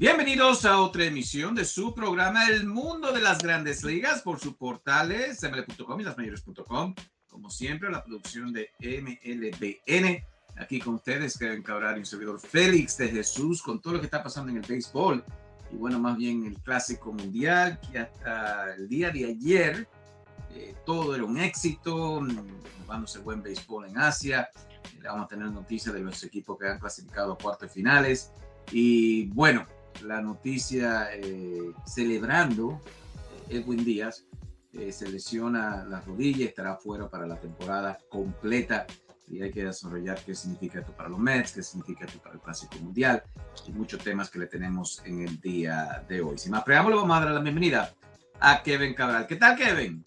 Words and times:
Bienvenidos 0.00 0.64
a 0.64 0.80
otra 0.80 1.04
emisión 1.04 1.54
de 1.54 1.66
su 1.66 1.94
programa 1.94 2.48
El 2.48 2.66
Mundo 2.66 3.12
de 3.12 3.20
las 3.20 3.36
Grandes 3.36 3.84
Ligas 3.84 4.22
por 4.22 4.40
sus 4.40 4.56
portales 4.56 5.42
ml.com 5.42 6.00
y 6.00 6.04
lasmayores.com. 6.04 6.94
Como 7.28 7.50
siempre, 7.50 7.90
la 7.90 8.02
producción 8.02 8.50
de 8.50 8.70
MLBN. 8.80 10.24
Aquí 10.56 10.80
con 10.80 10.94
ustedes, 10.94 11.36
Kevin 11.36 11.62
Cabral 11.62 11.96
y 11.96 11.98
un 11.98 12.06
servidor 12.06 12.40
Félix 12.40 12.96
de 12.96 13.10
Jesús, 13.10 13.60
con 13.60 13.78
todo 13.78 13.92
lo 13.92 14.00
que 14.00 14.06
está 14.06 14.22
pasando 14.22 14.50
en 14.50 14.56
el 14.56 14.66
béisbol. 14.66 15.22
Y 15.70 15.76
bueno, 15.76 15.98
más 15.98 16.16
bien 16.16 16.46
el 16.46 16.58
Clásico 16.62 17.12
Mundial, 17.12 17.78
que 17.92 17.98
hasta 17.98 18.74
el 18.76 18.88
día 18.88 19.10
de 19.10 19.26
ayer 19.26 19.86
eh, 20.54 20.76
todo 20.86 21.14
era 21.14 21.24
un 21.24 21.36
éxito, 21.36 22.26
jugándose 22.86 23.18
buen 23.18 23.42
béisbol 23.42 23.90
en 23.90 23.98
Asia. 23.98 24.48
Le 24.98 25.06
vamos 25.06 25.26
a 25.26 25.28
tener 25.28 25.50
noticias 25.50 25.92
de 25.94 26.00
los 26.00 26.24
equipos 26.24 26.58
que 26.58 26.68
han 26.68 26.78
clasificado 26.78 27.34
a 27.34 27.36
cuartos 27.36 27.70
finales. 27.70 28.32
Y 28.72 29.26
bueno, 29.26 29.66
la 30.02 30.20
noticia 30.20 31.08
eh, 31.14 31.72
celebrando 31.86 32.80
eh, 33.48 33.56
Edwin 33.58 33.84
Díaz 33.84 34.24
eh, 34.72 34.92
se 34.92 35.08
lesiona 35.08 35.84
la 35.84 36.00
rodilla, 36.00 36.46
estará 36.46 36.76
fuera 36.76 37.08
para 37.08 37.26
la 37.26 37.36
temporada 37.36 37.98
completa 38.08 38.86
y 39.28 39.42
hay 39.42 39.50
que 39.50 39.64
desarrollar 39.64 40.20
qué 40.24 40.34
significa 40.34 40.80
esto 40.80 40.92
para 40.92 41.08
los 41.08 41.18
Mets, 41.18 41.52
qué 41.52 41.62
significa 41.62 42.04
esto 42.04 42.18
para 42.20 42.34
el 42.34 42.40
Clásico 42.40 42.76
Mundial 42.78 43.22
y 43.66 43.72
muchos 43.72 44.02
temas 44.02 44.28
que 44.28 44.40
le 44.40 44.46
tenemos 44.46 45.02
en 45.04 45.22
el 45.22 45.40
día 45.40 46.04
de 46.08 46.20
hoy. 46.20 46.36
Sin 46.36 46.52
más 46.52 46.64
preámbulo, 46.64 46.96
vamos 46.96 47.16
a 47.16 47.24
dar 47.24 47.34
la 47.34 47.40
bienvenida 47.40 47.94
a 48.40 48.62
Kevin 48.62 48.94
Cabral. 48.94 49.26
¿Qué 49.26 49.36
tal, 49.36 49.56
Kevin? 49.56 50.04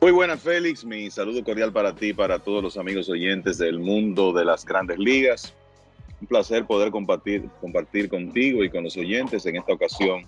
Muy 0.00 0.12
buenas, 0.12 0.40
Félix. 0.40 0.84
Mi 0.84 1.10
saludo 1.10 1.42
cordial 1.42 1.72
para 1.72 1.92
ti, 1.92 2.12
para 2.12 2.38
todos 2.38 2.62
los 2.62 2.76
amigos 2.76 3.08
oyentes 3.08 3.58
del 3.58 3.80
mundo 3.80 4.32
de 4.32 4.44
las 4.44 4.64
grandes 4.64 4.98
ligas. 4.98 5.54
Un 6.20 6.26
placer 6.26 6.66
poder 6.66 6.90
compartir, 6.90 7.48
compartir 7.60 8.08
contigo 8.08 8.64
y 8.64 8.70
con 8.70 8.84
los 8.84 8.96
oyentes 8.96 9.46
en 9.46 9.56
esta 9.56 9.72
ocasión 9.72 10.22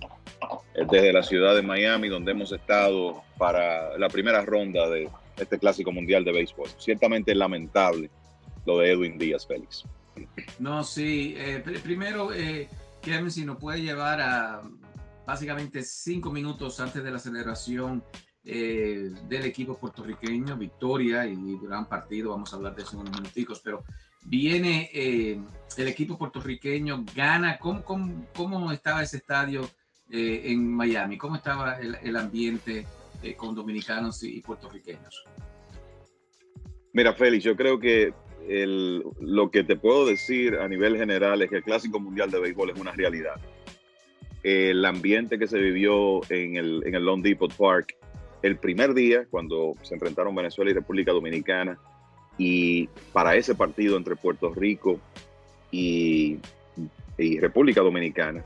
eh, 0.74 0.86
desde 0.90 1.12
la 1.12 1.22
ciudad 1.22 1.54
de 1.54 1.62
Miami, 1.62 2.08
donde 2.08 2.32
hemos 2.32 2.52
estado 2.52 3.22
para 3.38 3.98
la 3.98 4.08
primera 4.08 4.44
ronda 4.44 4.88
de 4.88 5.08
este 5.36 5.58
Clásico 5.58 5.90
Mundial 5.90 6.24
de 6.24 6.32
Béisbol. 6.32 6.68
Ciertamente 6.78 7.34
lamentable 7.34 8.10
lo 8.66 8.78
de 8.78 8.92
Edwin 8.92 9.18
Díaz, 9.18 9.46
Félix. 9.46 9.84
No, 10.58 10.84
sí. 10.84 11.34
Eh, 11.36 11.62
primero, 11.82 12.32
eh, 12.32 12.68
Kevin, 13.00 13.30
si 13.30 13.44
nos 13.44 13.56
puede 13.56 13.80
llevar 13.80 14.20
a 14.20 14.62
básicamente 15.26 15.82
cinco 15.82 16.30
minutos 16.30 16.80
antes 16.80 17.02
de 17.02 17.10
la 17.10 17.18
celebración 17.18 18.02
eh, 18.44 19.10
del 19.28 19.44
equipo 19.44 19.78
puertorriqueño, 19.78 20.56
victoria 20.56 21.26
y 21.26 21.58
gran 21.58 21.88
partido, 21.88 22.30
vamos 22.30 22.52
a 22.52 22.56
hablar 22.56 22.74
de 22.74 22.82
eso 22.82 22.94
en 22.94 23.02
unos 23.02 23.20
minuticos, 23.20 23.60
pero 23.60 23.84
viene 24.24 24.90
eh, 24.92 25.38
el 25.76 25.88
equipo 25.88 26.18
puertorriqueño, 26.18 27.04
gana, 27.14 27.58
¿cómo, 27.58 27.82
cómo, 28.34 28.72
estaba 28.72 29.02
ese 29.02 29.18
estadio 29.18 29.68
eh, 30.10 30.42
en 30.46 30.70
Miami? 30.70 31.16
¿Cómo 31.16 31.36
estaba 31.36 31.78
el, 31.78 32.16
ambiente 32.16 32.86
eh, 33.22 33.34
con 33.34 33.54
dominicanos 33.54 34.22
y, 34.22 34.40
puertorriqueños? 34.40 35.24
Mira, 36.92 37.12
Félix, 37.14 37.44
yo 37.44 37.56
creo 37.56 37.78
que 37.78 38.12
lo 39.20 39.50
que 39.50 39.62
te 39.62 39.76
puedo 39.76 40.06
decir 40.06 40.56
a 40.56 40.66
nivel 40.66 40.96
general 40.96 41.40
es 41.42 41.50
que 41.50 41.56
el 41.56 41.62
Clásico 41.62 42.00
Mundial 42.00 42.30
de 42.30 42.40
Béisbol 42.40 42.70
es 42.70 42.80
una 42.80 42.92
realidad. 42.92 43.40
El 44.42 44.84
ambiente 44.84 45.38
que 45.38 45.46
se 45.46 45.58
vivió 45.58 46.20
en 46.30 46.56
el, 46.56 46.82
en 46.84 46.94
el 46.94 47.04
Long 47.04 47.22
Depot 47.22 47.54
Park 47.54 47.96
el 48.42 48.56
primer 48.56 48.94
día, 48.94 49.26
cuando 49.30 49.74
se 49.82 49.94
enfrentaron 49.94 50.34
Venezuela 50.34 50.70
y 50.70 50.74
República 50.74 51.12
Dominicana, 51.12 51.78
y 52.38 52.86
para 53.12 53.36
ese 53.36 53.54
partido 53.54 53.96
entre 53.96 54.16
Puerto 54.16 54.52
Rico 54.54 54.98
y, 55.70 56.38
República 57.38 57.82
Dominicana 57.82 58.42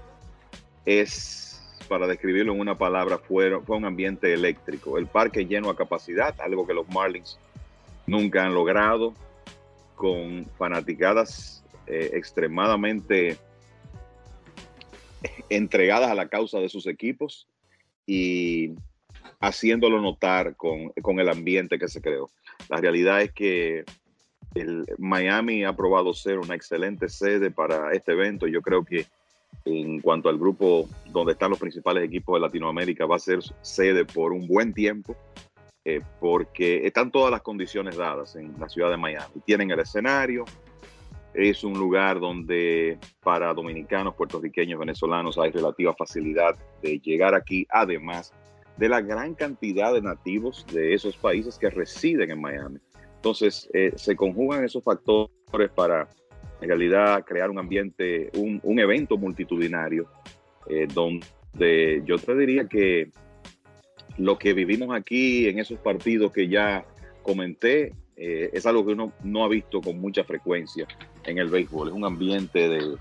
es, 0.85 1.63
para 1.89 2.09
describirlo 2.09 2.53
en 2.55 2.61
una 2.61 2.77
palabra, 2.77 3.19
fue, 3.19 3.61
fue 3.61 3.77
un 3.77 3.85
ambiente 3.85 4.33
eléctrico. 4.33 4.99
El 4.99 5.07
parque 5.07 5.47
lleno 5.47 5.71
a 5.71 5.77
capacidad, 5.77 6.35
algo 6.41 6.67
que 6.67 6.75
los 6.75 6.89
Marlins 6.89 7.39
nunca 8.07 8.45
han 8.45 8.53
logrado, 8.53 9.15
con 9.95 10.45
fanaticadas 10.59 11.65
eh, 11.87 12.11
extremadamente 12.15 13.39
entregadas 15.49 16.11
a 16.11 16.15
la 16.15 16.29
causa 16.29 16.59
de 16.59 16.69
sus 16.69 16.87
equipos 16.87 17.47
y 18.07 18.73
haciéndolo 19.41 20.01
notar 20.01 20.57
con, 20.57 20.91
con 21.03 21.21
el 21.21 21.29
ambiente 21.29 21.79
que 21.79 21.89
se 21.89 22.01
creó. 22.01 22.31
La 22.69 22.79
realidad 22.79 23.23
es 23.23 23.33
que 23.33 23.85
el 24.55 24.85
Miami 24.99 25.65
ha 25.65 25.75
probado 25.75 26.15
ser 26.15 26.39
una 26.39 26.55
excelente 26.55 27.09
sede 27.09 27.51
para 27.51 27.93
este 27.93 28.13
evento. 28.13 28.47
Yo 28.47 28.63
creo 28.63 28.85
que 28.85 29.07
en 29.65 30.01
cuanto 30.01 30.29
al 30.29 30.39
grupo 30.39 30.89
donde 31.07 31.33
están 31.33 31.51
los 31.51 31.59
principales 31.59 32.05
equipos 32.05 32.37
de 32.37 32.41
Latinoamérica, 32.41 33.07
va 33.07 33.17
a 33.17 33.21
ser 33.21 33.41
sede 33.63 34.05
por 34.05 34.33
un 34.33 34.47
buen 34.47 34.75
tiempo, 34.75 35.17
eh, 35.85 36.01
porque 36.21 36.87
están 36.87 37.11
todas 37.11 37.31
las 37.31 37.43
condiciones 37.43 37.97
dadas 37.97 38.37
en 38.37 38.55
la 38.59 38.69
ciudad 38.69 38.91
de 38.91 38.97
Miami. 38.97 39.41
Tienen 39.45 39.71
el 39.71 39.81
escenario, 39.81 40.45
es 41.35 41.65
un 41.65 41.75
lugar 41.75 42.21
donde 42.21 42.99
para 43.23 43.53
dominicanos, 43.55 44.15
puertorriqueños, 44.15 44.79
venezolanos 44.79 45.39
hay 45.39 45.51
relativa 45.51 45.95
facilidad 45.95 46.57
de 46.81 46.99
llegar 47.01 47.35
aquí, 47.35 47.67
además 47.71 48.33
de 48.77 48.89
la 48.89 49.01
gran 49.01 49.35
cantidad 49.35 49.93
de 49.93 50.03
nativos 50.03 50.67
de 50.73 50.95
esos 50.95 51.17
países 51.17 51.59
que 51.59 51.71
residen 51.71 52.31
en 52.31 52.41
Miami. 52.41 52.79
Entonces, 53.17 53.69
eh, 53.73 53.93
se 53.97 54.17
conjugan 54.17 54.65
esos 54.65 54.83
factores 54.83 55.71
para, 55.75 56.09
en 56.61 56.69
realidad, 56.69 57.25
crear 57.25 57.51
un 57.51 57.59
ambiente, 57.59 58.31
un, 58.35 58.79
evento 58.79 59.17
multitudinario, 59.17 60.09
eh, 60.69 60.87
donde 60.93 62.03
yo 62.05 62.19
te 62.19 62.37
diría 62.37 62.67
que 62.69 63.11
lo 64.19 64.39
que 64.39 64.53
vivimos 64.53 64.95
aquí 64.95 65.49
en 65.49 65.59
esos 65.59 65.79
partidos 65.79 66.33
que 66.33 66.49
ya 66.49 66.85
comenté, 67.23 67.93
eh, 68.17 68.51
es 68.53 68.67
algo 68.67 68.87
que 68.87 68.93
uno 68.93 69.13
no 69.25 69.45
ha 69.45 69.49
visto 69.49 69.81
con 69.81 70.01
mucha 70.01 70.25
frecuencia 70.25 70.87
en 71.25 71.39
el 71.39 71.49
béisbol. 71.49 71.89
Es 71.89 71.95
un 71.95 72.05
ambiente 72.05 72.69
de, 72.69 72.97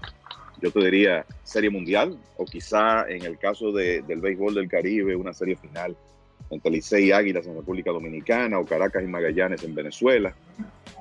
yo 0.64 0.72
te 0.72 0.80
diría, 0.80 1.26
serie 1.44 1.70
mundial, 1.70 2.18
o 2.38 2.46
quizá 2.46 3.06
en 3.10 3.24
el 3.24 3.38
caso 3.38 3.74
del 3.74 4.22
béisbol 4.22 4.56
del 4.56 4.70
Caribe, 4.70 5.14
una 5.14 5.34
serie 5.34 5.58
final 5.58 5.98
entre 6.50 6.72
Licey 6.72 7.08
y 7.08 7.12
Águilas 7.12 7.46
en 7.48 7.56
República 7.56 7.92
Dominicana, 7.92 8.58
o 8.60 8.66
Caracas 8.66 9.04
y 9.04 9.08
Magallanes 9.08 9.62
en 9.64 9.76
Venezuela. 9.76 10.34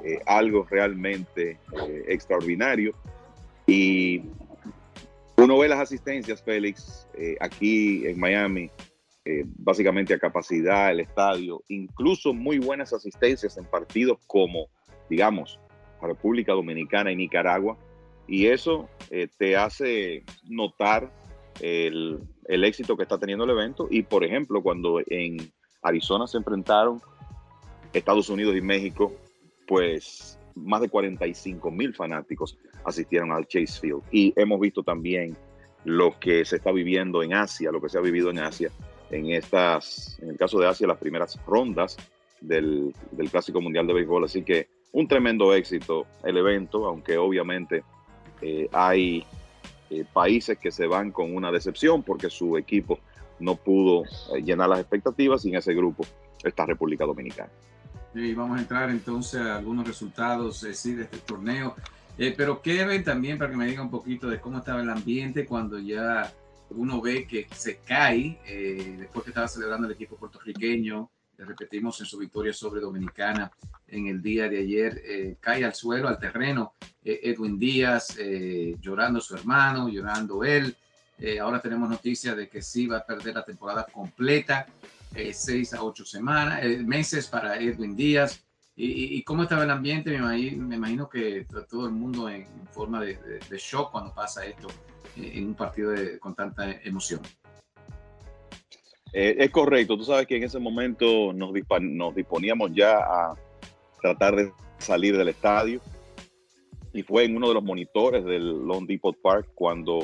eh, 0.05 0.19
algo 0.27 0.67
realmente 0.69 1.59
eh, 1.87 2.05
extraordinario. 2.09 2.93
Y 3.67 4.23
uno 5.37 5.59
ve 5.59 5.69
las 5.69 5.79
asistencias, 5.79 6.43
Félix, 6.43 7.07
aquí 7.41 8.05
en 8.07 8.19
Miami, 8.19 8.69
básicamente 9.45 10.13
a 10.13 10.19
capacidad, 10.19 10.91
el 10.91 11.01
estadio, 11.01 11.63
incluso 11.69 12.35
muy 12.35 12.59
buenas 12.59 12.93
asistencias 12.93 13.57
en 13.57 13.65
partidos 13.65 14.19
como, 14.27 14.67
digamos, 15.09 15.61
República 16.01 16.53
Dominicana 16.53 17.13
y 17.13 17.17
Nicaragua. 17.17 17.79
Y 18.27 18.47
eso 18.47 18.89
te 19.37 19.57
hace 19.57 20.25
notar 20.45 21.13
el, 21.61 22.21
el 22.47 22.65
éxito 22.65 22.97
que 22.97 23.03
está 23.03 23.19
teniendo 23.19 23.45
el 23.45 23.51
evento. 23.51 23.89
Y, 23.91 24.03
por 24.03 24.25
ejemplo, 24.25 24.63
cuando 24.63 25.01
en 25.07 25.53
Arizona 25.83 26.27
se 26.27 26.39
enfrentaron 26.39 27.01
Estados 27.93 28.29
Unidos 28.29 28.57
y 28.57 28.61
México, 28.61 29.13
pues 29.67 30.39
más 30.55 30.81
de 30.81 30.89
45 30.89 31.71
mil 31.71 31.95
fanáticos 31.95 32.59
asistieron 32.85 33.33
al 33.33 33.47
Chase 33.47 33.81
Field. 33.81 34.03
Y 34.11 34.33
hemos 34.37 34.61
visto 34.61 34.83
también 34.83 35.37
lo 35.85 36.19
que 36.19 36.45
se 36.45 36.57
está 36.57 36.73
viviendo 36.73 37.23
en 37.23 37.35
Asia, 37.35 37.73
lo 37.73 37.81
que 37.81 37.89
se 37.89 37.99
ha 37.99 38.03
vivido 38.03 38.31
en 38.31 38.39
Asia, 38.39 38.71
en 39.11 39.31
estas, 39.31 40.19
en 40.21 40.31
el 40.31 40.37
caso 40.37 40.59
de 40.59 40.69
Asia, 40.69 40.87
las 40.87 40.99
primeras 40.99 41.39
rondas 41.47 41.97
del, 42.41 42.93
del 43.11 43.31
Clásico 43.31 43.61
Mundial 43.61 43.87
de 43.87 43.95
Béisbol. 43.95 44.25
Así 44.25 44.43
que 44.43 44.69
un 44.93 45.09
tremendo 45.09 45.55
éxito 45.55 46.07
el 46.25 46.37
evento, 46.37 46.87
aunque 46.87 47.17
obviamente 47.19 47.83
eh, 48.43 48.69
hay 48.73 49.25
eh, 49.91 50.05
países 50.13 50.59
que 50.59 50.71
se 50.71 50.87
van 50.87 51.11
con 51.11 51.35
una 51.35 51.51
decepción 51.51 52.03
porque 52.03 52.29
su 52.29 52.57
equipo 52.57 52.99
no 53.43 53.57
pudo 53.57 54.05
eh, 54.05 54.43
llenar 54.43 54.69
las 54.69 54.81
expectativas 54.81 55.45
y 55.45 55.51
en 55.51 55.57
ese 55.57 55.75
grupo 55.75 56.07
está 56.43 56.65
República 56.65 57.05
Dominicana. 57.05 57.51
Y 58.15 58.35
vamos 58.35 58.59
a 58.59 58.61
entrar 58.61 58.91
entonces 58.91 59.41
a 59.41 59.57
algunos 59.57 59.87
resultados 59.87 60.63
eh, 60.65 60.75
sí, 60.75 60.95
de 60.95 61.05
este 61.05 61.19
torneo. 61.19 61.75
Eh, 62.19 62.35
pero 62.37 62.61
Kevin, 62.61 63.03
también 63.03 63.39
para 63.39 63.51
que 63.51 63.57
me 63.57 63.67
diga 63.67 63.83
un 63.83 63.91
poquito 63.91 64.29
de 64.29 64.41
cómo 64.41 64.59
estaba 64.59 64.83
el 64.83 64.91
ambiente 64.91 65.47
cuando 65.47 65.79
ya 65.79 66.33
uno 66.71 67.01
ve 67.01 67.27
que 67.27 67.47
se 67.55 67.79
cae, 67.79 68.39
después 68.99 69.25
que 69.25 69.31
estaba 69.31 69.49
celebrando 69.49 69.87
el 69.87 69.95
equipo 69.95 70.17
puertorriqueño, 70.17 71.11
repetimos 71.45 72.01
en 72.01 72.07
su 72.07 72.19
victoria 72.19 72.53
sobre 72.53 72.81
Dominicana 72.81 73.51
en 73.89 74.07
el 74.07 74.23
día 74.23 74.49
de 74.49 74.59
ayer, 74.59 75.37
cae 75.41 75.65
al 75.65 75.75
suelo, 75.75 76.09
al 76.09 76.19
terreno, 76.19 76.75
Edwin 77.05 77.59
Díaz 77.59 78.17
llorando 78.81 79.21
su 79.21 79.35
hermano, 79.35 79.89
llorando 79.89 80.45
él, 80.45 80.75
eh, 81.23 81.39
ahora 81.39 81.61
tenemos 81.61 81.89
noticias 81.89 82.37
de 82.37 82.49
que 82.49 82.61
sí 82.61 82.89
va 82.89 82.99
a 82.99 83.07
perder 83.07 83.37
la 83.37 83.45
temporada 83.45 83.87
completa, 83.93 84.67
eh, 85.15 85.33
seis 85.33 85.73
a 85.73 85.81
ocho 85.81 86.05
semanas, 86.05 86.65
eh, 86.65 86.79
meses 86.79 87.29
para 87.29 87.57
Edwin 87.59 87.95
Díaz. 87.95 88.43
Y, 88.75 89.23
cómo 89.23 89.45
estaba 89.45 89.63
el 89.63 89.71
ambiente? 89.71 90.11
Me 90.11 90.75
imagino, 90.75 91.09
que 91.09 91.47
todo 91.69 91.87
el 91.87 91.93
mundo 91.93 92.29
en, 92.29 92.47
forma 92.73 93.01
de, 93.01 93.41
shock 93.57 93.93
cuando 93.93 94.13
pasa 94.15 94.45
esto 94.47 94.67
en 95.15 95.47
un 95.47 95.55
partido 95.55 95.93
con 96.19 96.35
tanta 96.35 96.73
emoción. 96.83 97.21
Es 99.13 99.51
correcto, 99.51 99.97
tú 99.97 100.05
sabes 100.05 100.27
que 100.27 100.37
en 100.37 100.45
ese 100.45 100.59
momento 100.59 101.33
nos, 101.33 101.53
disponíamos 101.53 102.71
ya 102.75 102.97
a 102.99 103.35
tratar 104.01 104.37
de 104.37 104.53
salir 104.79 105.17
del 105.17 105.29
estadio 105.29 105.81
y 106.93 107.03
fue 107.03 107.25
en 107.25 107.37
uno 107.37 107.49
de 107.49 107.55
los 107.55 107.63
monitores 107.63 108.25
del 108.25 108.67
Long 108.67 108.87
Depot 108.87 109.17
Park 109.21 109.49
cuando 109.55 110.01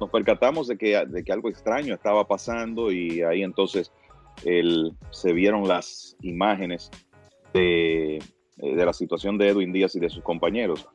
nos 0.00 0.10
percatamos 0.10 0.68
de 0.68 0.78
que, 0.78 1.04
de 1.06 1.24
que 1.24 1.32
algo 1.32 1.48
extraño 1.48 1.94
estaba 1.94 2.26
pasando 2.26 2.92
y 2.92 3.22
ahí 3.22 3.42
entonces 3.42 3.92
se 5.10 5.32
vieron 5.32 5.66
las 5.66 6.16
imágenes 6.22 6.90
de, 7.52 8.16
eh, 8.16 8.20
de 8.58 8.86
la 8.86 8.92
situación 8.92 9.38
de 9.38 9.48
Edwin 9.48 9.72
Díaz 9.72 9.94
y 9.96 10.00
de 10.00 10.08
sus 10.08 10.22
compañeros. 10.22 10.86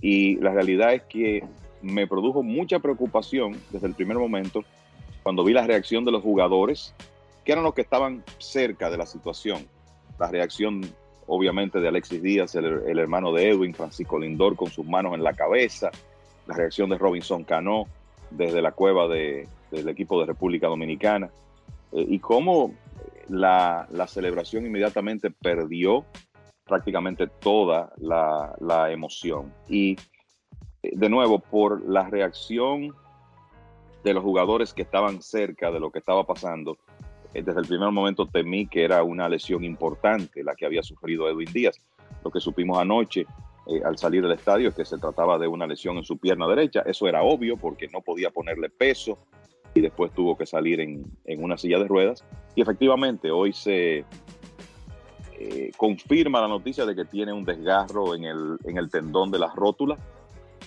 Y 0.00 0.36
la 0.36 0.52
realidad 0.52 0.94
es 0.94 1.02
que 1.02 1.44
me 1.82 2.06
produjo 2.06 2.42
mucha 2.42 2.78
preocupación 2.78 3.56
desde 3.70 3.86
el 3.86 3.94
primer 3.94 4.16
momento 4.16 4.64
cuando 5.26 5.42
vi 5.42 5.52
la 5.52 5.66
reacción 5.66 6.04
de 6.04 6.12
los 6.12 6.22
jugadores, 6.22 6.94
que 7.44 7.50
eran 7.50 7.64
los 7.64 7.74
que 7.74 7.80
estaban 7.80 8.22
cerca 8.38 8.90
de 8.90 8.96
la 8.96 9.06
situación. 9.06 9.66
La 10.20 10.30
reacción, 10.30 10.82
obviamente, 11.26 11.80
de 11.80 11.88
Alexis 11.88 12.22
Díaz, 12.22 12.54
el, 12.54 12.96
hermano 12.96 13.32
de 13.32 13.50
Edwin, 13.50 13.74
Francisco 13.74 14.20
Lindor 14.20 14.54
con 14.54 14.70
sus 14.70 14.86
manos 14.86 15.14
en 15.14 15.24
la 15.24 15.32
cabeza, 15.32 15.90
la 16.46 16.54
reacción 16.54 16.90
de 16.90 16.98
Robinson 16.98 17.42
Cano, 17.42 17.88
desde 18.30 18.62
la 18.62 18.70
cueva 18.70 19.08
del 19.08 19.88
equipo 19.88 20.20
de 20.20 20.26
República 20.26 20.68
Dominicana, 20.68 21.28
eh, 21.90 22.06
y 22.08 22.20
cómo 22.20 22.72
la, 23.28 23.88
celebración 24.06 24.64
inmediatamente 24.64 25.32
perdió 25.32 26.04
prácticamente 26.64 27.26
toda 27.26 27.92
la, 27.96 28.92
emoción. 28.92 29.52
Y 29.68 29.96
eh, 30.84 30.92
de 30.92 31.08
nuevo, 31.08 31.40
por 31.40 31.84
la 31.84 32.08
reacción 32.08 32.94
de 34.06 34.14
los 34.14 34.22
jugadores 34.22 34.72
que 34.72 34.82
estaban 34.82 35.20
cerca 35.20 35.72
de 35.72 35.80
lo 35.80 35.90
que 35.90 35.98
estaba 35.98 36.24
pasando, 36.24 36.78
eh, 37.34 37.42
desde 37.42 37.60
el 37.60 37.66
primer 37.66 37.90
momento 37.90 38.26
temí 38.26 38.68
que 38.68 38.84
era 38.84 39.02
una 39.02 39.28
lesión 39.28 39.64
importante 39.64 40.44
la 40.44 40.54
que 40.54 40.64
había 40.64 40.82
sufrido 40.82 41.28
Edwin 41.28 41.52
Díaz. 41.52 41.80
Lo 42.24 42.30
que 42.30 42.38
supimos 42.38 42.78
anoche 42.78 43.26
eh, 43.66 43.80
al 43.84 43.98
salir 43.98 44.22
del 44.22 44.32
estadio 44.32 44.72
que 44.72 44.84
se 44.84 44.96
trataba 44.98 45.38
de 45.38 45.48
una 45.48 45.66
lesión 45.66 45.96
en 45.96 46.04
su 46.04 46.18
pierna 46.18 46.46
derecha. 46.46 46.82
Eso 46.86 47.08
era 47.08 47.22
obvio 47.22 47.56
porque 47.56 47.88
no 47.88 48.00
podía 48.00 48.30
ponerle 48.30 48.70
peso 48.70 49.18
y 49.74 49.80
después 49.80 50.12
tuvo 50.12 50.38
que 50.38 50.46
salir 50.46 50.80
en, 50.80 51.04
una 51.38 51.58
silla 51.58 51.80
de 51.80 51.88
ruedas. 51.88 52.24
Y 52.54 52.62
efectivamente, 52.62 53.32
hoy 53.32 53.52
se 53.52 54.04
eh, 55.32 55.72
confirma 55.76 56.40
la 56.40 56.48
noticia 56.48 56.86
de 56.86 56.94
que 56.94 57.04
tiene 57.06 57.32
un 57.32 57.44
desgarro 57.44 58.14
en 58.14 58.22
el, 58.22 58.56
en 58.64 58.78
el 58.78 58.88
tendón 58.88 59.32
de 59.32 59.40
las 59.40 59.54
rótulas 59.56 59.98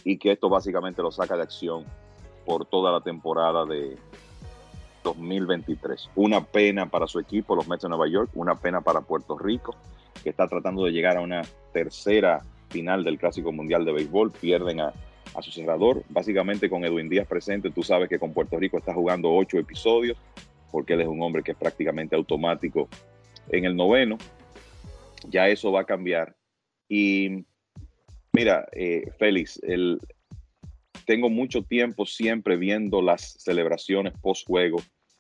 y 0.04 0.18
que 0.18 0.34
esto 0.34 0.50
básicamente 0.50 1.02
lo 1.02 1.10
saca 1.10 1.38
de 1.38 1.44
acción 1.44 1.86
por 2.50 2.66
toda 2.66 2.92
la 2.92 3.02
temporada 3.02 3.64
de 3.68 3.96
2023. 5.04 6.10
Una 6.16 6.44
pena 6.44 6.90
para 6.90 7.06
su 7.06 7.20
equipo, 7.20 7.56
los 7.56 7.68
Mets 7.68 7.84
de 7.84 7.90
Nueva 7.90 8.10
York, 8.10 8.32
una 8.34 8.56
pena 8.56 8.82
para 8.82 9.02
Puerto 9.02 9.38
Rico, 9.38 9.76
que 10.24 10.32
está 10.32 10.48
tratando 10.48 10.84
de 10.84 10.90
llegar 10.90 11.18
a 11.18 11.22
una 11.22 11.44
tercera 11.74 12.44
final 12.70 13.04
del 13.04 13.20
Clásico 13.20 13.52
Mundial 13.52 13.86
de 13.86 13.92
Béisbol, 13.92 14.32
pierden 14.32 14.82
a, 14.82 14.92
su 15.42 15.52
cerrador, 15.52 16.04
básicamente 16.10 16.72
con 16.72 16.84
Edwin 16.84 17.08
Díaz 17.08 17.28
presente, 17.28 17.70
tú 17.70 17.84
sabes 17.84 18.10
que 18.10 18.18
con 18.18 18.34
Puerto 18.34 18.58
Rico 18.58 18.80
está 18.80 18.96
jugando 18.96 19.32
ocho 19.32 19.60
episodios, 19.60 20.18
porque 20.72 20.94
él 20.94 21.02
es 21.02 21.08
un 21.08 21.22
hombre 21.22 21.44
que 21.44 21.52
es 21.52 21.58
prácticamente 21.58 22.16
automático 22.16 22.90
en 23.50 23.66
el 23.66 23.76
noveno, 23.76 24.18
ya 25.28 25.48
eso 25.50 25.72
va 25.72 25.82
a 25.82 25.86
cambiar. 25.86 26.36
Y 26.88 27.46
mira, 28.34 28.68
eh, 28.72 29.12
Félix, 29.20 29.62
el, 29.62 30.02
tengo 31.10 31.32
mucho 31.32 31.64
tiempo 31.64 32.06
siempre 32.06 32.56
viendo 32.56 33.02
las 33.02 33.34
celebraciones 33.40 34.14
post-juego 34.22 34.78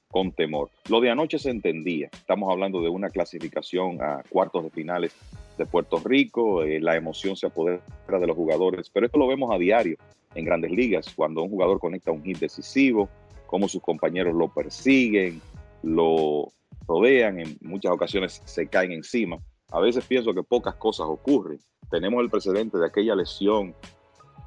con 0.07 0.31
temor. 0.31 0.69
Lo 0.87 1.01
de 1.01 1.09
anoche 1.09 1.39
se 1.39 1.49
entendía, 1.49 2.09
estamos 2.13 2.51
hablando 2.51 2.79
de 2.83 2.89
una 2.89 3.09
clasificación 3.09 3.99
a 3.99 4.21
cuartos 4.29 4.65
de 4.65 4.69
finales 4.69 5.15
de 5.57 5.65
Puerto 5.65 5.97
Rico, 5.97 6.61
eh, 6.61 6.79
la 6.79 6.95
emoción 6.95 7.35
se 7.35 7.47
apodera 7.47 7.81
de 8.07 8.27
los 8.27 8.35
jugadores, 8.35 8.87
pero 8.91 9.07
esto 9.07 9.17
lo 9.17 9.25
vemos 9.25 9.51
a 9.51 9.57
diario 9.57 9.97
en 10.35 10.45
grandes 10.45 10.69
ligas, 10.69 11.11
cuando 11.15 11.41
un 11.41 11.49
jugador 11.49 11.79
conecta 11.79 12.11
un 12.11 12.23
hit 12.23 12.37
decisivo, 12.37 13.09
cómo 13.47 13.67
sus 13.67 13.81
compañeros 13.81 14.35
lo 14.35 14.47
persiguen, 14.47 15.41
lo 15.81 16.51
rodean, 16.87 17.39
en 17.39 17.57
muchas 17.61 17.93
ocasiones 17.93 18.43
se 18.45 18.67
caen 18.67 18.91
encima. 18.91 19.39
A 19.71 19.79
veces 19.79 20.05
pienso 20.05 20.35
que 20.35 20.43
pocas 20.43 20.75
cosas 20.75 21.07
ocurren. 21.09 21.57
Tenemos 21.89 22.21
el 22.21 22.29
precedente 22.29 22.77
de 22.77 22.85
aquella 22.85 23.15
lesión 23.15 23.73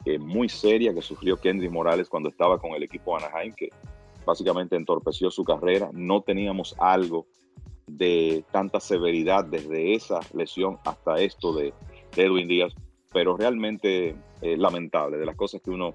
eh, 0.05 0.19
muy 0.19 0.49
seria 0.49 0.93
que 0.93 1.03
sufrió 1.03 1.37
Kendrick 1.37 1.71
Morales 1.71 2.09
cuando 2.09 2.29
estaba 2.29 2.59
con 2.59 2.73
el 2.73 2.83
equipo 2.83 3.17
Anaheim, 3.17 3.53
que 3.55 3.71
básicamente 4.27 4.77
entorpeció 4.77 5.31
su 5.31 5.45
carrera. 5.45 5.91
No 5.93 6.23
teníamos 6.23 6.75
algo 6.79 7.27
de 7.87 8.45
tanta 8.51 8.81
severidad 8.81 9.45
desde 9.45 9.95
esa 9.95 10.21
lesión 10.35 10.79
hasta 10.85 11.21
esto 11.21 11.53
de, 11.55 11.73
Edwin 12.17 12.47
Díaz, 12.47 12.75
pero 13.13 13.37
realmente 13.37 14.15
eh, 14.43 14.57
lamentable, 14.57 15.17
de 15.17 15.25
las 15.25 15.37
cosas 15.37 15.63
que 15.63 15.71
uno 15.71 15.95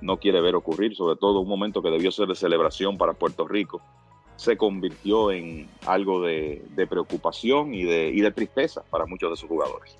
no 0.00 0.18
quiere 0.18 0.40
ver 0.40 0.54
ocurrir, 0.54 0.94
sobre 0.96 1.16
todo 1.16 1.40
un 1.40 1.48
momento 1.48 1.82
que 1.82 1.90
debió 1.90 2.10
ser 2.10 2.28
de 2.28 2.34
celebración 2.34 2.96
para 2.96 3.12
Puerto 3.12 3.46
Rico, 3.46 3.82
se 4.36 4.56
convirtió 4.56 5.30
en 5.30 5.68
algo 5.84 6.22
de, 6.22 6.62
preocupación 6.88 7.72
de, 7.72 8.10
y 8.14 8.20
de 8.22 8.30
tristeza 8.30 8.82
para 8.88 9.04
muchos 9.04 9.30
de 9.30 9.36
sus 9.36 9.48
jugadores. 9.48 9.98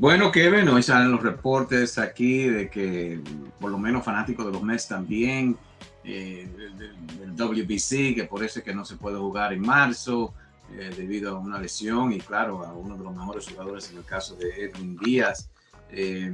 Bueno, 0.00 0.32
Kevin, 0.32 0.66
hoy 0.70 0.82
salen 0.82 1.12
los 1.12 1.22
reportes 1.22 1.98
aquí 1.98 2.44
de 2.44 2.70
que 2.70 3.20
por 3.60 3.70
lo 3.70 3.76
menos 3.76 4.02
fanáticos 4.02 4.46
de 4.46 4.52
los 4.52 4.62
Mets 4.62 4.88
también 4.88 5.58
eh, 6.04 6.48
del, 6.78 7.36
WBC, 7.36 8.14
que 8.14 8.24
por 8.24 8.42
eso 8.42 8.60
es 8.60 8.64
que 8.64 8.74
no 8.74 8.86
se 8.86 8.96
puede 8.96 9.18
jugar 9.18 9.52
en 9.52 9.60
marzo 9.60 10.32
eh, 10.72 10.90
debido 10.96 11.36
a 11.36 11.38
una 11.38 11.58
lesión 11.60 12.12
y 12.14 12.18
claro, 12.18 12.64
a 12.64 12.72
uno 12.72 12.96
de 12.96 13.04
los 13.04 13.14
mejores 13.14 13.46
jugadores 13.46 13.90
en 13.90 13.98
el 13.98 14.04
caso 14.06 14.36
de 14.36 14.64
Edwin 14.64 14.96
Díaz. 14.96 15.50
Eh, 15.90 16.32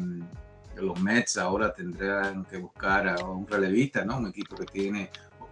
los 0.76 1.00
Mets 1.00 1.36
ahora 1.36 1.74
tendrán 1.74 2.44
que 2.44 2.58
buscar 2.58 3.08
a 3.08 3.16
un 3.24 3.48
relevista, 3.48 4.04
¿no? 4.04 4.18
Un 4.18 4.28
equipo 4.28 4.54
que 4.54 4.66
tiene 4.66 5.10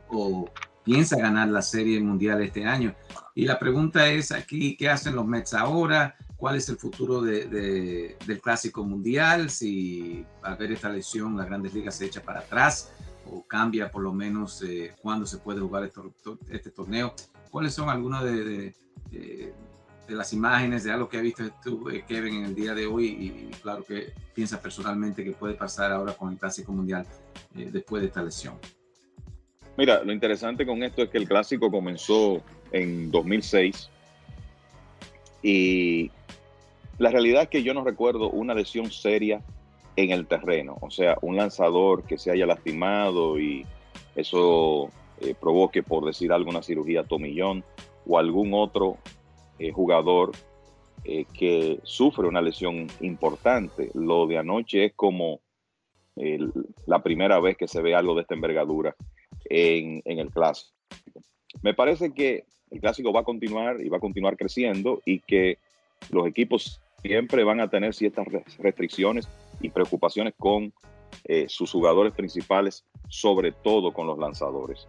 o, 0.09 0.49
piensa 0.85 1.17
ganar 1.17 1.49
la 1.49 1.63
Serie 1.63 2.01
Mundial 2.01 2.41
este 2.43 2.65
año. 2.65 2.95
Y 3.35 3.45
la 3.45 3.59
pregunta 3.59 4.07
es 4.07 4.31
aquí, 4.31 4.77
¿qué 4.77 4.89
hacen 4.89 5.17
los 5.17 5.27
Mets 5.27 5.53
ahora? 5.53 6.15
Cuál 6.37 6.57
es 6.57 6.69
el 6.69 6.77
futuro 6.77 7.23
de, 7.23 8.17
del 8.27 8.41
Clásico 8.41 8.85
Mundial, 8.85 9.51
si 9.51 10.25
al 10.43 10.57
ver 10.57 10.73
esta 10.73 10.89
lesión 10.89 11.37
las 11.37 11.47
grandes 11.47 11.75
ligas 11.75 11.97
se 11.97 12.07
echa 12.07 12.23
para 12.23 12.41
atrás 12.41 12.93
o 13.31 13.43
cambia 13.47 13.91
por 13.91 14.03
lo 14.03 14.13
menos 14.13 14.63
eh, 14.63 14.95
cuándo 15.01 15.27
se 15.27 15.39
puede 15.39 15.61
jugar 15.61 15.91
este, 16.51 16.71
torneo. 16.71 17.15
¿Cuáles 17.51 17.73
son 17.73 17.89
algunas 17.89 18.25
de, 18.25 18.75
de, 19.11 19.55
las 20.09 20.33
imágenes, 20.33 20.85
de 20.85 20.93
algo 20.93 21.09
que 21.09 21.17
ha 21.17 21.23
visto 21.23 21.45
tú, 21.63 21.89
eh, 21.89 22.05
Kevin, 22.07 22.35
en 22.35 22.45
el 22.45 22.55
día 22.55 22.75
de 22.75 22.87
hoy? 22.87 23.07
Y, 23.07 23.51
claro 23.63 23.85
que 23.85 24.13
piensa 24.35 24.61
personalmente 24.61 25.25
que 25.25 25.33
puede 25.33 25.55
pasar 25.55 25.93
ahora 25.93 26.13
con 26.13 26.33
el 26.33 26.39
Clásico 26.39 26.73
Mundial 26.73 27.07
eh, 27.57 27.71
después 27.73 28.03
de 28.03 28.09
esta 28.09 28.23
lesión. 28.23 28.59
Mira, 29.77 30.05
lo 30.05 30.13
interesante 30.13 30.67
con 30.67 30.83
esto 30.83 31.03
es 31.03 31.09
que 31.09 31.19
el 31.19 31.27
Clásico 31.27 31.71
comenzó 31.71 32.43
en 32.71 33.11
2006 33.11 33.91
y 35.45 36.11
la 36.97 37.11
realidad 37.11 37.43
es 37.43 37.49
que 37.51 37.63
yo 37.63 37.75
no 37.75 37.85
recuerdo 37.85 38.31
una 38.31 38.55
lesión 38.55 38.91
seria 38.91 39.43
en 39.95 40.11
el 40.11 40.27
terreno, 40.27 40.79
o 40.81 40.91
sea, 40.91 41.19
un 41.21 41.37
lanzador 41.37 42.05
que 42.05 42.17
se 42.17 42.31
haya 42.31 42.47
lastimado 42.47 43.39
y 43.39 43.67
eso 44.17 44.89
eh, 45.21 45.35
provoque, 45.39 45.83
por 45.83 46.07
decir 46.07 46.33
algo, 46.33 46.49
una 46.49 46.63
cirugía 46.63 47.05
tomillón 47.05 47.63
o 48.07 48.19
algún 48.19 48.55
otro 48.55 48.97
eh, 49.59 49.71
jugador 49.71 50.33
eh, 51.05 51.27
que 51.35 51.79
sufre 51.83 52.27
una 52.27 52.41
lesión 52.41 52.87
importante. 53.01 53.91
Lo 53.93 54.27
de 54.27 54.39
anoche 54.39 54.87
es 54.87 54.95
como 54.95 55.41
la 56.87 57.03
primera 57.03 57.39
vez 57.41 57.57
que 57.57 57.69
se 57.69 57.83
ve 57.83 57.95
algo 57.95 58.15
de 58.15 58.23
esta 58.23 58.35
envergadura 58.35 58.97
en, 59.47 60.01
en 60.05 60.21
el 60.21 60.31
clásico. 60.31 60.73
Me 61.61 61.75
parece 61.75 62.15
que 62.15 62.47
el 62.75 62.81
clásico 62.81 63.13
va 63.13 63.21
a 63.21 63.25
continuar 63.25 63.81
y 63.81 63.89
va 63.89 63.99
a 63.99 64.01
continuar 64.01 64.37
creciendo 64.37 65.01
y 65.05 65.21
que 65.21 65.59
los 66.11 66.27
equipos 66.27 66.81
siempre 67.03 67.45
van 67.45 67.61
a 67.61 67.69
tener 67.69 67.95
ciertas 67.95 68.27
restricciones 68.59 69.29
y 69.61 69.69
preocupaciones 69.69 70.35
con 70.37 70.73
eh, 71.25 71.47
sus 71.49 71.71
jugadores 71.71 72.13
principales, 72.13 72.85
sobre 73.09 73.53
todo 73.53 73.93
con 73.93 74.09
los 74.09 74.19
lanzadores. 74.19 74.89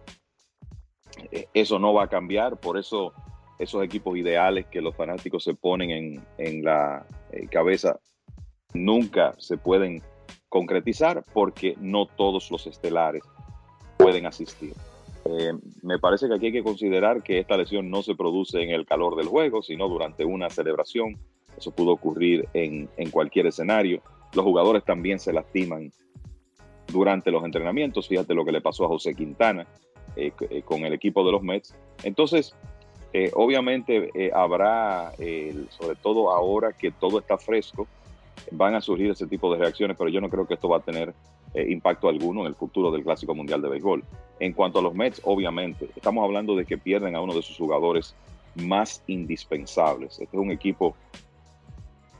Eh, 1.30 1.46
eso 1.54 1.78
no 1.78 1.94
va 1.94 2.04
a 2.04 2.08
cambiar, 2.08 2.58
por 2.58 2.76
eso 2.76 3.12
esos 3.58 3.84
equipos 3.84 4.16
ideales 4.18 4.66
que 4.66 4.80
los 4.80 4.96
fanáticos 4.96 5.44
se 5.44 5.54
ponen 5.54 6.20
en, 6.38 6.64
la 6.64 7.06
eh, 7.30 7.46
cabeza 7.46 8.00
nunca 8.74 9.34
se 9.38 9.56
pueden 9.56 10.02
concretizar 10.48 11.24
porque 11.32 11.76
no 11.78 12.06
todos 12.06 12.50
los 12.50 12.66
estelares 12.66 13.22
pueden 13.96 14.26
asistir. 14.26 14.74
Eh, 15.28 15.52
me 15.82 15.98
parece 15.98 16.28
que 16.28 16.34
aquí 16.34 16.46
hay 16.46 16.52
que 16.52 16.62
considerar 16.62 17.22
que 17.22 17.40
esta 17.40 17.56
lesión 17.56 17.90
no 17.90 18.02
se 18.02 18.14
produce 18.14 18.62
en 18.62 18.70
el 18.70 18.86
calor 18.86 19.16
del 19.16 19.26
juego, 19.26 19.62
sino 19.62 19.88
durante 19.88 20.24
una 20.24 20.50
celebración. 20.50 21.18
Eso 21.56 21.70
pudo 21.70 21.92
ocurrir 21.92 22.48
en, 22.52 22.88
cualquier 23.10 23.46
escenario. 23.46 24.02
Los 24.34 24.44
jugadores 24.44 24.84
también 24.84 25.18
se 25.18 25.32
lastiman 25.32 25.90
durante 26.88 27.30
los 27.30 27.44
entrenamientos. 27.44 28.08
Fíjate 28.08 28.34
lo 28.34 28.44
que 28.44 28.52
le 28.52 28.60
pasó 28.60 28.84
a 28.84 28.88
José 28.88 29.14
Quintana 29.14 29.66
eh, 30.16 30.32
eh, 30.50 30.62
con 30.62 30.84
el 30.84 30.92
equipo 30.92 31.24
de 31.24 31.32
los 31.32 31.42
Mets. 31.42 31.74
Entonces, 32.02 32.54
obviamente 33.32 34.10
habrá, 34.34 35.10
sobre 35.70 35.96
todo 36.02 36.30
ahora 36.30 36.74
que 36.74 36.90
todo 36.90 37.18
está 37.18 37.38
fresco, 37.38 37.86
van 38.50 38.74
a 38.74 38.82
surgir 38.82 39.10
ese 39.10 39.26
tipo 39.26 39.50
de 39.50 39.58
reacciones, 39.58 39.96
pero 39.96 40.10
yo 40.10 40.20
no 40.20 40.28
creo 40.28 40.46
que 40.46 40.52
esto 40.52 40.68
va 40.68 40.76
a 40.76 40.80
tener 40.80 41.14
eh, 41.56 41.72
impacto 41.72 42.10
alguno 42.10 42.42
en 42.42 42.48
el 42.48 42.54
futuro 42.54 42.90
del 42.90 43.02
Clásico 43.02 43.34
Mundial 43.34 43.62
de 43.62 43.70
Béisbol. 43.70 44.04
En 44.40 44.52
cuanto 44.52 44.78
a 44.78 44.82
los 44.82 44.94
Mets, 44.94 45.22
obviamente, 45.24 45.88
estamos 45.96 46.22
hablando 46.22 46.54
de 46.54 46.66
que 46.66 46.76
pierden 46.76 47.16
a 47.16 47.22
uno 47.22 47.32
de 47.32 47.40
sus 47.40 47.56
jugadores 47.56 48.14
más 48.56 49.02
indispensables. 49.06 50.20
Este 50.20 50.36
es 50.36 50.42
un 50.42 50.50
equipo 50.50 50.94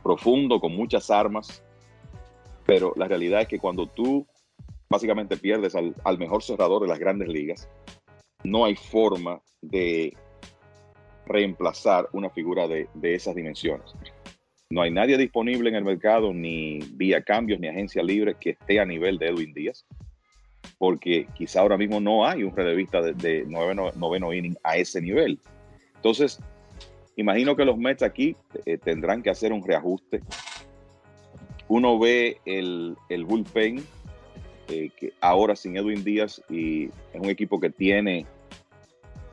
profundo, 0.02 0.58
con 0.58 0.74
muchas 0.74 1.10
armas, 1.10 1.62
pero 2.64 2.94
la 2.96 3.08
realidad 3.08 3.42
es 3.42 3.48
que 3.48 3.58
cuando 3.58 3.86
tú 3.86 4.26
básicamente 4.88 5.36
pierdes 5.36 5.74
al, 5.74 6.18
mejor 6.18 6.42
cerrador 6.42 6.80
de 6.80 6.88
las 6.88 6.98
grandes 6.98 7.28
ligas, 7.28 7.68
no 8.42 8.64
hay 8.64 8.74
forma 8.74 9.42
de 9.60 10.16
reemplazar 11.26 12.08
una 12.12 12.30
figura 12.30 12.66
de 12.66 12.88
esas 13.14 13.34
dimensiones. 13.34 13.94
No 14.68 14.82
hay 14.82 14.90
nadie 14.90 15.16
disponible 15.16 15.68
en 15.70 15.76
el 15.76 15.84
mercado, 15.84 16.34
ni 16.34 16.80
vía 16.94 17.22
cambios, 17.22 17.60
ni 17.60 17.68
agencia 17.68 18.02
libre, 18.02 18.34
que 18.34 18.50
esté 18.50 18.80
a 18.80 18.84
nivel 18.84 19.16
de 19.16 19.28
Edwin 19.28 19.54
Díaz, 19.54 19.86
porque 20.76 21.28
quizá 21.36 21.60
ahora 21.60 21.76
mismo 21.76 22.00
no 22.00 22.26
hay 22.26 22.42
un 22.42 22.54
relevista 22.54 23.00
de, 23.00 23.12
de 23.14 23.46
noveno, 23.46 24.32
inning 24.32 24.56
a 24.64 24.76
ese 24.76 25.00
nivel. 25.00 25.38
Entonces, 25.94 26.40
imagino 27.14 27.54
que 27.54 27.64
los 27.64 27.78
Mets 27.78 28.02
aquí 28.02 28.34
eh, 28.64 28.76
tendrán 28.76 29.22
que 29.22 29.30
hacer 29.30 29.52
un 29.52 29.64
reajuste. 29.64 30.20
Uno 31.68 31.96
ve 32.00 32.38
el, 32.44 32.96
bullpen, 33.24 33.84
eh, 34.68 34.90
que 34.96 35.12
ahora 35.20 35.54
sin 35.54 35.76
Edwin 35.76 36.02
Díaz, 36.02 36.42
y 36.50 36.86
es 36.86 37.20
un 37.20 37.30
equipo 37.30 37.60
que 37.60 37.70
tiene 37.70 38.26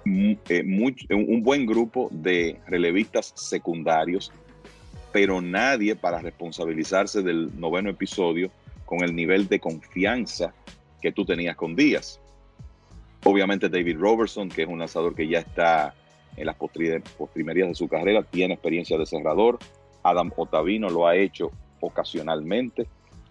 eh, 0.06 0.64
un 1.10 1.42
buen 1.42 1.66
grupo 1.66 2.10
de 2.12 2.60
relevistas 2.68 3.34
secundarios 3.36 4.32
pero 5.14 5.42
nadie 5.42 5.96
para 5.96 6.20
responsabilizarse 6.20 7.22
del 7.22 7.58
noveno 7.58 7.92
episodio 7.92 8.52
con 8.84 9.04
el 9.04 9.16
nivel 9.16 9.48
de 9.48 9.60
confianza 9.60 10.54
que 11.02 11.12
tú 11.12 11.24
tenías 11.24 11.56
con 11.56 11.76
Díaz. 11.76 12.20
Obviamente 13.24 13.70
David 13.70 13.98
Robertson, 14.00 14.50
que 14.50 14.64
es 14.64 14.68
un 14.68 14.80
lanzador 14.80 15.16
que 15.16 15.28
ya 15.28 15.40
está 15.40 15.94
en 16.36 16.48
las 16.48 16.56
postrimerías 16.56 17.70
de 17.70 17.76
su 17.76 17.88
carrera, 17.88 18.24
tiene 18.24 18.56
experiencia 18.56 18.98
de 18.98 19.06
cerrador. 19.06 19.60
Adam 20.02 20.32
Otavino 20.36 20.90
lo 20.90 21.08
ha 21.08 21.16
hecho 21.16 21.52
ocasionalmente. 21.80 22.88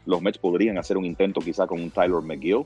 Los 0.07 0.23
Mets 0.23 0.39
podrían 0.39 0.79
hacer 0.79 0.97
un 0.97 1.05
intento 1.05 1.41
quizá 1.41 1.67
con 1.67 1.83
un 1.83 1.91
Tyler 1.91 2.23
McGill 2.23 2.65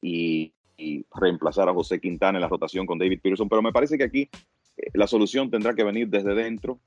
y, 0.00 0.52
y 0.78 1.04
reemplazar 1.14 1.68
a 1.68 1.74
José 1.74 2.00
Quintana 2.00 2.38
en 2.38 2.42
la 2.42 2.48
rotación 2.48 2.86
con 2.86 2.98
David 2.98 3.20
Peterson, 3.22 3.48
pero 3.48 3.60
me 3.60 3.72
parece 3.72 3.98
que 3.98 4.04
aquí 4.04 4.30
eh, 4.78 4.90
la 4.94 5.06
solución 5.06 5.50
tendrá 5.50 5.74
que 5.74 5.84
venir 5.84 6.08
desde 6.08 6.34
dentro 6.34 6.80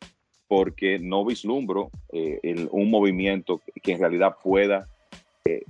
porque 0.47 0.99
no 0.99 1.25
vislumbro 1.25 1.89
eh, 2.11 2.67
un 2.71 2.89
movimiento 2.89 3.61
que 3.81 3.93
en 3.93 3.99
realidad 3.99 4.35
pueda 4.41 4.87
eh, 5.45 5.63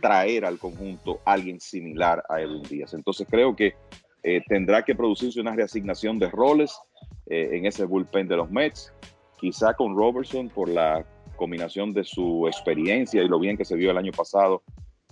traer 0.00 0.44
al 0.44 0.58
conjunto 0.58 1.20
alguien 1.24 1.60
similar 1.60 2.22
a 2.28 2.40
Edwin 2.40 2.62
Díaz. 2.62 2.94
Entonces 2.94 3.26
creo 3.30 3.56
que 3.56 3.74
eh, 4.22 4.42
tendrá 4.46 4.84
que 4.84 4.94
producirse 4.94 5.40
una 5.40 5.54
reasignación 5.54 6.18
de 6.18 6.30
roles 6.30 6.78
en 7.26 7.64
ese 7.64 7.84
bullpen 7.84 8.28
de 8.28 8.36
los 8.36 8.50
Mets, 8.50 8.92
quizá 9.40 9.72
con 9.74 9.96
Robertson 9.96 10.50
por 10.50 10.68
la 10.68 11.06
combinación 11.36 11.94
de 11.94 12.04
su 12.04 12.46
experiencia 12.46 13.22
y 13.22 13.28
lo 13.28 13.38
bien 13.38 13.56
que 13.56 13.64
se 13.64 13.74
vio 13.74 13.90
el 13.90 13.96
año 13.96 14.12
pasado 14.12 14.62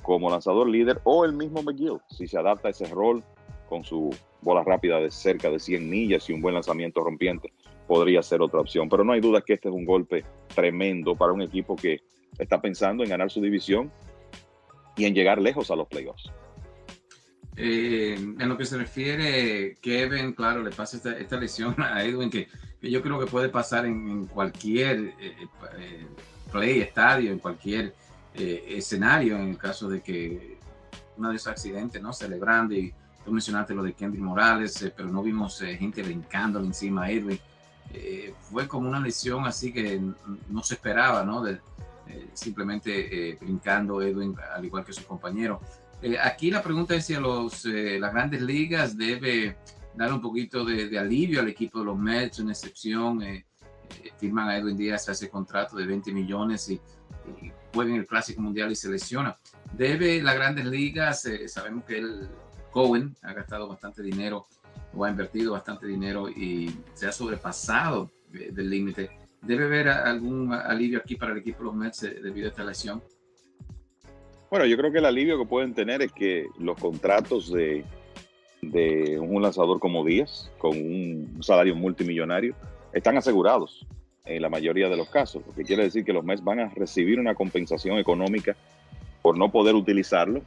como 0.02 0.28
lanzador 0.28 0.69
líder, 0.69 1.00
o 1.04 1.25
el 1.25 1.33
mismo 1.33 1.62
McGill, 1.62 1.99
si 2.11 2.26
se 2.26 2.38
adapta 2.38 2.69
a 2.69 2.71
ese 2.73 2.87
rol 2.87 3.23
con 3.69 3.85
su 3.85 4.11
bola 4.42 4.62
rápida 4.64 4.99
de 4.99 5.11
cerca 5.11 5.49
de 5.50 5.59
100 5.59 5.88
millas 5.88 6.28
y 6.28 6.33
un 6.33 6.42
buen 6.42 6.54
lanzamiento 6.54 7.00
rompiente 7.00 7.52
podría 7.90 8.23
ser 8.23 8.40
otra 8.40 8.61
opción. 8.61 8.88
Pero 8.88 9.02
no 9.02 9.12
hay 9.12 9.20
duda 9.20 9.42
que 9.44 9.54
este 9.54 9.68
es 9.68 9.75
un 9.75 9.85
golpe 9.85 10.25
tremendo 10.54 11.16
para 11.16 11.32
un 11.32 11.42
equipo 11.42 11.75
que 11.75 12.00
está 12.38 12.61
pensando 12.61 13.02
en 13.02 13.11
ganar 13.11 13.32
su 13.32 13.40
división 13.40 13.90
y 14.97 15.06
en 15.06 15.12
llegar 15.12 15.42
lejos 15.42 15.73
a 15.73 15.75
los 15.75 15.88
playoffs. 15.88 16.30
Eh, 17.56 18.14
en 18.14 18.49
lo 18.49 18.56
que 18.56 18.64
se 18.64 18.78
refiere, 18.78 19.75
Kevin, 19.82 20.35
claro, 20.35 20.62
le 20.62 20.70
pasa 20.70 20.99
esta, 21.18 21.37
lesión 21.37 21.75
a 21.82 22.04
Edwin, 22.04 22.30
que, 22.30 22.47
yo 22.80 23.02
creo 23.02 23.18
que 23.18 23.26
puede 23.26 23.49
pasar 23.49 23.85
en, 23.87 24.26
cualquier 24.26 25.12
eh, 25.20 25.35
eh, 25.80 26.06
play, 26.52 26.82
estadio, 26.82 27.32
en 27.32 27.40
cualquier 27.40 27.92
escenario, 28.32 29.35
en 29.35 29.49
el 29.49 29.59
caso 29.59 29.88
de 29.88 30.00
que 30.00 30.59
uno 31.16 31.30
de 31.30 31.37
esos 31.37 31.49
accidentes, 31.49 32.00
¿no? 32.00 32.12
Celebrando, 32.12 32.73
y 32.73 32.94
tú 33.25 33.32
mencionaste 33.32 33.75
lo 33.75 33.82
de 33.82 33.94
Kendrick 33.94 34.23
Morales, 34.23 34.92
pero 34.97 35.09
no 35.09 35.25
vimos 35.25 35.59
gente 35.59 36.04
brincándole 36.04 36.66
encima 36.68 37.06
a 37.06 37.11
Edwin. 37.11 37.40
Eh, 37.92 38.35
fue 38.40 38.68
como 38.68 38.88
una 38.88 39.00
lesión 39.00 39.47
así 39.47 39.73
que 39.73 40.00
no 40.49 40.62
se 40.62 40.75
esperaba, 40.75 41.25
¿no? 41.25 41.42
De, 41.42 41.61
eh, 42.06 42.28
simplemente 42.35 43.30
eh, 43.30 43.38
brincando 43.40 44.00
Edwin, 44.00 44.37
al 44.54 44.64
igual 44.64 44.85
que 44.85 44.92
su 44.92 45.04
compañero. 45.04 45.61
aquí 46.23 46.50
la 46.50 46.62
pregunta 46.62 46.94
es 46.94 47.06
si 47.06 47.14
a 47.14 47.20
los, 47.20 47.64
las 47.64 48.12
grandes 48.12 48.42
ligas 48.42 48.97
debe 48.97 49.56
dar 49.94 50.12
un 50.12 50.20
poquito 50.20 50.64
de, 50.64 50.97
alivio 50.99 51.40
al 51.40 51.49
equipo 51.49 51.80
de 51.80 51.85
los 51.87 51.99
Mets, 51.99 52.38
una 52.38 52.52
excepción. 52.52 53.23
firman 54.18 54.49
a 54.49 54.56
Edwin 54.56 54.76
Díaz 54.76 55.09
ese 55.09 55.28
contrato 55.28 55.76
de 55.76 55.87
20 55.87 56.12
millones 56.12 56.68
y, 56.70 56.75
y 56.75 57.52
juega 57.75 57.90
en 57.90 57.97
el 57.97 58.06
Clásico 58.06 58.40
Mundial 58.40 58.70
y 58.70 58.76
se 58.76 58.88
lesiona. 58.88 59.37
Debe 59.73 60.23
las 60.23 60.37
grandes 60.37 60.64
ligas, 60.66 61.28
sabemos 61.49 61.85
que 61.85 61.99
el 61.99 62.28
Cohen 62.70 63.16
ha 63.23 63.32
gastado 63.32 63.68
bastante 63.68 64.02
dinero 64.02 64.47
o 64.94 65.04
ha 65.04 65.11
invertido 65.11 65.52
bastante 65.52 65.87
dinero 65.87 66.28
y 66.28 66.70
se 66.94 67.06
ha 67.06 67.12
sobrepasado 67.12 68.11
del 68.30 68.70
límite. 68.70 69.11
¿Debe 69.42 69.64
haber 69.64 69.88
algún 69.88 70.52
alivio 70.52 70.99
aquí 70.99 71.16
para 71.16 71.32
el 71.32 71.38
equipo 71.38 71.59
de 71.61 71.64
los 71.64 71.75
Mets 71.75 72.02
eh, 72.02 72.18
debido 72.23 72.47
a 72.47 72.50
esta 72.50 72.64
lesión? 72.64 73.02
Bueno, 74.50 74.66
yo 74.66 74.76
creo 74.76 74.92
que 74.92 74.99
el 74.99 75.06
alivio 75.06 75.38
que 75.38 75.47
pueden 75.47 75.75
tener 75.75 76.02
es 76.02 76.12
que 76.12 76.47
los 76.59 76.76
contratos 76.76 77.50
de, 77.52 77.85
de 78.61 79.18
un 79.18 79.40
lanzador 79.40 79.78
como 79.78 80.04
Díaz, 80.04 80.50
con 80.59 80.76
un 80.76 81.38
salario 81.42 81.75
multimillonario, 81.75 82.54
están 82.92 83.16
asegurados 83.16 83.87
en 84.25 84.42
la 84.42 84.49
mayoría 84.49 84.88
de 84.88 84.97
los 84.97 85.09
casos, 85.09 85.42
porque 85.44 85.64
quiere 85.64 85.85
decir 85.85 86.04
que 86.04 86.12
los 86.12 86.25
Mets 86.25 86.44
van 86.44 86.61
a 86.61 86.68
recibir 86.68 87.18
una 87.18 87.35
compensación 87.35 87.97
económica 87.99 88.56
por 89.23 89.38
no 89.38 89.50
poder 89.50 89.75
utilizarlo. 89.75 90.42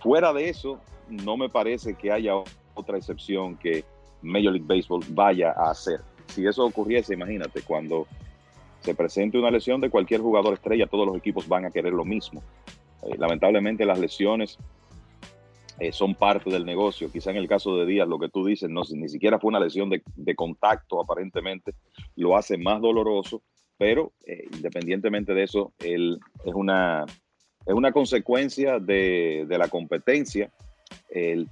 Fuera 0.00 0.32
de 0.32 0.48
eso, 0.48 0.80
no 1.08 1.36
me 1.36 1.48
parece 1.48 1.94
que 1.94 2.12
haya 2.12 2.34
otra 2.78 2.96
excepción 2.96 3.56
que 3.56 3.84
Major 4.22 4.52
League 4.52 4.66
Baseball 4.66 5.04
vaya 5.10 5.52
a 5.52 5.70
hacer. 5.70 6.00
Si 6.28 6.46
eso 6.46 6.64
ocurriese, 6.64 7.14
imagínate, 7.14 7.62
cuando 7.62 8.06
se 8.80 8.94
presente 8.94 9.38
una 9.38 9.50
lesión 9.50 9.80
de 9.80 9.90
cualquier 9.90 10.20
jugador 10.20 10.54
estrella, 10.54 10.86
todos 10.86 11.06
los 11.06 11.16
equipos 11.16 11.48
van 11.48 11.64
a 11.64 11.70
querer 11.70 11.92
lo 11.92 12.04
mismo. 12.04 12.42
Eh, 13.02 13.16
lamentablemente 13.18 13.84
las 13.84 13.98
lesiones 13.98 14.58
eh, 15.78 15.92
son 15.92 16.14
parte 16.14 16.50
del 16.50 16.64
negocio. 16.64 17.10
Quizá 17.10 17.30
en 17.30 17.36
el 17.36 17.48
caso 17.48 17.76
de 17.76 17.86
Díaz, 17.86 18.08
lo 18.08 18.18
que 18.18 18.28
tú 18.28 18.44
dices, 18.44 18.68
no, 18.68 18.82
ni 18.90 19.08
siquiera 19.08 19.38
fue 19.38 19.48
una 19.48 19.60
lesión 19.60 19.90
de, 19.90 20.34
contacto 20.34 21.00
aparentemente, 21.00 21.74
lo 22.16 22.36
hace 22.36 22.58
más 22.58 22.80
doloroso, 22.80 23.42
pero 23.76 24.12
eh, 24.26 24.44
independientemente 24.52 25.34
de 25.34 25.44
eso, 25.44 25.72
él, 25.78 26.18
es, 26.44 26.54
una, 26.54 27.04
es 27.66 27.74
una 27.74 27.92
consecuencia 27.92 28.78
de, 28.78 29.46
de 29.48 29.58
la 29.58 29.68
competencia. 29.68 30.50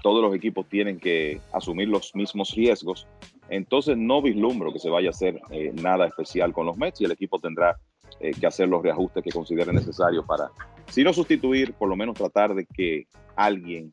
Todos 0.03 0.23
los 0.23 0.35
equipos 0.35 0.69
tienen 0.69 0.99
que 0.99 1.41
asumir 1.53 1.89
los 1.89 2.15
mismos 2.15 2.55
riesgos. 2.55 3.07
Entonces 3.49 3.97
no 3.97 4.23
vislumbro 4.23 4.73
que 4.73 4.79
se 4.79 4.91
vaya 4.91 5.09
a 5.09 5.11
hacer 5.11 5.41
nada 5.75 6.07
especial 6.07 6.53
con 6.53 6.67
los 6.67 6.77
Mets 6.77 7.01
y 7.01 7.05
el 7.05 7.13
equipo 7.13 7.39
tendrá 7.39 7.77
que 8.19 8.47
hacer 8.47 8.69
los 8.69 8.83
reajustes 8.83 9.23
que 9.23 9.31
considere 9.31 9.73
necesarios 9.73 10.25
para 10.25 10.51
si 10.89 11.05
no 11.05 11.13
sustituir, 11.13 11.75
por 11.75 11.89
lo 11.89 11.97
menos 11.97 12.17
tratar 12.17 12.55
de 12.55 12.67
que 12.67 13.07
alguien 13.35 13.93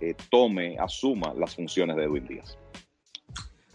eh, 0.00 0.14
tome, 0.30 0.76
asuma 0.78 1.32
las 1.34 1.54
funciones 1.54 1.96
de 1.96 2.04
Edwin 2.04 2.26
Díaz. 2.26 2.58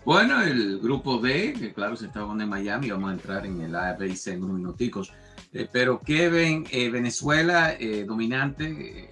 Bueno, 0.05 0.41
el 0.41 0.79
grupo 0.79 1.17
D, 1.17 1.53
que 1.53 1.73
claro, 1.73 1.95
se 1.95 2.07
está 2.07 2.21
en 2.21 2.49
Miami, 2.49 2.89
vamos 2.89 3.09
a 3.09 3.13
entrar 3.13 3.45
en 3.45 3.61
el 3.61 3.75
A, 3.75 3.97
en 3.99 4.43
unos 4.43 4.57
minuticos. 4.57 5.11
Eh, 5.51 5.67
pero 5.71 5.99
Kevin, 5.99 6.65
eh, 6.71 6.89
Venezuela, 6.89 7.75
dominante, 8.05 9.09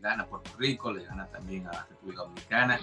gana 0.00 0.26
Puerto 0.26 0.50
Rico, 0.58 0.92
le 0.92 1.04
gana 1.04 1.26
también 1.26 1.66
a 1.66 1.72
la 1.72 1.86
República 1.88 2.22
Dominicana. 2.22 2.80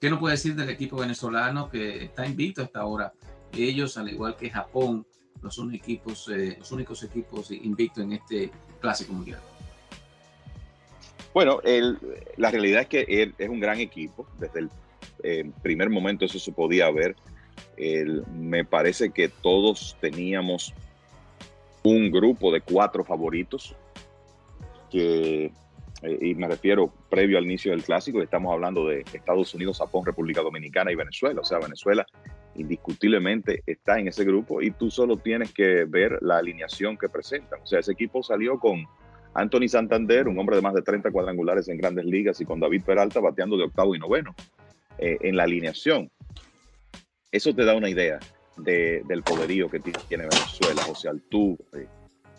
¿Qué 0.00 0.10
nos 0.10 0.20
puede 0.20 0.34
decir 0.34 0.54
del 0.54 0.70
equipo 0.70 0.96
venezolano 0.98 1.68
que 1.68 2.04
está 2.04 2.24
invicto 2.24 2.62
hasta 2.62 2.80
ahora? 2.80 3.12
Ellos, 3.52 3.96
al 3.96 4.08
igual 4.08 4.36
que 4.36 4.48
Japón, 4.48 5.04
los, 5.42 5.58
equipos, 5.72 6.28
eh, 6.28 6.56
los 6.58 6.70
únicos 6.70 7.02
equipos 7.02 7.50
invictos 7.50 8.04
en 8.04 8.12
este 8.12 8.50
clásico 8.80 9.12
mundial. 9.12 9.40
Bueno, 11.34 11.60
la 12.36 12.50
realidad 12.50 12.82
es 12.82 12.88
que 12.88 13.32
es 13.36 13.48
un 13.48 13.60
gran 13.60 13.80
equipo. 13.80 14.26
Desde 14.38 14.60
el 14.60 14.70
eh, 15.22 15.50
primer 15.62 15.90
momento 15.90 16.24
eso 16.24 16.38
se 16.38 16.52
podía 16.52 16.90
ver. 16.90 17.16
me 18.32 18.64
parece 18.64 19.10
que 19.10 19.28
todos 19.28 19.96
teníamos 20.00 20.72
un 21.82 22.10
grupo 22.10 22.52
de 22.52 22.60
cuatro 22.60 23.04
favoritos 23.04 23.74
eh, 24.92 25.50
y 26.02 26.34
me 26.34 26.46
refiero 26.46 26.92
previo 27.10 27.38
al 27.38 27.44
inicio 27.44 27.72
del 27.72 27.82
clásico, 27.82 28.22
estamos 28.22 28.52
hablando 28.52 28.86
de 28.86 29.04
Estados 29.12 29.52
Unidos, 29.54 29.78
Japón, 29.78 30.06
República 30.06 30.42
Dominicana 30.42 30.92
y 30.92 30.94
Venezuela. 30.94 31.40
O 31.40 31.44
sea, 31.44 31.58
Venezuela 31.58 32.06
indiscutiblemente 32.54 33.62
está 33.66 33.98
en 33.98 34.08
ese 34.08 34.24
grupo 34.24 34.62
y 34.62 34.70
tú 34.70 34.90
solo 34.90 35.16
tienes 35.16 35.52
que 35.52 35.84
ver 35.84 36.18
la 36.20 36.38
alineación 36.38 36.96
que 36.96 37.08
presentan. 37.08 37.60
O 37.62 37.66
sea, 37.66 37.80
ese 37.80 37.92
equipo 37.92 38.22
salió 38.22 38.58
con 38.58 38.86
Anthony 39.34 39.68
Santander, 39.68 40.28
un 40.28 40.38
hombre 40.38 40.56
de 40.56 40.62
más 40.62 40.74
de 40.74 40.82
30 40.82 41.10
cuadrangulares 41.10 41.68
en 41.68 41.78
grandes 41.78 42.04
ligas, 42.04 42.40
y 42.40 42.44
con 42.44 42.60
David 42.60 42.82
Peralta 42.84 43.20
bateando 43.20 43.56
de 43.56 43.64
octavo 43.64 43.94
y 43.94 43.98
noveno 43.98 44.34
eh, 44.98 45.18
en 45.20 45.36
la 45.36 45.44
alineación. 45.44 46.10
Eso 47.30 47.54
te 47.54 47.64
da 47.64 47.74
una 47.74 47.90
idea 47.90 48.18
del 48.56 49.22
poderío 49.22 49.70
que 49.70 49.78
tiene 49.78 50.24
Venezuela, 50.24 50.82
José 50.82 51.08
Altuve, 51.08 51.88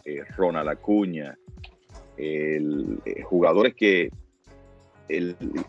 eh, 0.03 0.23
Ronald 0.35 0.67
Acuña, 0.67 1.37
eh, 2.21 3.21
jugadores 3.23 3.73
que 3.75 4.11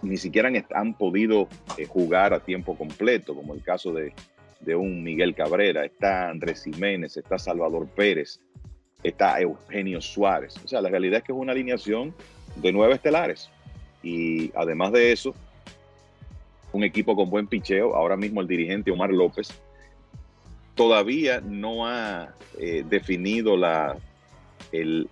ni 0.03 0.17
siquiera 0.17 0.51
han, 0.75 0.95
podido 0.95 1.49
eh, 1.79 1.87
jugar 1.87 2.35
a 2.35 2.41
tiempo 2.41 2.77
completo, 2.77 3.35
como 3.35 3.55
el 3.55 3.63
caso 3.63 3.93
de, 3.93 4.13
un 4.75 5.03
Miguel 5.03 5.35
Cabrera, 5.35 5.85
está 5.85 6.29
Andrés 6.29 6.65
Jiménez, 6.65 7.17
está 7.17 7.39
Salvador 7.39 7.89
Pérez, 7.89 8.41
está 9.03 9.41
Eugenio 9.41 10.01
Suárez. 10.01 10.57
O 10.65 10.69
sea, 10.69 10.83
la 10.83 10.91
realidad 10.91 11.19
es 11.19 11.25
que 11.25 11.33
es 11.33 11.39
una 11.39 11.53
alineación 11.53 12.15
de 12.57 12.73
nueve 12.73 12.95
estelares. 12.95 13.49
Y 14.03 14.53
además 14.55 14.93
de 14.93 15.13
eso, 15.13 15.35
un 16.73 16.85
equipo 16.85 17.17
con 17.17 17.31
buen 17.31 17.47
picheo. 17.47 17.95
Ahora 17.95 18.17
mismo 18.17 18.41
el 18.41 18.49
dirigente 18.49 18.91
Omar 18.91 19.11
López 19.11 19.49
todavía 20.75 21.41
no 21.41 21.87
ha 21.87 22.35
eh, 22.59 22.85
definido 22.89 23.57
la, 23.57 23.97
el, 24.73 25.09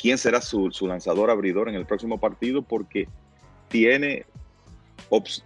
quién 0.00 0.18
será 0.18 0.40
su, 0.40 0.70
lanzador 0.82 1.30
abridor 1.30 1.68
en 1.68 1.74
el 1.74 1.86
próximo 1.86 2.18
partido 2.18 2.62
porque 2.62 3.08
tiene, 3.68 4.24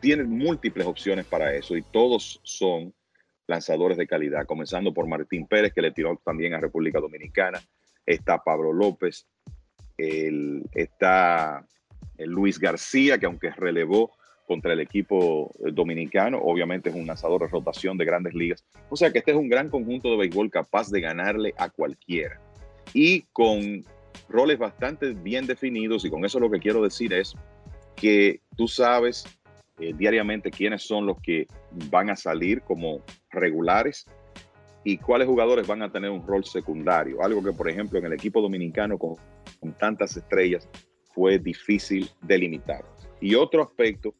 tiene 0.00 0.24
múltiples 0.24 0.86
opciones 0.86 1.26
para 1.26 1.54
eso 1.54 1.76
y 1.76 1.82
todos 1.82 2.40
son 2.42 2.94
lanzadores 3.46 3.98
de 3.98 4.06
calidad, 4.06 4.46
comenzando 4.46 4.94
por 4.94 5.06
Martín 5.06 5.46
Pérez, 5.46 5.72
que 5.72 5.82
le 5.82 5.90
tiró 5.90 6.20
también 6.24 6.54
a 6.54 6.60
República 6.60 7.00
Dominicana, 7.00 7.60
está 8.06 8.38
Pablo 8.42 8.72
López, 8.72 9.26
está 9.98 11.66
Luis 12.18 12.58
García, 12.58 13.18
que 13.18 13.26
aunque 13.26 13.50
relevó 13.50 14.12
contra 14.46 14.72
el 14.72 14.80
equipo 14.80 15.50
dominicano, 15.72 16.38
obviamente 16.38 16.90
es 16.90 16.94
un 16.94 17.06
lanzador 17.06 17.42
de 17.42 17.48
rotación 17.48 17.98
de 17.98 18.04
grandes 18.04 18.34
ligas. 18.34 18.64
O 18.88 18.96
sea 18.96 19.10
que 19.10 19.18
este 19.18 19.32
es 19.32 19.36
un 19.36 19.48
gran 19.48 19.68
conjunto 19.68 20.10
de 20.10 20.16
béisbol 20.18 20.50
capaz 20.50 20.90
de 20.90 21.00
ganarle 21.00 21.54
a 21.56 21.68
cualquiera. 21.70 22.40
Y 22.92 23.22
con 23.32 23.84
roles 24.28 24.58
bastante 24.58 25.12
bien 25.12 25.46
definidos 25.46 26.04
y 26.04 26.10
con 26.10 26.24
eso 26.24 26.40
lo 26.40 26.50
que 26.50 26.58
quiero 26.58 26.82
decir 26.82 27.12
es 27.12 27.34
que 27.96 28.40
tú 28.56 28.68
sabes 28.68 29.24
eh, 29.78 29.92
diariamente 29.96 30.50
quiénes 30.50 30.82
son 30.82 31.06
los 31.06 31.20
que 31.20 31.46
van 31.90 32.10
a 32.10 32.16
salir 32.16 32.62
como 32.62 33.02
regulares 33.30 34.06
y 34.84 34.98
cuáles 34.98 35.26
jugadores 35.26 35.66
van 35.66 35.82
a 35.82 35.90
tener 35.90 36.10
un 36.10 36.26
rol 36.26 36.44
secundario. 36.44 37.22
Algo 37.22 37.42
que, 37.42 37.52
por 37.52 37.68
ejemplo, 37.68 37.98
en 37.98 38.04
el 38.04 38.12
equipo 38.12 38.40
dominicano 38.40 38.98
con, 38.98 39.16
con 39.58 39.72
tantas 39.78 40.16
estrellas 40.16 40.68
fue 41.14 41.38
difícil 41.38 42.08
delimitar. 42.20 42.84
Y 43.20 43.34
otro 43.34 43.62
aspecto 43.62 44.14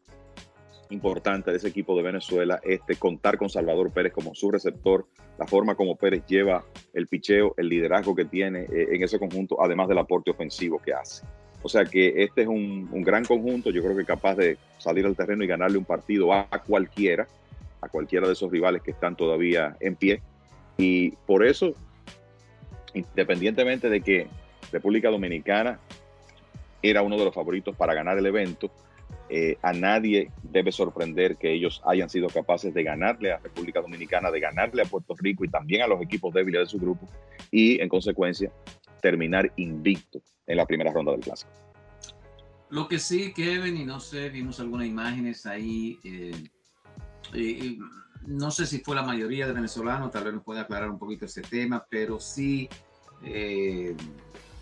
importante 0.91 1.51
de 1.51 1.57
ese 1.57 1.69
equipo 1.69 1.97
de 1.97 2.03
Venezuela 2.03 2.61
es 2.63 2.81
contar 2.99 3.37
con 3.37 3.49
Salvador 3.49 3.93
Pérez 3.93 4.13
como 4.13 4.35
su 4.35 4.51
receptor, 4.51 5.07
la 5.39 5.47
forma 5.47 5.75
como 5.75 5.97
Pérez 5.97 6.25
lleva 6.27 6.65
el 6.93 7.07
picheo, 7.07 7.55
el 7.57 7.69
liderazgo 7.69 8.15
que 8.15 8.25
tiene 8.25 8.63
eh, 8.63 8.89
en 8.93 9.03
ese 9.03 9.19
conjunto, 9.19 9.63
además 9.63 9.89
del 9.89 9.99
aporte 9.99 10.31
ofensivo 10.31 10.79
que 10.79 10.93
hace. 10.93 11.25
O 11.63 11.69
sea 11.69 11.87
que 11.87 12.23
este 12.23 12.43
es 12.43 12.49
un, 12.49 13.03
gran 13.03 13.25
conjunto, 13.25 13.71
yo 13.71 13.83
creo 13.83 13.97
que 13.97 14.05
capaz 14.05 14.37
de 14.37 14.59
salir 14.79 15.07
al 15.07 15.17
terreno 15.17 15.45
y 15.45 15.47
ganarle 15.47 15.79
un 15.79 15.87
partido 15.87 16.33
a, 16.33 16.47
cualquiera, 16.67 17.27
a 17.81 17.89
cualquiera 17.89 18.27
de 18.27 18.35
esos 18.35 18.51
rivales 18.51 18.83
que 18.83 18.91
están 18.91 19.17
todavía 19.17 19.75
en 19.81 19.97
pie. 19.97 20.21
Y 20.77 21.13
por 21.27 21.45
eso, 21.45 21.73
independientemente 22.93 23.89
de 23.89 24.03
que 24.03 24.29
República 24.73 25.09
Dominicana 25.09 25.81
era 26.83 27.01
uno 27.01 27.17
de 27.17 27.25
los 27.25 27.35
favoritos 27.35 27.75
para 27.75 27.95
ganar 27.95 28.19
el 28.19 28.27
evento, 28.27 28.71
eh, 29.37 29.59
a 29.63 29.73
nadie 29.73 30.31
debe 30.45 30.71
sorprender 30.71 31.37
que 31.37 31.53
ellos 31.53 31.83
hayan 31.85 32.09
sido 32.09 32.29
capaces 32.29 32.73
de 32.73 32.85
ganarle 32.85 33.33
a 33.33 33.39
República 33.39 33.81
Dominicana, 33.81 34.31
de 34.31 34.39
ganarle 34.39 34.83
a 34.83 34.85
Puerto 34.85 35.17
Rico 35.19 35.45
y 35.45 35.49
también 35.49 35.83
a 35.83 35.89
los 35.89 36.01
equipos 36.01 36.33
débiles 36.33 36.61
de 36.61 36.67
su 36.67 36.79
grupo 36.79 37.09
y 37.51 37.81
en 37.81 37.89
consecuencia 37.89 38.53
terminar 39.03 39.53
invicto 39.57 40.23
en 40.47 40.57
la 40.57 40.65
primera 40.65 40.93
ronda 40.93 41.11
del 41.11 41.23
clásico. 41.23 41.51
Lo 42.71 42.87
que 42.87 43.01
sí, 43.01 43.33
Kevin, 43.35 43.77
y 43.77 43.85
no 43.85 43.99
sé, 43.99 44.29
vimos 44.29 44.61
algunas 44.61 44.87
imágenes 44.87 45.47
ahí, 45.47 45.99
eh, 46.05 46.31
eh, 47.35 47.77
no 48.29 48.53
sé 48.53 48.67
si 48.67 48.79
fue 48.79 48.95
la 48.95 49.03
mayoría 49.03 49.49
de 49.49 49.53
venezolanos, 49.53 50.13
tal 50.13 50.23
vez 50.23 50.35
nos 50.35 50.45
puede 50.45 50.61
aclarar 50.61 50.89
un 50.89 50.99
poquito 51.01 51.25
ese 51.25 51.43
tema, 51.43 51.85
pero 51.91 52.21
sí 52.21 52.69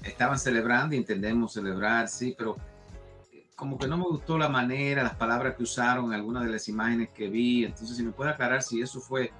estaban 0.02 0.38
celebrando, 0.38 0.94
y 0.94 0.98
entendemos 0.98 1.52
celebrar, 1.52 2.08
sí, 2.08 2.34
pero 2.38 2.56
como 3.62 3.78
que 3.78 3.86
no 3.86 3.96
me 3.96 4.02
gustó 4.02 4.36
la 4.36 4.48
manera, 4.48 5.04
las 5.04 5.14
palabras 5.14 5.54
que 5.54 5.62
usaron 5.62 6.06
en 6.06 6.14
algunas 6.14 6.42
de 6.42 6.50
las 6.50 6.68
imágenes 6.68 7.10
que 7.10 7.28
vi. 7.28 7.64
Entonces, 7.64 7.96
si 7.96 8.02
me 8.02 8.10
puede 8.10 8.32
aclarar 8.32 8.60
si 8.60 8.82
eso 8.82 8.98
fue 8.98 9.30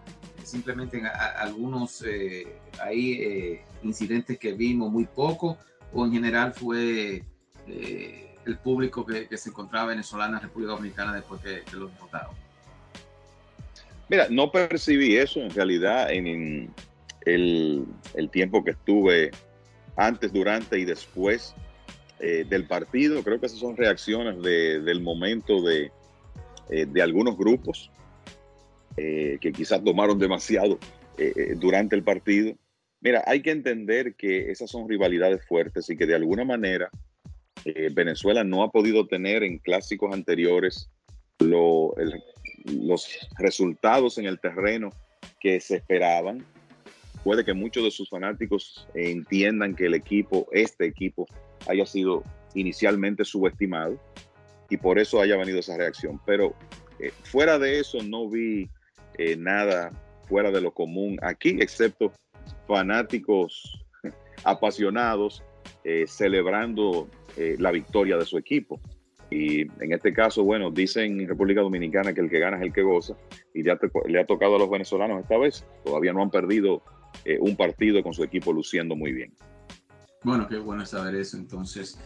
simplemente 0.44 1.02
algunos 1.40 2.04
eh, 2.06 2.46
ahí 2.80 3.14
eh, 3.14 3.64
incidentes 3.82 4.38
que 4.38 4.52
vimos, 4.52 4.92
muy 4.92 5.06
poco, 5.06 5.58
o 5.92 6.06
en 6.06 6.12
general 6.12 6.52
fue 6.52 7.24
eh, 7.66 8.36
el 8.46 8.58
público 8.58 9.04
que, 9.04 9.26
se 9.36 9.48
encontraba 9.48 9.86
venezolana 9.86 10.36
en 10.36 10.44
República 10.44 10.74
Dominicana 10.74 11.12
después 11.14 11.40
que, 11.40 11.62
que 11.68 11.74
los 11.74 11.90
votaron. 11.98 12.36
Mira, 14.08 14.28
no 14.30 14.52
percibí 14.52 15.16
eso 15.16 15.40
en 15.40 15.50
realidad 15.50 16.12
en 16.12 16.72
el 17.26 18.30
tiempo 18.30 18.62
que 18.62 18.70
estuve 18.70 19.32
antes, 19.96 20.32
durante 20.32 20.78
y 20.78 20.84
después 20.84 21.56
eh, 22.24 22.46
del 22.48 22.68
partido. 22.68 23.20
Creo 23.24 23.40
que 23.40 23.46
esas 23.46 23.58
son 23.58 23.76
reacciones 23.76 24.40
del 24.40 25.00
momento 25.00 25.60
de, 25.60 25.90
eh, 26.70 26.86
de 26.86 27.02
algunos 27.02 27.36
grupos 27.36 27.90
eh, 28.96 29.38
que 29.40 29.50
quizás 29.50 29.82
tomaron 29.82 30.20
demasiado 30.20 30.78
durante 31.56 31.96
el 31.96 32.04
partido. 32.04 32.54
Mira, 33.00 33.24
hay 33.26 33.42
que 33.42 33.50
entender 33.50 34.14
que 34.14 34.52
esas 34.52 34.70
son 34.70 34.88
rivalidades 34.88 35.44
fuertes 35.46 35.90
y 35.90 35.96
que 35.96 36.06
de 36.06 36.14
alguna 36.14 36.44
manera 36.44 36.90
Venezuela 37.92 38.44
no 38.44 38.62
ha 38.62 38.70
podido 38.70 39.08
tener 39.08 39.42
en 39.42 39.58
clásicos 39.58 40.14
anteriores 40.14 40.88
los 41.40 43.18
resultados 43.36 44.18
en 44.18 44.26
el 44.26 44.38
terreno 44.38 44.90
que 45.40 45.60
se 45.60 45.76
esperaban. 45.76 46.46
Puede 47.24 47.44
que 47.44 47.52
muchos 47.52 47.82
de 47.82 47.90
sus 47.90 48.08
fanáticos 48.08 48.86
entiendan 48.94 49.74
que 49.74 49.86
el 49.86 49.94
equipo, 49.94 50.48
este 50.52 50.86
equipo, 50.86 51.26
haya 51.68 51.86
sido 51.86 52.22
inicialmente 52.54 53.24
subestimado 53.24 53.98
y 54.68 54.76
por 54.76 54.98
eso 54.98 55.20
haya 55.20 55.36
venido 55.36 55.60
esa 55.60 55.76
reacción. 55.76 56.20
Pero 56.24 56.54
eh, 56.98 57.12
fuera 57.24 57.58
de 57.58 57.80
eso 57.80 57.98
no 58.02 58.28
vi 58.28 58.68
eh, 59.18 59.36
nada 59.36 59.90
fuera 60.28 60.50
de 60.50 60.60
lo 60.60 60.72
común 60.72 61.18
aquí, 61.22 61.58
excepto 61.60 62.12
fanáticos 62.66 63.84
apasionados 64.44 65.42
eh, 65.84 66.04
celebrando 66.06 67.08
la 67.36 67.70
victoria 67.70 68.18
de 68.18 68.26
su 68.26 68.36
equipo. 68.36 68.78
Y 69.30 69.62
en 69.62 69.92
este 69.92 70.12
caso, 70.12 70.44
bueno, 70.44 70.70
dicen 70.70 71.18
en 71.18 71.26
República 71.26 71.62
Dominicana 71.62 72.12
que 72.12 72.20
el 72.20 72.28
que 72.28 72.38
gana 72.38 72.58
es 72.58 72.62
el 72.62 72.74
que 72.74 72.82
goza, 72.82 73.16
y 73.54 73.64
ya 73.64 73.78
le 74.06 74.20
ha 74.20 74.26
tocado 74.26 74.56
a 74.56 74.58
los 74.58 74.68
venezolanos 74.68 75.22
esta 75.22 75.38
vez. 75.38 75.64
Todavía 75.82 76.12
no 76.12 76.22
han 76.22 76.30
perdido 76.30 76.82
un 77.40 77.56
partido 77.56 78.02
con 78.02 78.12
su 78.12 78.22
equipo 78.22 78.52
luciendo 78.52 78.96
muy 78.96 79.12
bien. 79.12 79.32
Bueno, 80.24 80.48
qué 80.48 80.58
bueno 80.58 80.86
saber 80.86 81.14
eso. 81.16 81.36
Entonces, 81.36 81.98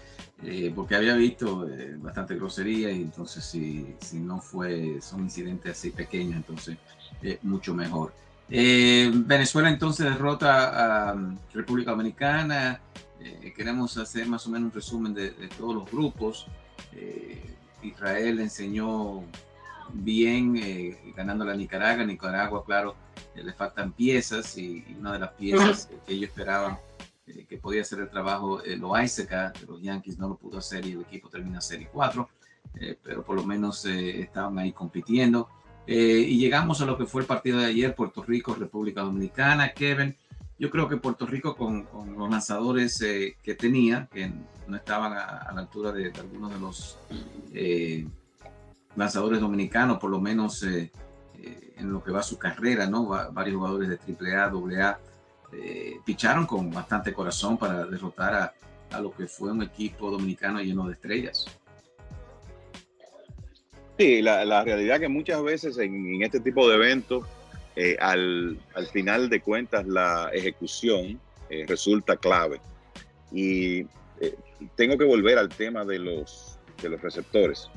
eh, 0.43 0.71
porque 0.75 0.95
había 0.95 1.15
visto 1.15 1.67
eh, 1.69 1.97
bastante 1.99 2.35
grosería 2.35 2.91
y 2.91 3.03
entonces 3.03 3.45
si, 3.45 3.95
si, 4.01 4.19
no 4.19 4.41
fue, 4.41 5.01
son 5.01 5.21
incidentes 5.21 5.79
así 5.79 5.91
pequeños, 5.91 6.37
entonces 6.37 6.77
eh, 7.23 7.39
mucho 7.43 7.75
mejor. 7.75 8.13
Venezuela 8.49 9.69
entonces 9.69 10.07
derrota 10.07 11.09
a 11.09 11.15
um, 11.15 11.37
República 11.53 11.91
Dominicana. 11.91 12.81
queremos 13.57 13.97
hacer 13.97 14.29
más 14.29 14.47
o 14.47 14.51
menos 14.51 14.67
un 14.67 14.73
resumen 14.73 15.15
de, 15.15 15.31
todos 15.59 15.75
los 15.75 15.91
grupos. 15.91 16.47
Israel 17.83 18.39
enseñó 18.39 19.25
bien 19.93 20.55
ganando 21.17 21.51
a 21.51 21.55
Nicaragua. 21.57 22.05
Nicaragua, 22.05 22.65
claro, 22.65 22.95
le 23.35 23.53
faltan 23.53 23.91
piezas 23.93 24.57
y, 24.59 24.85
y, 24.87 24.97
una 25.01 25.15
de 25.15 25.19
las 25.19 25.33
piezas 25.33 25.89
que 26.07 26.13
ellos 26.13 26.29
esperaban 26.29 26.79
eh, 27.27 27.45
que 27.49 27.59
podía 27.59 27.83
hacer 27.83 27.99
el 28.01 28.09
trabajo 28.09 28.63
eh, 28.63 28.77
Loaiseca 28.77 29.51
de 29.51 29.67
los 29.67 29.83
Yankees, 29.83 30.19
no 30.19 30.29
lo 30.29 30.37
pudo 30.37 30.59
hacer 30.59 30.87
y 30.87 30.93
el 30.93 31.01
equipo 31.01 31.29
termina 31.29 31.61
serie 31.61 31.89
4, 31.93 32.29
eh, 32.77 32.97
pero 33.03 33.25
por 33.25 33.35
lo 33.35 33.45
menos 33.45 33.85
eh, 33.85 34.21
estaban 34.21 34.57
ahí 34.59 34.73
compitiendo. 34.73 35.49
y 35.89 36.39
llegamos 36.39 36.81
a 36.81 36.87
lo 36.87 36.97
que 36.97 37.07
fue 37.07 37.23
el 37.23 37.27
partido 37.27 37.59
de 37.59 37.67
ayer, 37.67 37.95
Puerto 37.95 38.23
Rico, 38.23 38.55
República 38.55 39.03
Dominicana, 39.03 39.73
Kevin. 39.73 40.17
Yo 40.59 40.71
creo 40.71 40.89
que 40.89 40.97
Puerto 40.97 41.27
Rico 41.27 41.57
con, 41.57 41.85
con 41.85 42.17
los 42.17 42.31
lanzadores 42.31 42.99
que 42.99 43.55
tenía, 43.55 44.09
que 44.13 44.33
no 44.67 44.77
estaban 44.77 45.13
a, 45.13 45.53
la 45.53 45.61
altura 45.61 45.93
de, 45.93 46.13
algunos 46.19 46.53
de 46.53 46.61
los 46.61 46.99
lanzadores 48.97 49.41
dominicanos, 49.41 49.99
por 49.99 50.11
lo 50.11 50.21
menos 50.21 50.63
en 50.63 51.93
lo 51.93 52.03
que 52.03 52.11
va 52.11 52.23
su 52.23 52.39
carrera, 52.39 52.87
¿no? 52.87 53.07
varios 53.33 53.57
jugadores 53.57 53.89
de 53.91 53.99
AAA, 53.99 54.47
AA 54.47 54.99
eh, 55.63 56.01
picharon 56.05 56.47
con 56.47 56.71
bastante 56.71 57.13
corazón 57.13 57.57
para 57.57 57.87
derrotar 57.87 58.35
a, 58.35 58.55
a, 58.91 59.01
lo 59.01 59.13
que 59.13 59.27
fue 59.27 59.51
un 59.51 59.63
equipo 59.63 60.11
dominicano 60.11 60.61
lleno 60.61 60.87
de 60.87 60.95
estrellas. 60.95 61.47
Sí, 63.99 64.21
la, 64.21 64.45
la 64.45 64.63
realidad 64.65 65.01
que 65.01 65.09
muchas 65.09 65.43
veces 65.43 65.79
en, 65.79 66.23
este 66.23 66.41
tipo 66.41 66.69
de 66.69 66.77
eventos, 66.77 67.25
eh, 67.75 67.97
al, 67.99 68.59
al, 68.75 68.87
final 68.89 69.31
de 69.31 69.41
cuentas, 69.41 69.87
la 69.87 70.31
ejecución 70.33 71.19
eh, 71.49 71.65
resulta 71.67 72.17
clave. 72.17 72.61
Y 73.33 73.87
tengo 74.75 74.97
que 74.97 75.05
volver 75.05 75.39
al 75.39 75.49
tema 75.49 75.85
de 75.85 75.99
los, 75.99 76.59
de 76.83 76.89
los 76.91 77.01
receptores. 77.01 77.69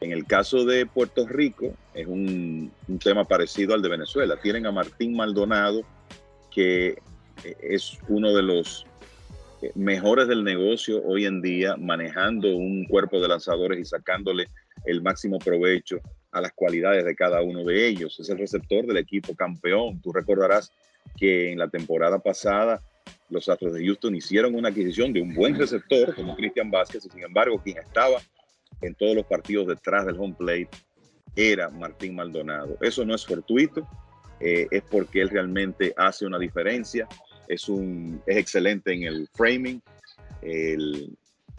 En 0.00 0.12
el 0.12 0.26
caso 0.26 0.64
de 0.64 0.84
Puerto 0.86 1.26
Rico, 1.28 1.74
es 1.94 2.06
un, 2.06 2.72
un 2.88 2.98
tema 2.98 3.24
parecido 3.24 3.74
al 3.74 3.82
de 3.82 3.88
Venezuela. 3.88 4.36
Tienen 4.40 4.66
a 4.66 4.72
Martín 4.72 5.14
Maldonado, 5.14 5.82
que 6.50 6.88
eh, 6.88 6.96
es 7.60 7.98
uno 8.08 8.34
de 8.34 8.42
los 8.42 8.86
eh, 9.62 9.72
mejores 9.74 10.28
del 10.28 10.44
negocio 10.44 11.02
hoy 11.04 11.26
en 11.26 11.42
día, 11.42 11.76
manejando 11.76 12.54
un 12.56 12.84
cuerpo 12.84 13.20
de 13.20 13.28
lanzadores 13.28 13.78
y 13.78 13.84
sacándole 13.84 14.48
el 14.84 15.02
máximo 15.02 15.38
provecho 15.38 16.00
a 16.32 16.40
las 16.40 16.52
cualidades 16.52 17.04
de 17.04 17.14
cada 17.14 17.42
uno 17.42 17.64
de 17.64 17.86
ellos. 17.86 18.18
Es 18.18 18.28
el 18.30 18.38
receptor 18.38 18.86
del 18.86 18.96
equipo 18.96 19.34
campeón. 19.34 20.00
Tú 20.00 20.12
recordarás 20.12 20.72
que 21.16 21.52
en 21.52 21.58
la 21.58 21.68
temporada 21.68 22.18
pasada 22.18 22.82
los 23.28 23.48
Astros 23.48 23.74
de 23.74 23.84
Houston 23.84 24.14
hicieron 24.14 24.54
una 24.54 24.68
adquisición 24.68 25.12
de 25.12 25.20
un 25.20 25.34
buen 25.34 25.58
receptor 25.58 26.14
como 26.14 26.36
Cristian 26.36 26.70
Vázquez 26.70 27.06
y 27.06 27.08
sin 27.08 27.24
embargo 27.24 27.60
quien 27.62 27.78
estaba 27.78 28.20
en 28.80 28.94
todos 28.94 29.16
los 29.16 29.26
partidos 29.26 29.66
detrás 29.66 30.06
del 30.06 30.18
home 30.18 30.34
plate 30.38 30.68
era 31.34 31.70
Martín 31.70 32.14
Maldonado. 32.14 32.76
Eso 32.80 33.04
no 33.04 33.14
es 33.14 33.24
fortuito, 33.24 33.88
eh, 34.40 34.66
es 34.70 34.82
porque 34.82 35.22
él 35.22 35.30
realmente 35.30 35.94
hace 35.96 36.26
una 36.26 36.38
diferencia, 36.38 37.08
es, 37.48 37.68
un, 37.68 38.22
es 38.26 38.36
excelente 38.36 38.92
en 38.92 39.04
el 39.04 39.28
framing, 39.34 39.82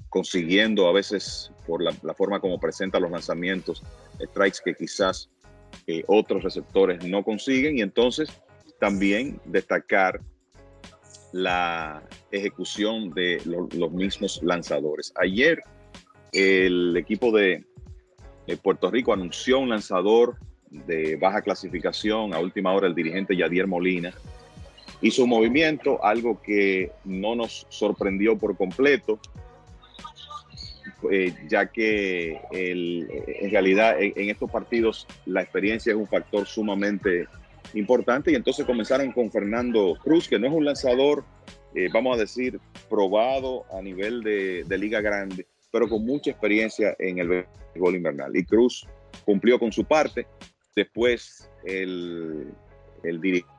consiguiendo 0.10 0.88
a 0.88 0.93
veces 0.93 1.52
por 1.65 1.82
la, 1.82 1.91
forma 2.13 2.39
como 2.39 2.60
presenta 2.60 3.00
los 3.00 3.12
lanzamientos, 3.12 3.82
strikes 4.22 4.60
que 4.63 4.76
quizás 4.76 5.30
eh, 5.88 6.04
otros 6.08 6.43
receptores 6.43 7.04
no 7.04 7.24
consiguen 7.24 7.78
y 7.78 7.82
entonces 7.82 8.30
también 8.80 9.39
destacar 9.46 10.22
la 11.32 12.04
ejecución 12.32 13.12
de 13.13 13.41
los 13.46 13.91
mismos 13.91 14.39
lanzadores. 14.43 15.12
Ayer 15.15 15.63
el 16.32 16.96
equipo 16.96 17.32
de 17.32 17.65
Puerto 18.62 18.91
Rico 18.91 19.13
anunció 19.13 19.60
un 19.60 19.69
lanzador 19.69 20.38
de 20.69 21.15
baja 21.15 21.41
clasificación, 21.41 22.34
a 22.34 22.39
última 22.39 22.74
hora 22.74 22.88
el 22.88 22.96
dirigente 22.96 23.36
Yadier 23.36 23.67
Molina 23.67 24.13
hizo 25.03 25.23
un 25.23 25.29
movimiento, 25.29 26.03
algo 26.03 26.41
que 26.41 26.91
no 27.03 27.35
nos 27.35 27.67
sorprendió 27.69 28.37
por 28.37 28.57
completo, 28.57 29.19
eh, 31.11 31.33
ya 31.47 31.67
que 31.67 32.39
en 32.51 33.51
realidad 33.51 34.01
en, 34.01 34.29
estos 34.29 34.49
partidos 34.49 35.05
la 35.25 35.41
experiencia 35.41 35.91
es 35.91 35.97
un 35.97 36.07
factor 36.07 36.47
sumamente 36.47 37.27
importante 37.73 38.31
y 38.31 38.35
entonces 38.35 38.65
comenzaron 38.65 39.11
con 39.11 39.29
Fernando 39.29 39.95
Cruz, 40.01 40.27
que 40.27 40.39
no 40.39 40.47
es 40.47 40.53
un 40.53 40.65
lanzador, 40.65 41.25
eh, 41.75 41.89
vamos 41.93 42.15
a 42.15 42.21
decir, 42.21 42.59
probado 42.89 43.65
a 43.77 43.81
nivel 43.81 44.23
de, 44.23 44.77
liga 44.77 45.01
grande, 45.01 45.45
pero 45.69 45.89
con 45.89 46.05
mucha 46.05 46.31
experiencia 46.31 46.95
en 46.97 47.19
el 47.19 47.45
béisbol 47.73 47.95
invernal. 47.95 48.35
Y 48.35 48.45
Cruz 48.45 48.87
cumplió 49.25 49.59
con 49.59 49.71
su 49.71 49.83
parte, 49.83 50.25
Después 50.75 51.49
el, 51.65 52.51
dirigente 53.03 53.52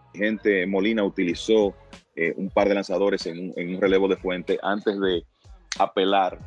Molina 0.66 1.04
utilizó 1.04 1.74
eh, 2.16 2.32
un 2.36 2.48
par 2.50 2.68
de 2.68 2.74
lanzadores 2.74 3.26
en 3.26 3.52
un, 3.56 3.80
relevo 3.80 4.06
de 4.08 4.16
fuente 4.16 4.58
antes 4.62 4.98
de 5.00 5.24
apelar 5.78 6.38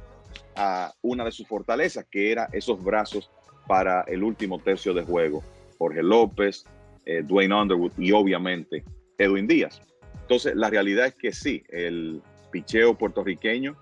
a 0.56 0.94
una 1.02 1.26
de 1.26 1.32
sus 1.32 1.48
fortalezas, 1.48 2.06
que 2.10 2.32
era 2.32 2.48
esos 2.54 2.82
brazos 2.82 3.30
para 3.68 4.02
el 4.08 4.24
último 4.24 4.60
tercio 4.60 4.94
de 4.94 5.04
juego. 5.04 5.44
Jorge 5.78 6.02
López, 6.02 6.66
eh, 7.06 7.22
Dwayne 7.24 7.54
Underwood 7.54 7.92
y 7.98 8.12
obviamente 8.12 8.84
Edwin 9.18 9.48
Díaz. 9.48 9.82
Entonces, 10.22 10.56
la 10.56 10.70
realidad 10.70 11.08
es 11.08 11.16
que 11.16 11.32
sí, 11.32 11.64
el 11.70 12.22
picheo 12.52 12.98
puertorriqueño, 12.98 13.76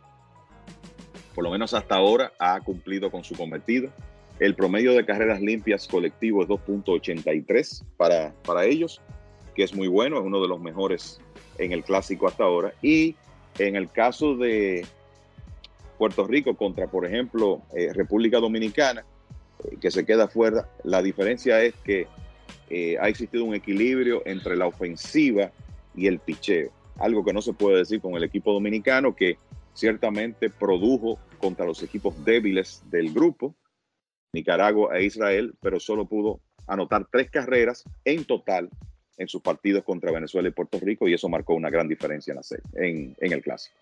por 1.33 1.43
lo 1.43 1.51
menos 1.51 1.73
hasta 1.73 1.95
ahora, 1.95 2.31
ha 2.39 2.59
cumplido 2.61 3.11
con 3.11 3.23
su 3.23 3.35
cometido. 3.35 3.89
El 4.39 4.55
promedio 4.55 4.93
de 4.93 5.05
carreras 5.05 5.41
limpias 5.41 5.87
colectivo 5.87 6.41
es 6.41 6.49
2.83 6.49 7.83
para, 7.95 8.33
para 8.43 8.65
ellos, 8.65 9.01
que 9.55 9.63
es 9.63 9.73
muy 9.73 9.87
bueno, 9.87 10.19
es 10.19 10.23
uno 10.25 10.41
de 10.41 10.47
los 10.47 10.59
mejores 10.59 11.19
en 11.57 11.71
el 11.71 11.83
clásico 11.83 12.27
hasta 12.27 12.43
ahora. 12.43 12.73
Y 12.81 13.15
en 13.57 13.75
el 13.75 13.89
caso 13.89 14.35
de 14.35 14.85
Puerto 15.97 16.27
Rico 16.27 16.55
contra, 16.55 16.87
por 16.87 17.05
ejemplo, 17.05 17.61
eh, 17.73 17.91
República 17.93 18.39
Dominicana, 18.39 19.05
eh, 19.63 19.77
que 19.79 19.91
se 19.91 20.05
queda 20.05 20.27
fuera, 20.27 20.67
la 20.83 21.01
diferencia 21.01 21.63
es 21.63 21.73
que 21.83 22.07
eh, 22.69 22.97
ha 22.99 23.07
existido 23.07 23.45
un 23.45 23.55
equilibrio 23.55 24.21
entre 24.25 24.57
la 24.57 24.67
ofensiva 24.67 25.51
y 25.95 26.07
el 26.07 26.19
picheo, 26.19 26.71
algo 26.99 27.23
que 27.23 27.33
no 27.33 27.41
se 27.41 27.53
puede 27.53 27.77
decir 27.77 28.01
con 28.01 28.15
el 28.15 28.23
equipo 28.23 28.51
dominicano, 28.51 29.15
que 29.15 29.37
ciertamente 29.73 30.49
produjo 30.49 31.17
contra 31.37 31.65
los 31.65 31.81
equipos 31.83 32.25
débiles 32.25 32.83
del 32.89 33.13
grupo, 33.13 33.55
Nicaragua 34.33 34.97
e 34.97 35.05
Israel, 35.05 35.53
pero 35.61 35.79
solo 35.79 36.05
pudo 36.05 36.41
anotar 36.67 37.07
tres 37.09 37.29
carreras 37.29 37.85
en 38.03 38.25
total 38.25 38.69
en 39.17 39.27
sus 39.27 39.41
partidos 39.41 39.83
contra 39.83 40.11
Venezuela 40.11 40.49
y 40.49 40.51
Puerto 40.51 40.79
Rico 40.79 41.07
y 41.07 41.13
eso 41.13 41.29
marcó 41.29 41.53
una 41.53 41.69
gran 41.69 41.87
diferencia 41.87 42.31
en, 42.31 42.37
la 42.37 42.43
serie, 42.43 42.65
en, 42.73 43.15
el 43.33 43.41
clásico. 43.41 43.75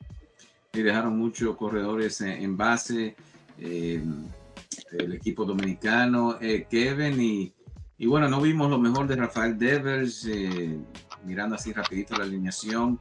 Y 0.73 0.81
dejaron 0.81 1.17
muchos 1.17 1.55
corredores 1.55 2.21
en, 2.21 2.57
base, 2.57 3.15
el 3.59 5.13
equipo 5.13 5.45
dominicano, 5.45 6.37
eh, 6.41 6.65
Kevin, 6.69 7.21
y, 7.21 7.53
y, 7.97 8.07
bueno, 8.07 8.27
no 8.27 8.41
vimos 8.41 8.69
lo 8.69 8.79
mejor 8.79 9.07
de 9.07 9.15
Rafael 9.15 9.57
Devers, 9.57 10.25
eh, 10.25 10.77
mirando 11.25 11.55
así 11.55 11.73
rapidito 11.73 12.15
la 12.15 12.23
alineación, 12.23 12.99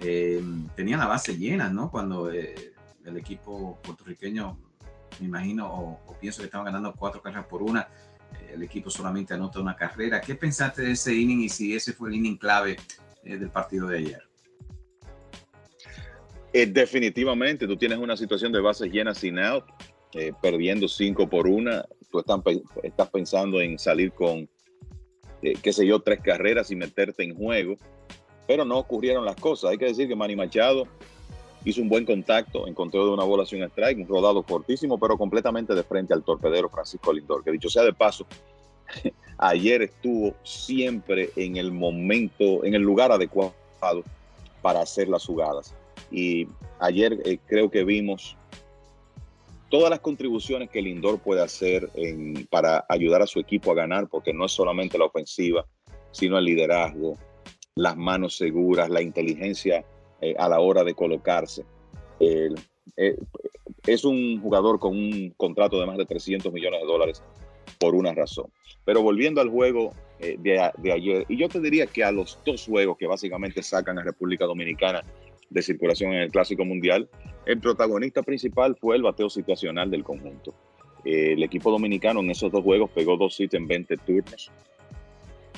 eh, 0.00 0.42
tenían 0.74 1.00
la 1.00 1.06
base 1.06 1.36
llena, 1.36 1.68
¿no? 1.68 1.90
Cuando 1.90 2.30
eh, 2.32 2.72
el 3.04 3.16
equipo 3.16 3.78
puertorriqueño, 3.82 4.58
me 5.20 5.26
imagino, 5.26 5.66
o, 5.72 6.16
pienso 6.20 6.40
que 6.40 6.46
estaban 6.46 6.66
ganando 6.66 6.92
cuatro 6.94 7.22
carreras 7.22 7.46
por 7.46 7.62
una, 7.62 7.88
el 8.54 8.62
equipo 8.62 8.90
solamente 8.90 9.34
anota 9.34 9.60
una 9.60 9.76
carrera. 9.76 10.20
¿Qué 10.20 10.34
pensaste 10.34 10.82
de 10.82 10.92
ese 10.92 11.14
inning 11.14 11.40
y 11.40 11.48
si 11.48 11.74
ese 11.74 11.92
fue 11.92 12.08
el 12.08 12.16
inning 12.16 12.36
clave 12.36 12.76
del 13.22 13.50
partido 13.50 13.88
de 13.88 13.98
ayer? 13.98 14.22
definitivamente, 16.68 17.66
tú 17.66 17.76
tienes 17.76 17.98
una 17.98 18.16
situación 18.16 18.52
de 18.52 18.60
bases 18.60 18.92
llenas 18.92 19.18
sin 19.18 19.40
out, 19.40 19.64
perdiendo 20.40 20.86
cinco 20.86 21.28
por 21.28 21.48
una, 21.48 21.84
tú 22.12 22.22
estás 22.84 23.10
pensando 23.10 23.60
en 23.60 23.76
salir 23.76 24.12
con 24.12 24.48
eh, 25.44 25.52
qué 25.62 25.74
sé 25.74 25.86
yo, 25.86 26.00
tres 26.00 26.20
carreras 26.20 26.70
y 26.70 26.76
meterte 26.76 27.22
en 27.22 27.34
juego, 27.34 27.76
pero 28.48 28.64
no 28.64 28.78
ocurrieron 28.78 29.26
las 29.26 29.36
cosas. 29.36 29.70
Hay 29.70 29.78
que 29.78 29.84
decir 29.84 30.08
que 30.08 30.16
Manny 30.16 30.34
Machado 30.34 30.88
hizo 31.64 31.80
un 31.80 31.88
buen 31.88 32.04
contacto, 32.04 32.66
encontró 32.66 33.06
de 33.06 33.12
una 33.12 33.24
bola 33.24 33.46
sin 33.46 33.62
strike, 33.62 33.98
un 33.98 34.08
rodado 34.08 34.42
cortísimo, 34.42 34.98
pero 34.98 35.16
completamente 35.16 35.74
de 35.74 35.82
frente 35.82 36.12
al 36.12 36.22
torpedero 36.22 36.68
Francisco 36.68 37.12
Lindor, 37.12 37.42
que 37.42 37.52
dicho 37.52 37.70
sea 37.70 37.82
de 37.82 37.92
paso, 37.92 38.26
ayer 39.38 39.82
estuvo 39.82 40.34
siempre 40.42 41.30
en 41.36 41.56
el 41.56 41.72
momento, 41.72 42.64
en 42.64 42.74
el 42.74 42.82
lugar 42.82 43.12
adecuado 43.12 43.54
para 44.62 44.80
hacer 44.80 45.08
las 45.08 45.24
jugadas. 45.24 45.74
Y 46.10 46.46
ayer 46.78 47.18
eh, 47.24 47.38
creo 47.46 47.70
que 47.70 47.84
vimos 47.84 48.36
todas 49.68 49.90
las 49.90 50.00
contribuciones 50.00 50.70
que 50.70 50.82
Lindor 50.82 51.18
puede 51.18 51.42
hacer 51.42 51.90
para 52.50 52.84
ayudar 52.88 53.22
a 53.22 53.26
su 53.26 53.40
equipo 53.40 53.72
a 53.72 53.74
ganar, 53.74 54.08
porque 54.08 54.32
no 54.32 54.46
es 54.46 54.52
solamente 54.52 54.98
la 54.98 55.06
ofensiva, 55.06 55.66
sino 56.12 56.38
el 56.38 56.44
liderazgo, 56.44 57.18
las 57.74 57.96
manos 57.96 58.36
seguras, 58.36 58.88
la 58.88 59.02
inteligencia 59.02 59.84
eh, 60.24 60.34
a 60.38 60.48
la 60.48 60.58
hora 60.58 60.82
de 60.84 60.94
colocarse. 60.94 61.66
Eh, 62.18 62.48
es 63.86 64.04
un 64.06 64.40
jugador 64.40 64.78
con 64.78 64.96
un 64.96 65.34
contrato 65.36 65.78
de 65.78 65.84
más 65.84 65.98
de 65.98 66.06
300 66.06 66.50
millones 66.50 66.80
de 66.80 66.86
dólares 66.86 67.22
por 67.78 67.94
una 67.94 68.14
razón. 68.14 68.46
Pero 68.86 69.02
volviendo 69.02 69.42
al 69.42 69.50
juego 69.50 69.90
eh, 70.20 70.38
de, 70.38 70.92
ayer, 70.92 71.26
y 71.28 71.36
yo 71.36 71.50
te 71.50 71.60
diría 71.60 71.86
que 71.86 72.04
a 72.04 72.10
los 72.10 72.38
dos 72.46 72.64
juegos 72.64 72.96
que 72.96 73.06
básicamente 73.06 73.62
sacan 73.62 73.98
a 73.98 74.02
República 74.02 74.46
Dominicana 74.46 75.02
de 75.50 75.60
circulación 75.60 76.14
en 76.14 76.22
el 76.22 76.30
Clásico 76.30 76.64
Mundial, 76.64 77.06
el 77.44 77.60
protagonista 77.60 78.22
principal 78.22 78.76
fue 78.80 78.96
el 78.96 79.02
bateo 79.02 79.28
situacional 79.28 79.90
del 79.90 80.04
conjunto. 80.04 80.54
el 81.04 81.42
equipo 81.42 81.70
dominicano 81.70 82.20
en 82.20 82.30
esos 82.30 82.50
dos 82.50 82.64
juegos 82.64 82.90
pegó 82.92 83.18
dos 83.18 83.38
hits 83.38 83.52
en 83.52 83.66
20 83.68 83.98
turnos, 83.98 84.50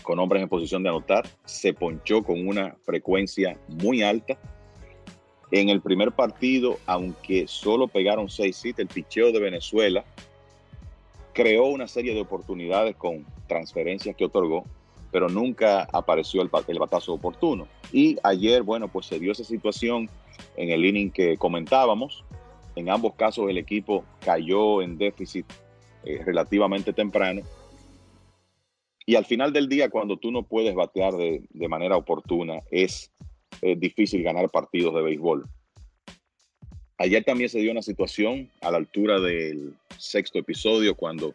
con 0.06 0.18
hombres 0.20 0.42
en 0.42 0.48
posición 0.48 0.82
de 0.84 0.88
anotar, 0.88 1.26
se 1.44 1.74
ponchó 1.74 2.22
con 2.22 2.46
una 2.46 2.76
frecuencia 2.84 3.58
muy 3.68 4.02
alta. 4.02 4.38
En 5.50 5.68
el 5.68 5.80
primer 5.80 6.12
partido, 6.12 6.78
aunque 6.86 7.46
solo 7.46 7.86
pegaron 7.86 8.28
seis 8.28 8.64
hits, 8.64 8.80
el 8.80 8.88
picheo 8.88 9.30
de 9.30 9.38
Venezuela 9.38 10.04
creó 11.32 11.66
una 11.66 11.86
serie 11.86 12.14
de 12.14 12.22
oportunidades 12.22 12.96
con 12.96 13.24
transferencias 13.46 14.16
que 14.16 14.24
otorgó, 14.24 14.64
pero 15.12 15.28
nunca 15.28 15.86
apareció 15.92 16.42
el, 16.42 16.48
batazo 16.48 17.12
oportuno. 17.12 17.68
Y 17.92 18.16
ayer, 18.22 18.62
bueno, 18.62 18.88
pues 18.88 19.06
se 19.06 19.18
dio 19.18 19.32
esa 19.32 19.44
situación 19.44 20.08
en 20.56 20.70
el 20.70 20.84
inning 20.84 21.10
que 21.10 21.36
comentábamos. 21.36 22.24
En 22.74 22.90
ambos 22.90 23.14
casos 23.14 23.48
el 23.48 23.58
equipo 23.58 24.04
cayó 24.24 24.82
en 24.82 24.98
déficit 24.98 25.46
eh, 26.04 26.22
relativamente 26.24 26.92
temprano. 26.92 27.42
Y 29.04 29.14
al 29.14 29.26
final 29.26 29.52
del 29.52 29.68
día, 29.68 29.90
cuando 29.90 30.16
tú 30.16 30.32
no 30.32 30.42
puedes 30.42 30.74
batear 30.74 31.12
de, 31.12 31.44
de 31.50 31.68
manera 31.68 31.96
oportuna, 31.96 32.62
es 32.70 33.12
eh, 33.62 33.76
difícil 33.76 34.22
ganar 34.22 34.50
partidos 34.50 34.94
de 34.94 35.02
béisbol. 35.02 35.44
Ayer 36.98 37.24
también 37.24 37.50
se 37.50 37.58
dio 37.58 37.72
una 37.72 37.82
situación 37.82 38.50
a 38.60 38.70
la 38.70 38.78
altura 38.78 39.20
del 39.20 39.74
sexto 39.98 40.38
episodio 40.38 40.94
cuando 40.94 41.34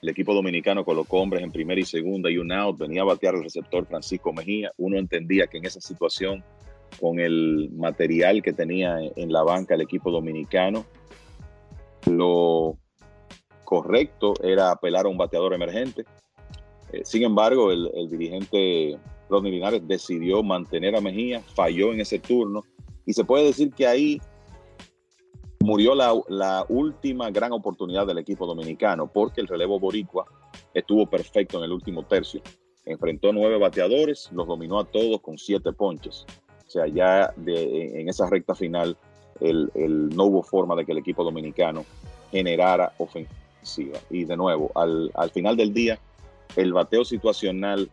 el 0.00 0.08
equipo 0.08 0.34
dominicano 0.34 0.84
colocó 0.84 1.20
hombres 1.20 1.42
en 1.42 1.50
primera 1.50 1.80
y 1.80 1.84
segunda 1.84 2.30
y 2.30 2.38
un 2.38 2.52
out, 2.52 2.78
venía 2.78 3.02
a 3.02 3.06
batear 3.06 3.34
el 3.34 3.42
receptor 3.42 3.86
Francisco 3.86 4.32
Mejía. 4.32 4.72
Uno 4.76 4.98
entendía 4.98 5.46
que 5.46 5.58
en 5.58 5.66
esa 5.66 5.80
situación 5.80 6.44
con 7.00 7.18
el 7.18 7.70
material 7.72 8.42
que 8.42 8.52
tenía 8.52 8.98
en 9.00 9.32
la 9.32 9.42
banca 9.42 9.74
el 9.74 9.80
equipo 9.80 10.10
dominicano. 10.10 10.84
Lo 12.10 12.76
correcto 13.64 14.34
era 14.42 14.70
apelar 14.70 15.06
a 15.06 15.08
un 15.08 15.16
bateador 15.16 15.54
emergente. 15.54 16.04
Eh, 16.92 17.00
sin 17.04 17.22
embargo, 17.22 17.72
el, 17.72 18.08
dirigente 18.10 18.98
Rodney 19.28 19.52
Linares 19.52 19.86
decidió 19.86 20.42
mantener 20.42 20.96
a 20.96 21.00
Mejía, 21.00 21.40
falló 21.54 21.92
en 21.92 22.00
ese 22.00 22.18
turno 22.18 22.64
y 23.06 23.12
se 23.12 23.24
puede 23.24 23.44
decir 23.44 23.72
que 23.72 23.86
ahí 23.86 24.20
murió 25.60 25.94
la, 25.94 26.66
última 26.68 27.30
gran 27.30 27.52
oportunidad 27.52 28.06
del 28.06 28.18
equipo 28.18 28.46
dominicano 28.46 29.06
porque 29.06 29.40
el 29.40 29.48
relevo 29.48 29.80
boricua 29.80 30.26
estuvo 30.74 31.06
perfecto 31.06 31.58
en 31.58 31.64
el 31.64 31.72
último 31.72 32.02
tercio. 32.02 32.42
Enfrentó 32.84 33.32
nueve 33.32 33.58
bateadores, 33.58 34.30
los 34.32 34.46
dominó 34.46 34.78
a 34.78 34.84
todos 34.84 35.20
con 35.20 35.38
siete 35.38 35.72
ponches 35.72 36.26
sea, 36.74 36.86
ya 36.88 37.32
en 37.46 38.08
esa 38.08 38.28
recta 38.28 38.54
final 38.54 38.96
el, 39.40 39.70
no 40.14 40.24
hubo 40.24 40.42
forma 40.42 40.74
de 40.74 40.84
que 40.84 40.92
el 40.92 40.98
equipo 40.98 41.22
dominicano 41.24 41.84
generara 42.30 42.92
ofensiva. 42.98 43.98
Y 44.10 44.24
de 44.24 44.36
nuevo, 44.36 44.72
al, 44.74 45.30
final 45.32 45.56
del 45.56 45.72
día, 45.72 45.98
el 46.56 46.72
bateo 46.72 47.04
situacional, 47.04 47.90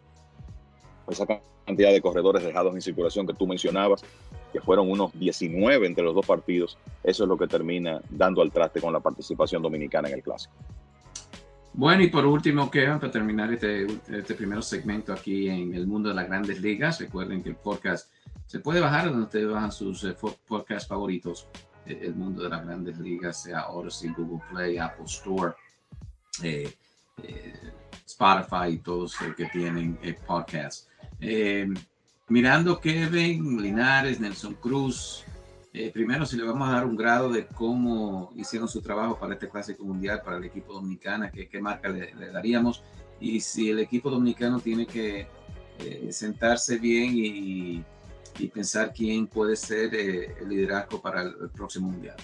esa 1.08 1.26
cantidad 1.66 1.92
de 1.92 2.02
corredores 2.02 2.44
dejados 2.44 2.74
en 2.76 2.82
circulación 2.82 3.28
que 3.28 3.34
tú 3.34 3.48
mencionabas, 3.48 4.04
que 4.52 4.62
fueron 4.62 4.90
unos 4.90 5.12
19 5.18 5.88
entre 5.88 6.04
los 6.04 6.14
dos 6.14 6.26
partidos, 6.26 6.78
eso 7.04 7.24
es 7.24 7.30
lo 7.30 7.38
que 7.38 7.48
termina 7.48 8.02
dando 8.10 8.42
al 8.42 8.52
traste 8.52 8.82
con 8.82 8.94
la 8.94 9.00
participación 9.00 9.62
dominicana 9.62 10.10
en 10.10 10.16
el 10.16 10.24
clásico. 10.24 10.54
Bueno, 11.74 12.04
y 12.04 12.10
por 12.10 12.26
último, 12.26 12.70
Kevin, 12.70 13.00
para 13.00 13.12
terminar 13.12 13.54
este, 13.54 13.88
este 14.10 14.36
primer 14.36 14.62
segmento 14.62 15.14
aquí 15.14 15.48
en 15.48 15.74
el 15.74 15.88
mundo 15.88 16.10
de 16.10 16.16
las 16.16 16.28
grandes 16.28 16.60
ligas, 16.60 17.00
recuerden 17.00 17.42
que 17.42 17.50
el 17.50 17.56
podcast 17.56 18.12
se 18.46 18.60
puede 18.60 18.82
bajar 18.82 19.06
donde 19.06 19.24
ustedes 19.24 19.50
bajan 19.50 19.72
sus 19.72 20.04
eh, 20.04 20.14
podcasts 20.46 20.90
favoritos. 20.90 21.48
Eh, 21.86 22.02
el 22.04 22.16
mundo 22.16 22.44
de 22.44 22.50
las 22.50 22.66
grandes 22.66 23.00
ligas, 23.00 23.44
sea 23.44 23.70
Odyssey, 23.70 24.12
Google 24.18 24.44
Play, 24.52 24.78
Apple 24.78 25.06
Store, 25.06 25.54
eh, 26.44 26.74
Spotify 28.06 28.74
y 28.74 28.78
todos 28.80 29.16
que 29.38 29.46
tienen 29.46 29.98
podcasts. 30.28 30.90
Mirando 32.28 32.80
Kevin, 32.80 33.62
Linares, 33.62 34.20
Nelson 34.20 34.56
Cruz, 34.56 35.24
primero, 35.94 36.26
si 36.26 36.38
le 36.38 36.44
vamos 36.44 36.68
a 36.68 36.74
dar 36.74 36.86
un 36.86 36.96
grado 36.96 37.30
de 37.30 37.46
cómo 37.48 38.32
hicieron 38.36 38.68
su 38.68 38.82
trabajo 38.82 39.18
para 39.20 39.34
este 39.34 39.48
Clásico 39.48 39.84
Mundial, 39.84 40.22
para 40.24 40.38
el 40.38 40.44
equipo 40.46 40.74
dominicano, 40.74 41.30
qué, 41.32 41.62
marca 41.62 41.90
le, 41.90 42.14
daríamos, 42.32 42.84
y 43.20 43.40
si 43.40 43.70
el 43.70 43.80
equipo 43.80 44.10
dominicano 44.10 44.60
tiene 44.60 44.86
que 44.86 45.28
sentarse 46.12 46.78
bien 46.78 47.12
y, 47.16 47.84
pensar 48.54 48.92
quién 48.92 49.28
puede 49.28 49.56
ser 49.56 49.94
eh, 49.94 50.36
el 50.42 50.50
liderazgo 50.50 51.00
para 51.00 51.22
el, 51.22 51.50
próximo 51.54 51.90
mundial? 51.92 52.16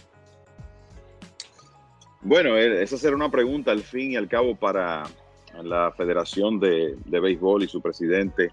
Bueno, 2.22 2.58
eh, 2.58 2.82
esa 2.82 2.98
será 2.98 3.16
una 3.16 3.30
pregunta 3.30 3.72
al 3.72 3.84
fin 3.84 4.14
y 4.14 4.16
al 4.16 4.28
cabo 4.28 4.56
para 4.56 5.04
la 5.62 5.92
Federación 5.96 6.60
de, 6.60 6.98
de 7.06 7.20
Béisbol 7.20 7.64
y 7.64 7.68
su 7.68 7.84
presidente 7.84 8.52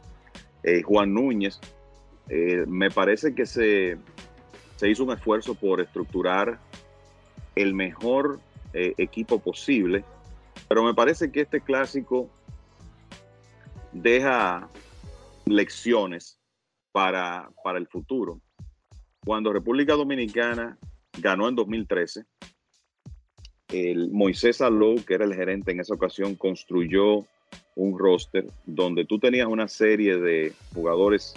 eh, 0.65 0.83
Juan 0.83 1.15
Núñez. 1.15 1.61
me 2.67 2.91
parece 2.91 3.35
que 3.35 3.47
se, 3.47 3.99
se, 4.77 4.91
hizo 4.91 5.05
un 5.05 5.13
esfuerzo 5.13 5.55
por 5.55 5.81
estructurar 5.81 6.59
el 7.55 7.75
mejor 7.75 8.41
equipo 8.73 9.39
posible, 9.39 10.05
pero 10.67 10.83
me 10.83 10.95
parece 10.95 11.31
que 11.31 11.43
este 11.43 11.61
clásico 11.61 12.29
deja 13.93 14.69
lecciones 15.47 16.41
para, 16.93 17.51
para 17.63 17.79
el 17.79 17.87
futuro. 17.87 18.41
Cuando 19.25 19.53
República 19.53 19.95
Dominicana 19.95 20.79
ganó 21.19 21.49
en 21.49 21.55
2013, 21.55 22.25
el 23.69 24.11
Moisés 24.11 24.61
Alou, 24.61 25.03
que 25.05 25.15
era 25.15 25.25
el 25.25 25.35
gerente 25.35 25.73
en 25.73 25.81
esa 25.81 25.95
ocasión, 25.95 26.35
construyó 26.35 27.27
un 27.77 27.99
roster 27.99 28.47
donde 28.67 29.05
tú 29.05 29.19
tenías 29.19 29.47
una 29.47 29.69
serie 29.69 30.17
de 30.17 30.53
jugadores 30.75 31.35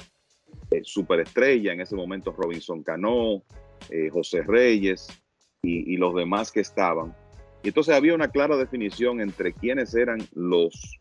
eh, 0.71 0.81
superestrella, 0.83 1.73
en 1.73 1.81
ese 1.81 1.95
momento 1.95 2.31
Robinson 2.31 2.83
Cano, 2.83 3.43
eh, 3.89 4.09
José 4.09 4.43
Reyes 4.43 5.07
y, 5.61 5.93
y, 5.93 5.97
los 5.97 6.13
demás 6.15 6.51
que 6.51 6.59
estaban. 6.59 7.15
Y 7.63 7.69
entonces 7.69 7.95
había 7.95 8.13
una 8.13 8.29
clara 8.29 8.55
definición 8.57 9.21
entre 9.21 9.53
quiénes 9.53 9.95
eran 9.95 10.19
los 10.33 10.99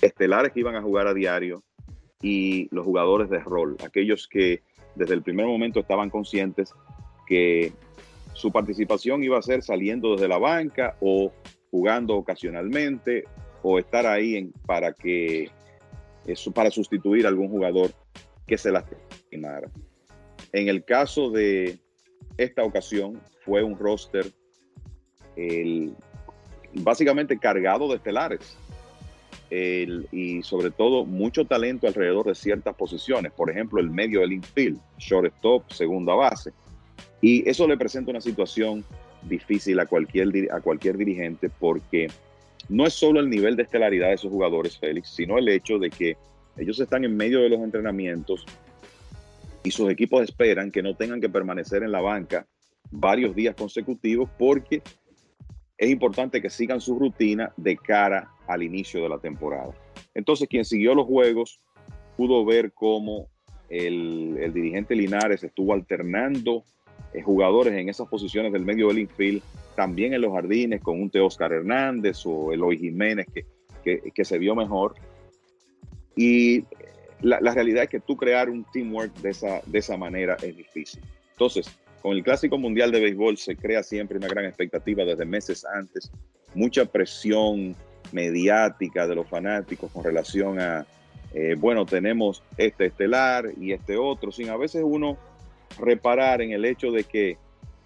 estelares 0.00 0.52
que 0.52 0.60
iban 0.60 0.76
a 0.76 0.82
jugar 0.82 1.06
a 1.06 1.14
diario 1.14 1.62
y 2.22 2.68
los 2.74 2.84
jugadores 2.84 3.28
de 3.30 3.40
rol, 3.40 3.76
aquellos 3.84 4.28
que 4.28 4.62
desde 4.94 5.14
el 5.14 5.22
primer 5.22 5.46
momento 5.46 5.80
estaban 5.80 6.10
conscientes 6.10 6.72
que 7.26 7.72
su 8.32 8.52
participación 8.52 9.22
iba 9.24 9.38
a 9.38 9.42
ser 9.42 9.62
saliendo 9.62 10.12
desde 10.12 10.28
la 10.28 10.38
banca 10.38 10.96
o 11.00 11.32
jugando 11.70 12.16
ocasionalmente 12.16 13.24
o 13.68 13.80
estar 13.80 14.06
ahí 14.06 14.48
para 14.64 14.92
que 14.92 15.50
eso 16.24 16.52
para 16.52 16.70
sustituir 16.70 17.26
a 17.26 17.28
algún 17.28 17.48
jugador 17.48 17.90
que 18.46 18.56
se 18.56 18.70
lastimara. 18.70 19.68
En 20.52 20.68
el 20.68 20.84
caso 20.84 21.30
de 21.30 21.76
esta 22.36 22.62
ocasión, 22.62 23.20
fue 23.44 23.64
un 23.64 23.76
roster 23.76 24.26
básicamente 26.74 27.38
cargado 27.38 27.88
de 27.88 27.96
estelares. 27.96 28.56
y 29.50 30.42
sobre 30.44 30.70
todo 30.70 31.04
mucho 31.04 31.44
talento 31.44 31.88
alrededor 31.88 32.26
de 32.26 32.36
ciertas 32.36 32.74
posiciones, 32.76 33.32
por 33.32 33.50
ejemplo 33.50 33.80
el 33.80 33.90
medio 33.90 34.20
del 34.20 34.32
infield, 34.32 34.78
shortstop, 34.98 35.70
segunda 35.72 36.14
base, 36.14 36.52
y 37.20 37.48
eso 37.48 37.66
le 37.66 37.76
presenta 37.76 38.12
una 38.12 38.20
situación 38.20 38.84
difícil 39.22 39.80
a 39.80 39.86
cualquier, 39.86 40.52
a 40.52 40.60
cualquier 40.60 40.96
dirigente 40.96 41.48
porque 41.48 42.08
no 42.68 42.86
es 42.86 42.94
solo 42.94 43.20
el 43.20 43.30
nivel 43.30 43.56
de 43.56 43.62
estelaridad 43.62 44.08
de 44.08 44.14
esos 44.14 44.30
jugadores, 44.30 44.78
Félix, 44.78 45.10
sino 45.10 45.38
el 45.38 45.48
hecho 45.48 45.78
de 45.78 45.90
que 45.90 46.16
ellos 46.56 46.80
están 46.80 47.04
en 47.04 47.16
medio 47.16 47.40
de 47.40 47.50
los 47.50 47.60
entrenamientos 47.60 48.44
y 49.62 49.70
sus 49.70 49.90
equipos 49.90 50.22
esperan 50.22 50.70
que 50.70 50.82
no 50.82 50.94
tengan 50.94 51.20
que 51.20 51.28
permanecer 51.28 51.82
en 51.82 51.92
la 51.92 52.00
banca 52.00 52.46
varios 52.90 53.34
días 53.34 53.54
consecutivos 53.54 54.30
porque 54.38 54.82
es 55.76 55.90
importante 55.90 56.40
que 56.40 56.50
sigan 56.50 56.80
su 56.80 56.98
rutina 56.98 57.52
de 57.56 57.76
cara 57.76 58.30
al 58.46 58.62
inicio 58.62 59.02
de 59.02 59.08
la 59.08 59.18
temporada. 59.18 59.72
Entonces, 60.14 60.48
quien 60.48 60.64
siguió 60.64 60.94
los 60.94 61.06
juegos 61.06 61.60
pudo 62.16 62.44
ver 62.44 62.72
cómo 62.72 63.28
el, 63.68 64.38
el 64.40 64.52
dirigente 64.54 64.94
Linares 64.94 65.44
estuvo 65.44 65.74
alternando 65.74 66.64
eh, 67.12 67.22
jugadores 67.22 67.74
en 67.74 67.88
esas 67.88 68.08
posiciones 68.08 68.52
del 68.52 68.64
medio 68.64 68.88
del 68.88 69.00
infield, 69.00 69.42
también 69.74 70.14
en 70.14 70.20
los 70.22 70.32
jardines 70.32 70.80
con 70.80 71.00
un 71.00 71.10
Teóscar 71.10 71.52
Hernández 71.52 72.24
o 72.24 72.52
Eloy 72.52 72.78
Jiménez 72.78 73.26
que, 73.84 74.00
que, 74.12 74.24
se 74.24 74.38
vio 74.38 74.54
mejor. 74.54 74.94
Y 76.16 76.64
la, 77.20 77.40
la, 77.40 77.52
realidad 77.54 77.84
es 77.84 77.90
que 77.90 78.00
tú 78.00 78.16
crear 78.16 78.50
un 78.50 78.64
teamwork 78.72 79.14
de 79.18 79.30
esa, 79.30 79.60
de 79.66 79.78
esa 79.78 79.96
manera 79.96 80.36
es 80.42 80.56
difícil. 80.56 81.02
Entonces, 81.32 81.70
con 82.02 82.16
el 82.16 82.22
Clásico 82.22 82.58
Mundial 82.58 82.90
de 82.90 83.00
Béisbol 83.00 83.36
se 83.36 83.56
crea 83.56 83.82
siempre 83.82 84.16
una 84.16 84.28
gran 84.28 84.44
expectativa 84.44 85.04
desde 85.04 85.24
meses 85.24 85.64
antes, 85.64 86.10
mucha 86.54 86.84
presión 86.84 87.76
mediática 88.12 89.06
de 89.06 89.14
los 89.14 89.28
fanáticos 89.28 89.90
con 89.90 90.04
relación 90.04 90.60
a, 90.60 90.86
eh, 91.34 91.54
bueno, 91.58 91.84
tenemos 91.84 92.42
este 92.56 92.86
estelar 92.86 93.50
y 93.60 93.72
este 93.72 93.96
otro, 93.96 94.32
sin 94.32 94.48
a 94.50 94.56
veces 94.56 94.82
uno 94.84 95.18
reparar 95.78 96.42
en 96.42 96.52
el 96.52 96.64
hecho 96.64 96.90
de 96.90 97.04
que 97.04 97.38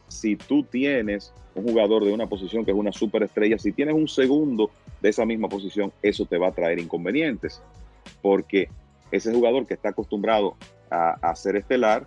si 0.09 0.37
tú 0.37 0.65
tienes 0.65 1.33
un 1.55 1.65
jugador 1.65 2.05
de 2.05 2.13
una 2.13 2.29
posición 2.29 2.65
que 2.65 2.71
es 2.71 2.77
una 2.77 2.93
superestrella, 2.93 3.59
si 3.59 3.73
tienes 3.73 3.95
un 3.95 4.09
segundo 4.09 4.71
de 5.01 5.09
esa 5.09 5.25
misma 5.25 5.49
posición, 5.49 5.93
eso 6.03 6.25
te 6.27 6.39
va 6.39 6.49
a 6.49 6.53
traer 6.53 6.79
inconvenientes, 6.79 7.63
porque 8.23 8.69
ese 9.11 9.33
jugador 9.33 9.67
que 9.67 9.75
está 9.75 9.91
acostumbrado 9.91 10.57
a, 10.91 11.35
ser 11.37 11.57
estelar, 11.57 12.07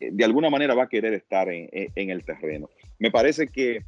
eh, 0.00 0.10
de 0.12 0.24
alguna 0.24 0.50
manera 0.50 0.74
va 0.74 0.84
a 0.84 0.88
querer 0.88 1.14
estar 1.14 1.48
en, 1.48 1.70
el 1.94 2.24
terreno. 2.24 2.68
Me 2.98 3.10
parece 3.10 3.48
que 3.48 3.82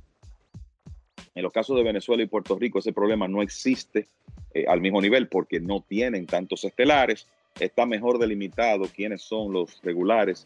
en 1.34 1.42
los 1.42 1.52
casos 1.52 1.76
de 1.76 1.82
Venezuela 1.82 2.22
y 2.22 2.26
Puerto 2.26 2.58
Rico 2.58 2.78
ese 2.78 2.92
problema 2.92 3.28
no 3.28 3.42
existe 3.42 4.06
eh, 4.54 4.64
al 4.66 4.80
mismo 4.80 5.02
nivel 5.02 5.28
porque 5.28 5.60
no 5.60 5.82
tienen 5.82 6.26
tantos 6.26 6.64
estelares 6.64 7.26
está 7.58 7.86
mejor 7.86 8.18
delimitado 8.18 8.84
quiénes 8.94 9.22
son 9.22 9.52
los 9.52 9.80
regulares 9.82 10.44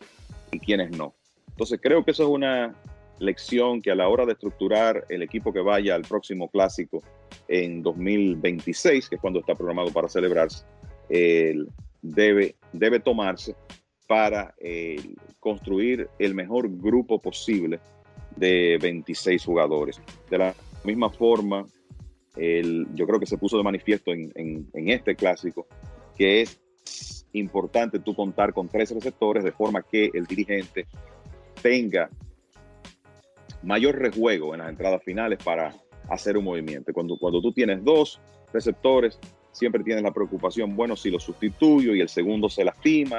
y 0.52 0.58
quiénes 0.58 0.90
no. 0.96 1.14
Entonces 1.48 1.80
creo 1.82 2.04
que 2.04 2.10
eso 2.12 2.24
es 2.24 2.28
una 2.28 2.74
lección 3.18 3.82
que 3.82 3.90
a 3.90 3.94
la 3.94 4.08
hora 4.08 4.26
de 4.26 4.32
estructurar 4.32 5.04
el 5.08 5.22
equipo 5.22 5.52
que 5.52 5.60
vaya 5.60 5.94
al 5.94 6.02
próximo 6.02 6.48
clásico 6.48 7.02
en 7.48 7.82
2026, 7.82 9.08
que 9.08 9.16
es 9.16 9.20
cuando 9.20 9.40
está 9.40 9.54
programado 9.54 9.90
para 9.92 10.08
celebrarse, 10.08 10.64
debe, 11.08 12.54
debe 12.72 13.00
tomarse 13.00 13.56
para 14.06 14.54
eh, 14.58 14.96
construir 15.40 16.08
el 16.18 16.34
mejor 16.34 16.68
grupo 16.70 17.18
posible 17.20 17.80
de 18.36 18.78
26 18.80 19.44
jugadores. 19.44 20.00
De 20.30 20.38
la 20.38 20.54
misma 20.84 21.10
forma, 21.10 21.66
yo 22.36 23.06
creo 23.06 23.18
que 23.18 23.26
se 23.26 23.36
puso 23.36 23.56
de 23.56 23.64
manifiesto 23.64 24.12
en, 24.12 24.30
en 24.36 24.88
este 24.90 25.16
clásico, 25.16 25.66
que 26.16 26.42
es 26.42 26.60
importante 27.32 27.98
tú 27.98 28.14
contar 28.14 28.52
con 28.52 28.68
tres 28.68 28.90
receptores 28.90 29.44
de 29.44 29.52
forma 29.52 29.82
que 29.82 30.10
el 30.12 30.26
dirigente 30.26 30.86
tenga 31.62 32.10
mayor 33.62 33.96
rejuego 33.96 34.54
en 34.54 34.60
las 34.60 34.70
entradas 34.70 35.02
finales 35.02 35.38
para 35.42 35.74
hacer 36.08 36.36
un 36.36 36.44
movimiento. 36.44 36.92
Cuando, 36.92 37.18
cuando 37.18 37.40
tú 37.40 37.52
tienes 37.52 37.84
dos 37.84 38.20
receptores, 38.52 39.18
siempre 39.52 39.82
tienes 39.82 40.02
la 40.02 40.12
preocupación, 40.12 40.76
bueno, 40.76 40.96
si 40.96 41.10
lo 41.10 41.18
sustituyo 41.18 41.94
y 41.94 42.00
el 42.00 42.08
segundo 42.08 42.48
se 42.48 42.64
lastima, 42.64 43.18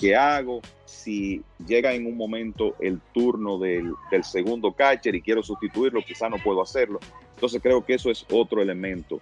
¿qué 0.00 0.14
hago? 0.14 0.60
Si 0.84 1.42
llega 1.66 1.94
en 1.94 2.06
un 2.06 2.16
momento 2.16 2.76
el 2.80 3.00
turno 3.12 3.58
del, 3.58 3.94
segundo 4.22 4.72
catcher 4.72 5.14
y 5.14 5.22
quiero 5.22 5.42
sustituirlo, 5.42 6.02
quizá 6.02 6.28
no 6.28 6.36
puedo 6.36 6.62
hacerlo. 6.62 7.00
Entonces 7.34 7.62
creo 7.62 7.84
que 7.84 7.94
eso 7.94 8.10
es 8.10 8.26
otro 8.30 8.60
elemento 8.60 9.20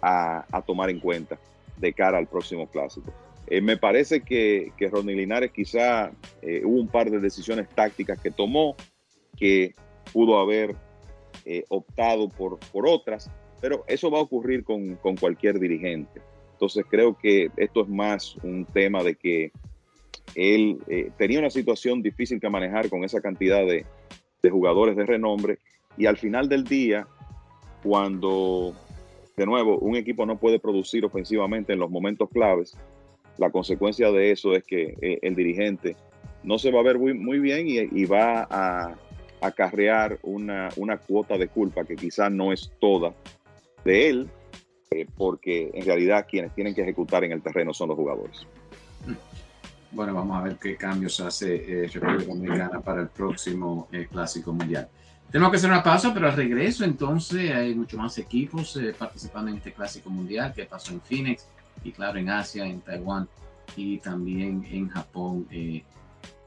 a, 0.00 0.44
a 0.50 0.62
tomar 0.62 0.88
en 0.90 1.00
cuenta 1.00 1.38
de 1.76 1.92
cara 1.92 2.18
al 2.18 2.26
próximo 2.26 2.66
clásico. 2.66 3.12
Eh, 3.48 3.60
me 3.60 3.76
parece 3.76 4.22
que, 4.22 4.72
que 4.76 4.88
Ronnie 4.88 5.14
Linares 5.14 5.52
quizá 5.52 6.10
eh, 6.42 6.62
hubo 6.64 6.80
un 6.80 6.88
par 6.88 7.10
de 7.10 7.20
decisiones 7.20 7.68
tácticas 7.68 8.20
que 8.20 8.30
tomó 8.30 8.76
que 9.36 9.74
pudo 10.12 10.38
haber 10.38 10.74
eh, 11.44 11.64
optado 11.68 12.28
por, 12.28 12.58
por 12.72 12.88
otras, 12.88 13.30
pero 13.60 13.84
eso 13.86 14.10
va 14.10 14.18
a 14.18 14.22
ocurrir 14.22 14.64
con, 14.64 14.96
con, 14.96 15.16
cualquier 15.16 15.60
dirigente. 15.60 16.20
Entonces 16.52 16.84
creo 16.88 17.16
que 17.16 17.50
esto 17.56 17.82
es 17.82 17.88
más 17.88 18.36
un 18.42 18.64
tema 18.64 19.02
de 19.02 19.14
que 19.14 19.52
él 20.34 20.78
tenía 21.16 21.38
una 21.38 21.50
situación 21.50 22.02
difícil 22.02 22.40
que 22.40 22.50
manejar 22.50 22.88
con 22.90 23.04
esa 23.04 23.20
cantidad 23.20 23.64
de, 23.64 23.86
de 24.42 24.50
jugadores 24.50 24.96
de 24.96 25.06
renombre 25.06 25.58
y 25.96 26.06
al 26.06 26.16
final 26.16 26.48
del 26.48 26.64
día, 26.64 27.06
cuando 27.82 28.74
de 29.36 29.46
nuevo 29.46 29.78
un 29.78 29.96
equipo 29.96 30.26
no 30.26 30.38
puede 30.38 30.58
producir 30.58 31.04
ofensivamente 31.04 31.72
en 31.72 31.78
los 31.78 31.90
momentos 31.90 32.28
claves, 32.30 32.76
la 33.38 33.50
consecuencia 33.50 34.10
de 34.10 34.32
eso 34.32 34.54
es 34.54 34.64
que 34.64 34.96
eh, 35.00 35.18
el 35.22 35.34
dirigente 35.34 35.96
no 36.42 36.58
se 36.58 36.70
va 36.70 36.80
a 36.80 36.84
ver 36.84 36.98
muy, 36.98 37.14
muy 37.14 37.38
bien 37.38 37.66
y, 37.68 38.04
va 38.04 38.46
a 38.48 38.94
acarrear 39.40 40.18
una, 40.22 40.68
una, 40.76 40.96
cuota 40.96 41.36
de 41.36 41.48
culpa 41.48 41.84
que 41.84 41.96
quizás 41.96 42.30
no 42.30 42.52
es 42.52 42.70
toda 42.80 43.12
de 43.84 44.08
él, 44.08 44.30
eh, 44.90 45.06
porque 45.16 45.70
en 45.74 45.84
realidad 45.84 46.26
quienes 46.28 46.54
tienen 46.54 46.74
que 46.74 46.82
ejecutar 46.82 47.24
en 47.24 47.32
el 47.32 47.42
terreno 47.42 47.74
son 47.74 47.88
los 47.88 47.96
jugadores. 47.96 48.46
Bueno, 49.90 50.14
vamos 50.14 50.38
a 50.38 50.42
ver 50.42 50.56
qué 50.56 50.76
cambios 50.76 51.18
hace 51.20 51.84
eh, 51.84 51.88
República 51.88 52.24
Dominicana 52.24 52.80
para 52.80 53.02
el 53.02 53.08
próximo 53.08 53.88
Clásico 54.10 54.52
Mundial. 54.52 54.88
Tenemos 55.30 55.50
que 55.50 55.56
hacer 55.56 55.70
una 55.70 55.82
pausa, 55.82 56.14
pero 56.14 56.28
al 56.28 56.36
regreso 56.36 56.84
entonces 56.84 57.52
hay 57.52 57.74
muchos 57.74 57.98
más 57.98 58.16
equipos 58.18 58.78
participando 58.96 59.50
en 59.50 59.56
este 59.56 59.72
Clásico 59.72 60.10
Mundial 60.10 60.52
que 60.54 60.64
pasó 60.64 60.92
en 60.92 61.00
Phoenix 61.00 61.48
y 61.84 61.92
claro, 61.92 62.18
en 62.18 62.30
Asia, 62.30 62.64
en 62.64 62.80
Taiwán 62.80 63.28
y 63.76 63.98
también 63.98 64.64
en 64.70 64.88
Japón, 64.88 65.46
eh, 65.50 65.82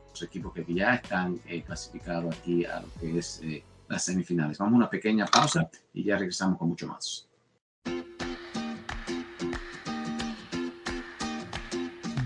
los 0.10 0.22
equipos 0.24 0.54
que 0.54 0.66
ya 0.74 0.96
están 0.96 1.40
eh, 1.48 1.62
clasificados 1.62 2.36
aquí 2.36 2.66
a 2.66 2.82
lo 2.82 2.88
que 3.00 3.18
es 3.18 3.42
eh, 3.44 3.64
las 3.88 4.04
semifinales. 4.04 4.58
Vamos 4.58 4.74
a 4.74 4.78
una 4.78 4.90
pequeña 4.90 5.26
pausa 5.26 5.70
y 5.94 6.04
ya 6.04 6.18
regresamos 6.18 6.58
con 6.58 6.70
mucho 6.70 6.88
más. 6.88 7.28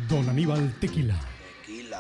Don 0.09 0.29
Aníbal 0.29 0.73
Tequila. 0.79 1.19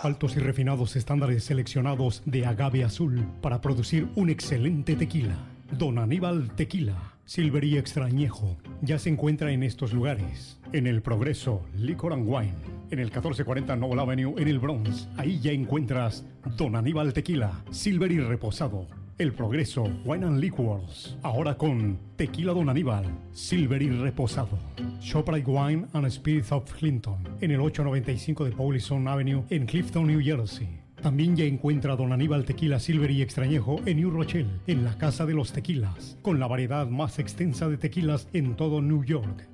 Altos 0.03 0.35
y 0.35 0.39
refinados 0.39 0.95
estándares 0.95 1.45
seleccionados 1.45 2.21
de 2.25 2.45
agave 2.45 2.83
azul 2.83 3.25
para 3.41 3.61
producir 3.61 4.09
un 4.15 4.29
excelente 4.29 4.95
tequila. 4.95 5.35
Don 5.71 5.97
Aníbal 5.97 6.53
Tequila 6.55 7.12
Silver 7.25 7.63
y 7.63 7.77
Extrañejo 7.77 8.57
ya 8.81 8.99
se 8.99 9.09
encuentra 9.09 9.51
en 9.51 9.63
estos 9.63 9.93
lugares. 9.93 10.59
En 10.73 10.87
el 10.87 11.01
Progreso, 11.01 11.61
Liquor 11.77 12.11
and 12.11 12.27
Wine. 12.27 12.53
En 12.91 12.99
el 12.99 13.05
1440 13.05 13.75
Noble 13.77 14.01
Avenue, 14.01 14.35
en 14.37 14.47
el 14.49 14.59
Bronx. 14.59 15.07
Ahí 15.15 15.39
ya 15.39 15.51
encuentras 15.51 16.25
Don 16.57 16.75
Aníbal 16.75 17.13
Tequila, 17.13 17.63
Silver 17.71 18.11
y 18.11 18.19
Reposado. 18.19 18.87
El 19.17 19.31
Progreso, 19.31 19.83
Wine 20.03 20.25
and 20.25 20.39
Liquors. 20.41 21.17
Ahora 21.21 21.55
con 21.55 21.97
Tequila 22.17 22.51
Don 22.51 22.67
Aníbal, 22.67 23.05
Silver 23.31 23.81
y 23.81 23.89
Reposado. 23.89 24.59
Shoprite 24.99 25.49
Wine 25.49 25.85
and 25.93 26.09
Spirits 26.09 26.51
of 26.51 26.71
Clinton. 26.73 27.17
En 27.39 27.51
el 27.51 27.61
895 27.61 28.45
de 28.45 28.51
Paulison 28.51 29.07
Avenue, 29.07 29.43
en 29.49 29.65
Clifton, 29.65 30.07
New 30.07 30.21
Jersey. 30.21 30.82
También 31.03 31.35
ya 31.35 31.43
encuentra 31.43 31.97
Don 31.97 32.13
Aníbal 32.13 32.45
Tequila 32.45 32.79
Silver 32.79 33.11
y 33.11 33.21
Extrañejo 33.21 33.81
en 33.85 33.97
New 33.97 34.09
Rochelle, 34.09 34.61
en 34.67 34.85
la 34.85 34.97
Casa 34.97 35.25
de 35.25 35.33
los 35.33 35.51
Tequilas, 35.51 36.17
con 36.21 36.39
la 36.39 36.47
variedad 36.47 36.87
más 36.87 37.19
extensa 37.19 37.67
de 37.67 37.75
tequilas 37.75 38.29
en 38.31 38.55
todo 38.55 38.81
New 38.81 39.03
York. 39.03 39.52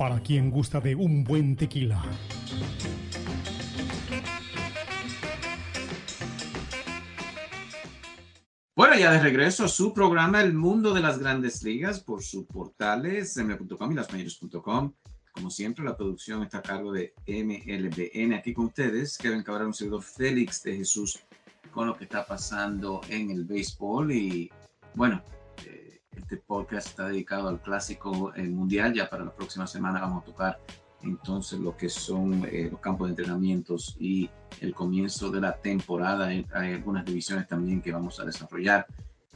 para 0.00 0.18
quien 0.22 0.50
gusta 0.50 0.80
de 0.80 0.94
un 0.94 1.24
buen 1.24 1.56
tequila. 1.56 2.02
Bueno, 8.74 8.98
ya 8.98 9.12
de 9.12 9.18
regreso 9.20 9.66
a 9.66 9.68
su 9.68 9.92
programa 9.92 10.40
El 10.40 10.54
Mundo 10.54 10.94
de 10.94 11.02
las 11.02 11.18
Grandes 11.18 11.62
Ligas 11.62 12.00
por 12.00 12.22
sus 12.22 12.46
portales 12.46 13.36
m.com 13.36 13.92
y 13.92 13.94
lasmayores.com. 13.94 14.94
Como 15.32 15.50
siempre, 15.50 15.84
la 15.84 15.98
producción 15.98 16.44
está 16.44 16.60
a 16.60 16.62
cargo 16.62 16.92
de 16.92 17.12
MLBN. 17.26 18.32
Aquí 18.32 18.54
con 18.54 18.64
ustedes, 18.68 19.18
Kevin 19.18 19.42
Cabral, 19.42 19.66
un 19.66 19.74
servidor 19.74 20.02
Félix 20.02 20.62
de 20.62 20.78
Jesús, 20.78 21.20
con 21.72 21.86
lo 21.86 21.94
que 21.94 22.04
está 22.04 22.24
pasando 22.24 23.02
en 23.10 23.30
el 23.30 23.44
béisbol. 23.44 24.12
Y 24.12 24.50
bueno, 24.94 25.22
este 26.16 26.36
podcast 26.36 26.88
está 26.88 27.08
dedicado 27.08 27.48
al 27.48 27.60
clásico 27.60 28.32
mundial. 28.36 28.92
Ya 28.94 29.08
para 29.08 29.24
la 29.24 29.34
próxima 29.34 29.66
semana 29.66 30.00
vamos 30.00 30.22
a 30.22 30.26
tocar 30.26 30.60
entonces 31.02 31.58
lo 31.58 31.76
que 31.76 31.88
son 31.88 32.44
eh, 32.50 32.68
los 32.70 32.80
campos 32.80 33.08
de 33.08 33.12
entrenamientos 33.12 33.96
y 33.98 34.28
el 34.60 34.74
comienzo 34.74 35.30
de 35.30 35.40
la 35.40 35.56
temporada. 35.56 36.26
Hay, 36.26 36.46
algunas 36.54 37.04
divisiones 37.04 37.48
también 37.48 37.80
que 37.80 37.92
vamos 37.92 38.20
a 38.20 38.24
desarrollar, 38.24 38.86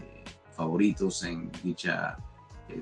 eh, 0.01 0.25
favoritos 0.55 1.25
en 1.25 1.51
dicha 1.63 2.17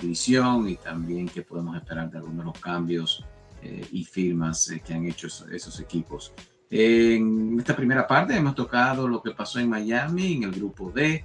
división 0.01 0.69
y 0.69 0.77
también 0.77 1.29
que 1.29 1.43
podemos 1.43 1.77
esperar 1.77 2.11
de 2.11 2.19
algunos 2.19 2.39
de 2.39 2.45
los 2.45 2.59
cambios 2.59 3.25
y 3.93 4.05
firmas 4.05 4.73
que 4.85 4.93
han 4.93 5.07
hecho 5.07 5.29
esos 5.29 5.79
equipos. 5.79 6.33
En 6.69 7.59
esta 7.61 7.77
primera 7.77 8.07
parte 8.09 8.35
hemos 8.35 8.55
tocado 8.55 9.07
lo 9.07 9.23
que 9.23 9.33
pasó 9.33 9.61
en 9.61 9.69
Miami, 9.69 10.35
en 10.35 10.45
el 10.45 10.53
grupo 10.53 10.91
D. 10.91 11.25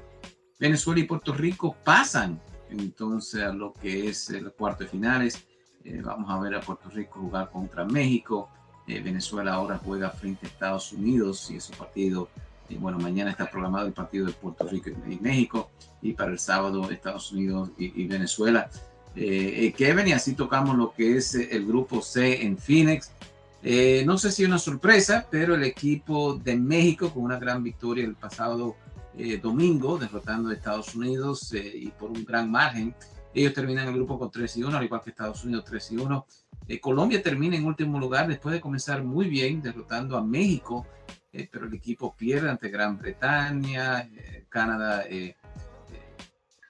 Venezuela 0.60 1.00
y 1.00 1.06
Puerto 1.06 1.34
Rico 1.34 1.76
pasan 1.84 2.40
entonces 2.70 3.44
a 3.44 3.54
lo 3.54 3.74
que 3.74 4.10
es 4.10 4.30
el 4.30 4.52
cuarto 4.52 4.84
de 4.84 4.90
finales. 4.90 5.44
Eh, 5.84 6.02
vamos 6.04 6.30
a 6.30 6.40
ver 6.40 6.56
a 6.56 6.62
Puerto 6.62 6.90
Rico 6.90 7.20
jugar 7.20 7.50
contra 7.50 7.86
México. 7.86 8.50
Eh, 8.88 9.02
Venezuela 9.02 9.54
ahora 9.54 9.80
juega 9.84 10.10
frente 10.10 10.46
a 10.46 10.50
Estados 10.50 10.94
Unidos 10.94 11.50
y 11.52 11.58
ese 11.58 11.76
partido, 11.76 12.30
eh, 12.70 12.78
bueno, 12.80 12.98
mañana 13.00 13.32
está 13.32 13.50
programado 13.50 13.88
el 13.88 13.94
partido 13.94 14.26
de 14.26 14.34
Puerto 14.34 14.68
Rico 14.68 14.90
y, 15.08 15.18
México 15.20 15.70
y 16.02 16.14
para 16.14 16.32
el 16.32 16.40
sábado 16.40 16.90
Estados 16.90 17.32
Unidos 17.32 17.72
y, 17.78 18.02
y 18.02 18.08
Venezuela. 18.08 18.70
Kevin, 19.16 20.10
y 20.10 20.12
así 20.12 20.36
tocamos 20.36 20.78
lo 20.78 20.94
que 20.94 21.18
es 21.18 21.34
el 21.34 21.66
grupo 21.66 22.04
C 22.04 22.44
en 22.46 22.56
Phoenix. 22.56 23.12
Eh, 23.64 24.04
no 24.06 24.18
sé 24.18 24.32
si 24.32 24.46
una 24.46 24.60
sorpresa, 24.60 25.28
pero 25.30 25.56
el 25.56 25.64
equipo 25.64 26.36
de 26.36 26.56
México 26.56 27.12
con 27.12 27.24
una 27.24 27.40
gran 27.40 27.64
victoria 27.64 28.06
el 28.06 28.16
pasado 28.16 28.76
eh, 29.18 29.38
domingo, 29.38 29.98
derrotando 29.98 30.50
a 30.50 30.54
Estados 30.54 30.96
Unidos 30.96 31.54
eh, 31.54 31.72
y 31.76 31.88
por 31.90 32.12
un 32.12 32.24
gran 32.24 32.50
margen. 32.50 32.96
Ellos 33.34 33.54
terminan 33.54 33.88
el 33.88 33.96
grupo 33.96 34.18
con 34.18 34.32
3 34.32 34.58
y 34.58 34.64
1, 34.64 34.78
al 34.78 34.84
igual 34.84 35.02
que 35.02 35.12
Estados 35.12 35.44
Unidos 35.44 35.66
3 35.66 35.92
y 35.92 35.98
1. 35.98 36.26
Colombia 36.82 37.22
termina 37.22 37.56
en 37.56 37.66
último 37.66 38.00
lugar 38.00 38.28
después 38.28 38.54
de 38.54 38.62
comenzar 38.62 39.04
muy 39.04 39.30
bien, 39.30 39.62
derrotando 39.62 40.18
a 40.18 40.24
México, 40.24 40.86
pero 41.32 41.68
el 41.68 41.74
equipo 41.74 42.16
pierde 42.16 42.50
ante 42.50 42.70
Gran 42.70 42.98
Bretaña. 42.98 44.10
Canadá 44.50 45.06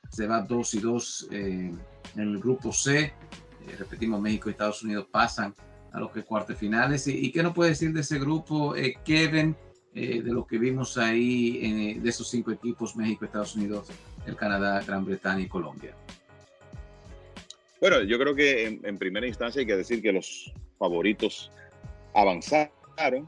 se 0.09 0.27
va 0.27 0.41
2 0.41 0.73
y 0.73 0.79
2 0.79 1.27
en 1.31 1.79
el 2.15 2.37
grupo 2.37 2.71
C. 2.73 3.13
repetimos, 3.77 4.21
México 4.21 4.49
y 4.49 4.51
Estados 4.51 4.83
Unidos 4.83 5.07
pasan 5.09 5.55
a 5.97 5.99
los 5.99 6.11
cuartos 6.25 6.57
finales. 6.57 7.07
¿Y, 7.07 7.31
qué 7.31 7.43
nos 7.43 7.53
puede 7.53 7.71
decir 7.71 7.93
de 7.93 8.01
ese 8.01 8.19
grupo, 8.19 8.75
eh, 8.75 8.95
Kevin, 9.03 9.55
eh, 9.99 10.21
de 10.21 10.31
lo 10.31 10.45
que 10.45 10.59
vimos 10.59 10.95
ahí, 10.99 11.59
eh, 11.59 11.99
de 11.99 12.07
esos 12.07 12.29
cinco 12.29 12.51
equipos, 12.51 12.95
México, 12.95 13.25
Estados 13.25 13.55
Unidos, 13.55 13.87
el 14.27 14.35
Canadá, 14.35 14.83
Gran 14.85 15.03
Bretaña 15.03 15.41
y 15.41 15.47
Colombia? 15.47 15.95
Bueno, 17.81 18.03
yo 18.03 18.19
creo 18.19 18.35
que 18.35 18.79
en, 18.83 18.97
primera 18.99 19.25
instancia 19.25 19.59
hay 19.59 19.65
que 19.65 19.75
decir 19.75 20.03
que 20.03 20.11
los 20.11 20.53
favoritos 20.77 21.51
avanzaron. 22.13 23.27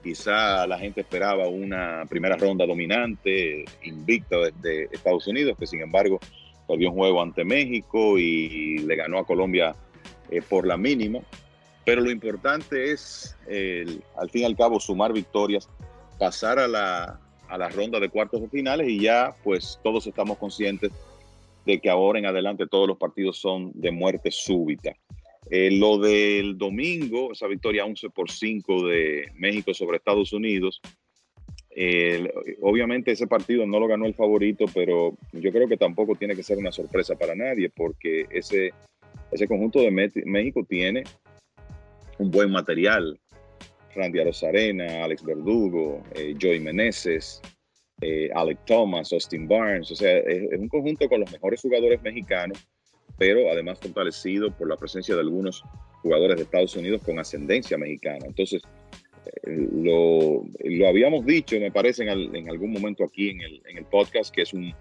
Quizá 0.00 0.64
la 0.68 0.78
gente 0.78 1.00
esperaba 1.00 1.48
una 1.48 2.04
primera 2.08 2.36
ronda 2.36 2.66
dominante, 2.66 3.64
invicta 3.82 4.36
de, 4.62 4.88
Estados 4.92 5.26
Unidos, 5.26 5.56
que 5.58 5.66
sin 5.66 5.80
embargo 5.80 6.20
perdió 6.68 6.90
un 6.90 6.96
juego 6.98 7.20
ante 7.20 7.44
México 7.44 8.16
y 8.16 8.78
le 8.78 8.94
ganó 8.94 9.18
a 9.18 9.26
Colombia 9.26 9.74
por 10.48 10.68
la 10.68 10.76
mínima. 10.76 11.18
Pero 11.84 12.00
lo 12.00 12.12
importante 12.12 12.92
es, 12.92 13.36
al 14.16 14.30
fin 14.30 14.42
y 14.42 14.44
al 14.44 14.56
cabo, 14.56 14.78
sumar 14.78 15.12
victorias, 15.12 15.68
pasar 16.18 16.58
a 16.58 16.68
la, 16.68 17.20
a 17.48 17.68
ronda 17.68 18.00
de 18.00 18.08
cuartos 18.08 18.40
de 18.40 18.48
finales 18.48 18.88
y 18.88 19.00
ya 19.00 19.34
pues 19.44 19.78
todos 19.82 20.06
estamos 20.06 20.38
conscientes 20.38 20.92
de 21.64 21.80
que 21.80 21.90
ahora 21.90 22.18
en 22.18 22.26
adelante 22.26 22.66
todos 22.66 22.88
los 22.88 22.96
partidos 22.96 23.38
son 23.38 23.72
de 23.74 23.90
muerte 23.90 24.30
súbita. 24.30 24.94
Eh, 25.50 25.70
lo 25.70 25.98
del 25.98 26.58
domingo, 26.58 27.32
esa 27.32 27.46
victoria 27.46 27.84
11 27.84 28.10
por 28.10 28.30
5 28.30 28.86
de 28.86 29.30
México 29.34 29.74
sobre 29.74 29.98
Estados 29.98 30.32
Unidos, 30.32 30.80
obviamente 32.62 33.12
ese 33.12 33.26
partido 33.26 33.66
no 33.66 33.78
lo 33.78 33.86
ganó 33.86 34.06
el 34.06 34.14
favorito, 34.14 34.64
pero 34.72 35.16
yo 35.32 35.52
creo 35.52 35.68
que 35.68 35.76
tampoco 35.76 36.14
tiene 36.14 36.34
que 36.34 36.42
ser 36.42 36.56
una 36.56 36.72
sorpresa 36.72 37.16
para 37.16 37.34
nadie 37.34 37.68
porque 37.68 38.26
ese, 38.30 38.72
ese 39.30 39.46
conjunto 39.46 39.80
de 39.80 39.90
México 39.90 40.64
tiene 40.66 41.04
un 42.18 42.30
buen 42.30 42.50
material. 42.50 43.18
Randy 43.96 44.20
Arozarena, 44.20 45.04
Alex 45.04 45.24
Verdugo, 45.24 46.02
eh, 46.14 46.34
Joey 46.40 46.60
Meneses, 46.60 47.40
eh, 48.00 48.30
Alec 48.34 48.64
Thomas, 48.66 49.12
Austin 49.12 49.48
Barnes. 49.48 49.90
O 49.90 49.96
sea, 49.96 50.18
es, 50.18 50.58
un 50.58 50.68
conjunto 50.68 51.08
con 51.08 51.20
los 51.20 51.32
mejores 51.32 51.60
jugadores 51.62 52.02
mexicanos, 52.02 52.66
pero 53.18 53.50
además 53.50 53.78
fortalecido 53.80 54.54
por 54.56 54.68
la 54.68 54.76
presencia 54.76 55.14
de 55.14 55.22
algunos 55.22 55.64
jugadores 56.02 56.36
de 56.36 56.42
Estados 56.42 56.76
Unidos 56.76 57.02
con 57.02 57.18
ascendencia 57.18 57.78
mexicana. 57.78 58.26
Entonces, 58.26 58.62
eh, 59.24 59.68
lo, 59.72 60.44
lo, 60.64 60.88
habíamos 60.88 61.24
dicho, 61.24 61.58
me 61.58 61.72
parece, 61.72 62.04
en, 62.04 62.36
en 62.36 62.50
algún 62.50 62.72
momento 62.72 63.04
aquí 63.04 63.30
en 63.30 63.40
el, 63.40 63.62
en 63.66 63.78
el, 63.78 63.84
podcast, 63.86 64.34
que 64.34 64.42
es 64.42 64.52
un, 64.52 64.74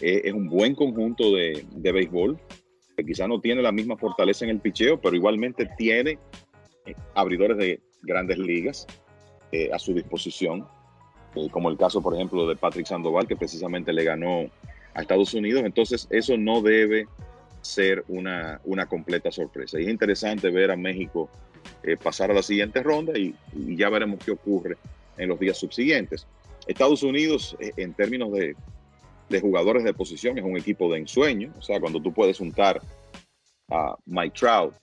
es 0.00 0.32
un 0.32 0.48
buen 0.48 0.74
conjunto 0.74 1.34
de, 1.34 1.64
de 1.72 1.92
béisbol, 1.92 2.38
que 2.96 3.04
quizá 3.04 3.26
no 3.26 3.40
tiene 3.40 3.62
la 3.62 3.72
misma 3.72 3.96
fortaleza 3.96 4.44
en 4.44 4.50
el 4.50 4.60
picheo, 4.60 5.00
pero 5.00 5.16
igualmente 5.16 5.68
tiene 5.78 6.18
abridores 7.14 7.56
de 7.56 7.80
grandes 8.02 8.38
ligas 8.38 8.86
eh, 9.52 9.70
a 9.72 9.78
su 9.78 9.92
disposición, 9.92 10.66
eh, 11.34 11.48
como 11.50 11.70
el 11.70 11.76
caso, 11.76 12.00
por 12.00 12.14
ejemplo, 12.14 12.46
de 12.46 12.56
Patrick 12.56 12.86
Sandoval, 12.86 13.26
que 13.26 13.36
precisamente 13.36 13.92
le 13.92 14.04
ganó 14.04 14.46
a 14.94 15.02
Estados 15.02 15.34
Unidos. 15.34 15.62
Entonces, 15.64 16.06
eso 16.10 16.36
no 16.36 16.62
debe 16.62 17.06
ser 17.60 18.04
una, 18.08 18.60
una 18.64 18.86
completa 18.86 19.30
sorpresa. 19.30 19.78
Y 19.78 19.84
es 19.84 19.90
interesante 19.90 20.50
ver 20.50 20.70
a 20.70 20.76
México 20.76 21.28
eh, 21.82 21.96
pasar 21.96 22.30
a 22.30 22.34
la 22.34 22.42
siguiente 22.42 22.82
ronda 22.82 23.18
y, 23.18 23.34
ya 23.76 23.90
veremos 23.90 24.20
qué 24.24 24.30
ocurre 24.30 24.76
en 25.18 25.28
los 25.28 25.38
días 25.38 25.58
subsiguientes. 25.58 26.26
Estados 26.66 27.02
Unidos, 27.02 27.56
en 27.58 27.92
términos 27.94 28.32
de, 28.32 28.54
de 29.28 29.40
jugadores 29.40 29.84
de 29.84 29.94
posición, 29.94 30.38
es 30.38 30.44
un 30.44 30.56
equipo 30.56 30.92
de 30.92 30.98
ensueño. 31.00 31.52
O 31.58 31.62
sea, 31.62 31.80
cuando 31.80 32.00
tú 32.00 32.12
puedes 32.12 32.38
juntar 32.38 32.80
a 33.70 33.96
Mike 34.06 34.38
Trout, 34.38 34.74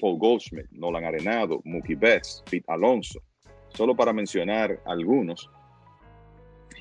Paul 0.00 0.18
Goldschmidt, 0.18 0.70
Nolan 0.70 1.04
Arenado, 1.04 1.60
Mookie 1.64 1.94
Betts, 1.94 2.42
Pete 2.50 2.64
Alonso, 2.68 3.20
solo 3.68 3.94
para 3.94 4.12
mencionar 4.12 4.80
algunos 4.86 5.50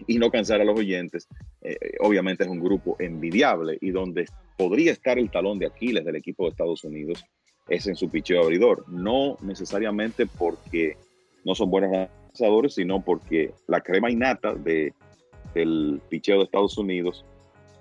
y 0.08 0.18
no 0.18 0.32
cansar 0.32 0.62
a 0.62 0.64
los 0.64 0.80
oyentes, 0.80 1.28
eh, 1.62 1.78
obviamente 2.00 2.44
es 2.44 2.50
un 2.50 2.60
grupo 2.60 2.96
envidiable 3.00 3.78
y 3.82 3.92
donde 3.92 4.26
podría 4.58 4.92
estar 4.92 5.20
el 5.20 5.30
talón 5.30 5.60
de 5.60 5.68
Aquiles 5.68 6.04
del 6.04 6.16
equipo 6.16 6.44
de 6.44 6.52
Estados 6.52 6.84
Unidos 6.84 7.24
es 7.70 7.88
en 7.88 7.96
su 7.96 8.10
picheo 8.10 8.44
abridor, 8.44 8.86
no 8.90 9.38
necesariamente 9.42 10.26
porque 10.26 10.98
no 11.46 11.56
son 11.56 11.70
buenos 11.70 11.92
lanzadores, 11.92 12.76
sino 12.76 13.02
porque 13.02 13.54
la 13.68 13.82
crema 13.82 14.12
innata 14.12 14.54
de, 14.54 14.94
del 15.54 16.02
picheo 16.10 16.38
de 16.38 16.44
Estados 16.46 16.78
Unidos 16.78 17.26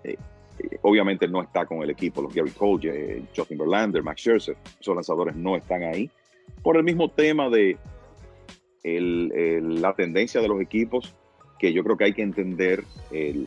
eh, 0.05 0.17
obviamente 0.83 1.29
no 1.29 1.43
está 1.43 1.67
con 1.67 1.83
el 1.83 1.91
equipo, 1.91 2.23
los 2.23 2.35
Gary 2.35 2.51
Cole, 2.51 3.25
Justin 3.37 3.59
Verlander, 3.59 4.03
Max 4.03 4.21
Scherzer, 4.21 4.57
esos 4.81 4.95
lanzadores 4.95 5.35
no 5.37 5.57
están 5.57 5.83
ahí. 5.83 6.11
Por 6.63 6.77
el 6.77 6.85
mismo 6.85 7.09
tema 7.11 7.49
de 7.49 7.77
la 8.83 9.95
tendencia 9.95 10.41
de 10.41 10.49
los 10.49 10.61
equipos, 10.61 11.15
que 11.59 11.73
yo 11.73 11.85
creo 11.85 11.97
que 11.97 12.05
hay 12.05 12.13
que 12.15 12.23
entender, 12.23 12.85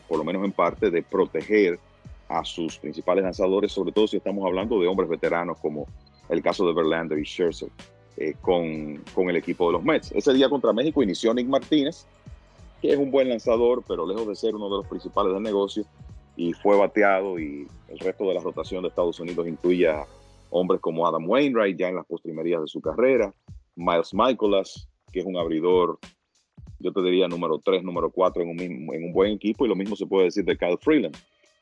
por 0.08 0.18
lo 0.18 0.24
menos 0.24 0.44
en 0.44 0.52
parte, 0.52 0.90
de 0.90 1.02
proteger 1.02 1.78
a 2.28 2.44
sus 2.44 2.78
principales 2.78 3.24
lanzadores, 3.24 3.72
sobre 3.72 3.92
todo 3.92 4.06
si 4.06 4.16
estamos 4.16 4.44
hablando 4.46 4.80
de 4.80 4.86
hombres 4.86 5.08
veteranos 5.08 5.58
como 5.58 5.86
el 6.28 6.42
caso 6.42 6.66
de 6.66 6.72
Verlander 6.72 7.18
y 7.18 7.24
Scherzer 7.24 7.68
eh, 8.16 8.34
con, 8.40 9.02
con, 9.14 9.28
el 9.28 9.36
equipo 9.36 9.66
de 9.66 9.72
los 9.72 9.84
Mets. 9.84 10.12
Ese 10.12 10.32
día 10.32 10.48
contra 10.48 10.72
México 10.72 11.02
inició 11.02 11.34
Nick 11.34 11.48
Martínez, 11.48 12.06
que 12.80 12.92
es 12.92 12.96
un 12.96 13.10
buen 13.10 13.28
lanzador, 13.28 13.82
pero 13.86 14.06
lejos 14.06 14.26
de 14.28 14.34
ser 14.34 14.54
uno 14.54 14.70
de 14.70 14.76
los 14.76 14.86
principales 14.86 15.32
del 15.34 15.42
negocio, 15.42 15.84
y 16.36 16.52
fue 16.52 16.76
bateado 16.76 17.38
y 17.38 17.66
el 17.88 17.98
resto 17.98 18.28
de 18.28 18.34
la 18.34 18.40
rotación 18.40 18.82
de 18.82 18.88
Estados 18.88 19.20
Unidos 19.20 19.46
incluye 19.46 19.88
a 19.88 20.06
hombres 20.50 20.80
como 20.80 21.06
Adam 21.06 21.28
Wainwright 21.28 21.78
ya 21.78 21.88
en 21.88 21.96
las 21.96 22.06
postrimerías 22.06 22.60
de 22.60 22.68
su 22.68 22.80
carrera, 22.80 23.32
Miles 23.76 24.12
Michaelas, 24.12 24.88
que 25.12 25.20
es 25.20 25.26
un 25.26 25.36
abridor, 25.36 25.98
yo 26.78 26.92
te 26.92 27.02
diría 27.02 27.28
número 27.28 27.58
3, 27.58 27.82
número 27.82 28.10
4 28.10 28.42
en 28.42 28.48
un, 28.48 28.60
en 28.60 29.04
un 29.04 29.12
buen 29.12 29.32
equipo, 29.32 29.64
y 29.64 29.68
lo 29.68 29.76
mismo 29.76 29.96
se 29.96 30.06
puede 30.06 30.24
decir 30.24 30.44
de 30.44 30.56
Kyle 30.56 30.78
Freeland. 30.80 31.16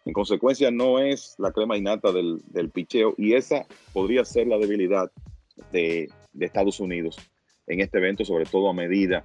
En 0.05 0.13
consecuencia, 0.13 0.71
no 0.71 0.99
es 0.99 1.37
la 1.39 1.53
crema 1.53 1.77
innata 1.77 2.13
del, 2.13 2.43
del 2.47 2.71
picheo, 2.71 3.15
y 3.17 3.35
esa 3.35 3.67
podría 3.93 4.25
ser 4.25 4.49
la 4.49 4.59
debilidad 4.59 5.11
de, 5.71 6.11
de 6.33 6.47
Estados 6.47 6.81
Unidos 6.81 7.19
en 7.67 7.81
este 7.81 7.99
evento, 7.99 8.25
sobre 8.25 8.45
todo 8.45 8.69
a 8.69 8.75
medida 8.75 9.25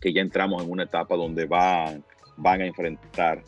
que 0.00 0.12
ya 0.12 0.22
entramos 0.22 0.62
en 0.62 0.70
una 0.70 0.84
etapa 0.84 1.14
donde 1.14 1.46
van, 1.46 2.02
van 2.36 2.62
a 2.62 2.66
enfrentar 2.66 3.42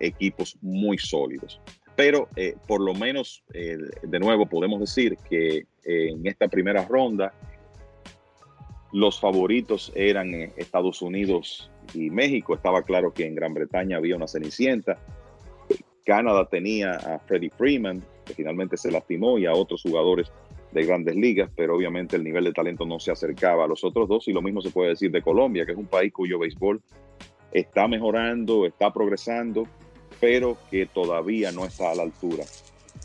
equipos 0.00 0.56
muy 0.60 0.98
sólidos. 0.98 1.60
Pero 1.96 2.28
eh, 2.36 2.54
por 2.66 2.80
lo 2.80 2.94
menos, 2.94 3.42
eh, 3.52 3.76
de 4.02 4.18
nuevo, 4.20 4.46
podemos 4.46 4.80
decir 4.80 5.16
que 5.28 5.56
eh, 5.56 5.66
en 5.84 6.26
esta 6.26 6.48
primera 6.48 6.84
ronda 6.84 7.32
los 8.92 9.20
favoritos 9.20 9.92
eran 9.94 10.32
Estados 10.56 11.02
Unidos 11.02 11.70
y 11.94 12.10
México. 12.10 12.54
Estaba 12.54 12.82
claro 12.82 13.12
que 13.12 13.26
en 13.26 13.34
Gran 13.34 13.52
Bretaña 13.52 13.96
había 13.96 14.16
una 14.16 14.28
cenicienta. 14.28 14.98
Canadá 16.04 16.48
tenía 16.48 16.92
a 16.92 17.18
Freddie 17.18 17.50
Freeman, 17.50 18.02
que 18.24 18.32
finalmente 18.32 18.76
se 18.76 18.90
lastimó, 18.90 19.38
y 19.38 19.44
a 19.44 19.52
otros 19.52 19.82
jugadores 19.82 20.32
de 20.72 20.84
grandes 20.84 21.16
ligas, 21.16 21.50
pero 21.56 21.76
obviamente 21.76 22.16
el 22.16 22.24
nivel 22.24 22.44
de 22.44 22.52
talento 22.52 22.86
no 22.86 23.00
se 23.00 23.10
acercaba 23.10 23.64
a 23.64 23.66
los 23.66 23.84
otros 23.84 24.08
dos 24.08 24.28
y 24.28 24.32
lo 24.32 24.42
mismo 24.42 24.60
se 24.60 24.70
puede 24.70 24.90
decir 24.90 25.10
de 25.10 25.22
Colombia, 25.22 25.64
que 25.66 25.72
es 25.72 25.78
un 25.78 25.86
país 25.86 26.12
cuyo 26.12 26.38
béisbol 26.38 26.80
está 27.52 27.88
mejorando, 27.88 28.66
está 28.66 28.92
progresando, 28.92 29.64
pero 30.20 30.58
que 30.70 30.86
todavía 30.86 31.52
no 31.52 31.64
está 31.64 31.90
a 31.90 31.94
la 31.94 32.02
altura 32.02 32.44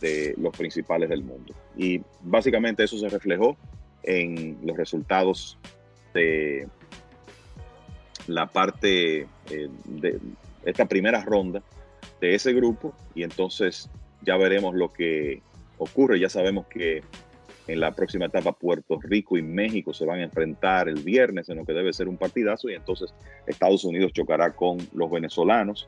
de 0.02 0.34
los 0.38 0.56
principales 0.56 1.10
del 1.10 1.24
mundo. 1.24 1.54
Y 1.78 2.02
básicamente 2.22 2.84
eso 2.84 2.98
se 2.98 3.10
reflejó 3.10 3.58
en 4.04 4.58
los 4.64 4.76
resultados 4.76 5.58
de 6.14 6.68
la 8.28 8.48
parte 8.48 9.28
eh, 9.50 9.70
de 9.86 10.20
esta 10.66 10.86
primera 10.86 11.24
ronda 11.24 11.62
de 12.22 12.36
ese 12.36 12.54
grupo 12.54 12.94
y 13.16 13.24
entonces 13.24 13.90
ya 14.22 14.38
veremos 14.38 14.76
lo 14.76 14.92
que 14.92 15.42
ocurre. 15.78 16.20
Ya 16.20 16.30
sabemos 16.30 16.68
que 16.68 17.04
en 17.68 17.80
la 17.80 17.92
próxima 17.92 18.26
etapa 18.26 18.52
Puerto 18.54 19.00
Rico 19.02 19.38
y 19.38 19.42
México 19.42 19.94
se 19.94 20.06
van 20.06 20.20
a 20.20 20.24
enfrentar 20.24 20.90
el 20.90 21.02
viernes 21.02 21.50
en 21.50 21.58
lo 21.58 21.66
que 21.66 21.74
debe 21.74 21.94
ser 21.94 22.08
un 22.08 22.18
partidazo 22.18 22.70
y 22.70 22.76
entonces 22.76 23.14
Estados 23.48 23.84
Unidos 23.84 24.14
chocará 24.14 24.52
con 24.52 24.78
los 24.94 25.10
venezolanos 25.10 25.88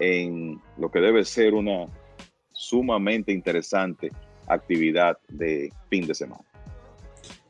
en 0.00 0.60
lo 0.78 0.90
que 0.90 1.00
debe 1.00 1.24
ser 1.24 1.54
una 1.54 1.86
sumamente 2.52 3.32
interesante 3.32 4.10
actividad 4.48 5.18
de 5.28 5.72
fin 5.88 6.06
de 6.06 6.14
semana. 6.14 6.42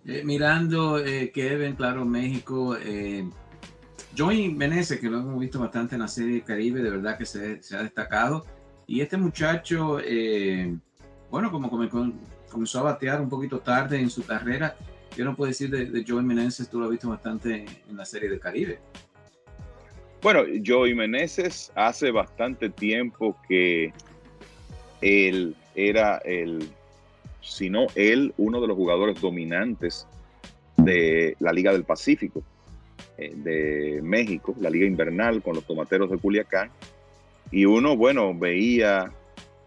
Eh, 0.05 0.23
mirando 0.25 0.99
eh, 0.99 1.31
Kevin, 1.33 1.75
claro, 1.75 2.05
México, 2.05 2.77
eh, 2.77 3.29
Joey 4.17 4.53
Menezes, 4.53 4.99
que 4.99 5.09
lo 5.09 5.19
hemos 5.19 5.39
visto 5.39 5.61
bastante 5.61 5.95
en 5.95 6.03
la 6.03 6.09
serie 6.09 6.43
Caribe, 6.43 6.83
de 6.83 6.91
verdad 6.91 7.17
que 7.17 7.27
se, 7.27 7.63
se 7.63 7.77
ha 7.77 7.83
destacado. 7.83 8.45
Y 8.87 9.01
este 9.01 9.17
muchacho, 9.17 10.01
eh, 10.03 10.77
bueno, 11.31 11.51
como, 11.51 11.71
comenzó 11.71 12.81
a 12.81 12.83
batear 12.83 13.21
un 13.21 13.29
poquito 13.29 13.61
tarde 13.61 14.01
en 14.01 14.11
su 14.11 14.25
carrera. 14.25 14.77
Yo 15.17 15.25
no 15.25 15.37
puedo 15.37 15.49
decir 15.49 15.71
de, 15.71 15.87
de 15.87 16.05
Joey 16.07 16.25
Meneses, 16.25 16.69
tú 16.69 16.79
lo 16.79 16.87
has 16.87 16.91
visto 16.91 17.09
bastante 17.09 17.67
en 17.89 17.97
la 17.97 18.05
serie 18.05 18.29
del 18.29 18.41
Caribe. 18.41 18.81
Bueno, 20.23 20.45
Joey 20.65 20.95
Meneses 20.95 21.73
hace 21.75 22.11
bastante 22.11 22.69
tiempo 22.69 23.37
que 23.49 23.93
él 25.01 25.57
era 25.75 26.19
el, 26.19 26.69
si 27.41 27.71
no 27.71 27.87
él, 27.95 28.35
uno 28.37 28.61
de 28.61 28.67
los 28.67 28.77
jugadores 28.77 29.19
dominantes 29.21 30.07
de 30.77 31.37
la 31.41 31.53
Liga 31.53 31.73
del 31.73 31.85
Pacífico 31.85 32.43
eh, 33.17 33.33
de 33.35 34.01
México, 34.03 34.55
la 34.61 34.69
Liga 34.69 34.87
Invernal 34.87 35.43
con 35.43 35.55
los 35.55 35.65
Tomateros 35.67 36.11
de 36.11 36.19
Culiacán. 36.19 36.71
Y 37.51 37.65
uno, 37.65 37.97
bueno, 37.97 38.35
veía 38.35 39.11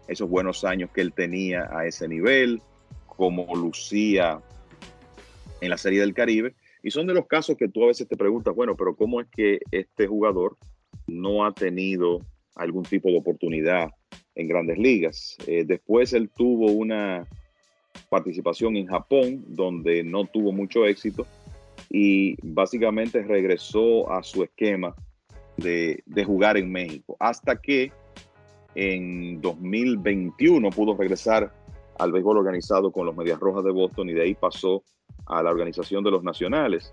esos 0.06 0.28
buenos 0.28 0.64
años 0.64 0.90
que 0.94 1.00
él 1.00 1.12
tenía 1.12 1.68
a 1.76 1.84
ese 1.86 2.06
nivel, 2.06 2.62
como 3.06 3.54
lucía 3.56 4.40
en 5.60 5.70
la 5.70 5.78
Serie 5.78 6.00
del 6.00 6.14
Caribe. 6.14 6.54
Y 6.84 6.90
son 6.90 7.06
de 7.06 7.14
los 7.14 7.26
casos 7.26 7.56
que 7.56 7.68
tú 7.68 7.82
a 7.82 7.86
veces 7.86 8.06
te 8.06 8.14
preguntas, 8.14 8.54
bueno, 8.54 8.76
pero 8.76 8.94
¿cómo 8.94 9.18
es 9.18 9.26
que 9.34 9.58
este 9.70 10.06
jugador 10.06 10.58
no 11.06 11.46
ha 11.46 11.52
tenido 11.52 12.18
algún 12.54 12.82
tipo 12.82 13.08
de 13.08 13.16
oportunidad 13.16 13.88
en 14.34 14.48
grandes 14.48 14.76
ligas? 14.76 15.34
Eh, 15.46 15.64
después 15.66 16.12
él 16.12 16.28
tuvo 16.28 16.70
una 16.70 17.26
participación 18.10 18.76
en 18.76 18.86
Japón 18.86 19.42
donde 19.48 20.04
no 20.04 20.26
tuvo 20.26 20.52
mucho 20.52 20.84
éxito 20.84 21.26
y 21.88 22.36
básicamente 22.42 23.22
regresó 23.22 24.12
a 24.12 24.22
su 24.22 24.42
esquema 24.42 24.94
de, 25.56 26.02
de 26.04 26.24
jugar 26.24 26.58
en 26.58 26.70
México 26.70 27.16
hasta 27.18 27.56
que 27.56 27.92
en 28.74 29.40
2021 29.40 30.68
pudo 30.68 30.94
regresar 30.98 31.50
al 31.98 32.12
béisbol 32.12 32.36
organizado 32.36 32.92
con 32.92 33.06
los 33.06 33.16
Medias 33.16 33.40
Rojas 33.40 33.64
de 33.64 33.70
Boston 33.70 34.10
y 34.10 34.12
de 34.12 34.22
ahí 34.24 34.34
pasó 34.34 34.84
a 35.26 35.42
la 35.42 35.50
organización 35.50 36.04
de 36.04 36.10
los 36.10 36.22
nacionales. 36.22 36.92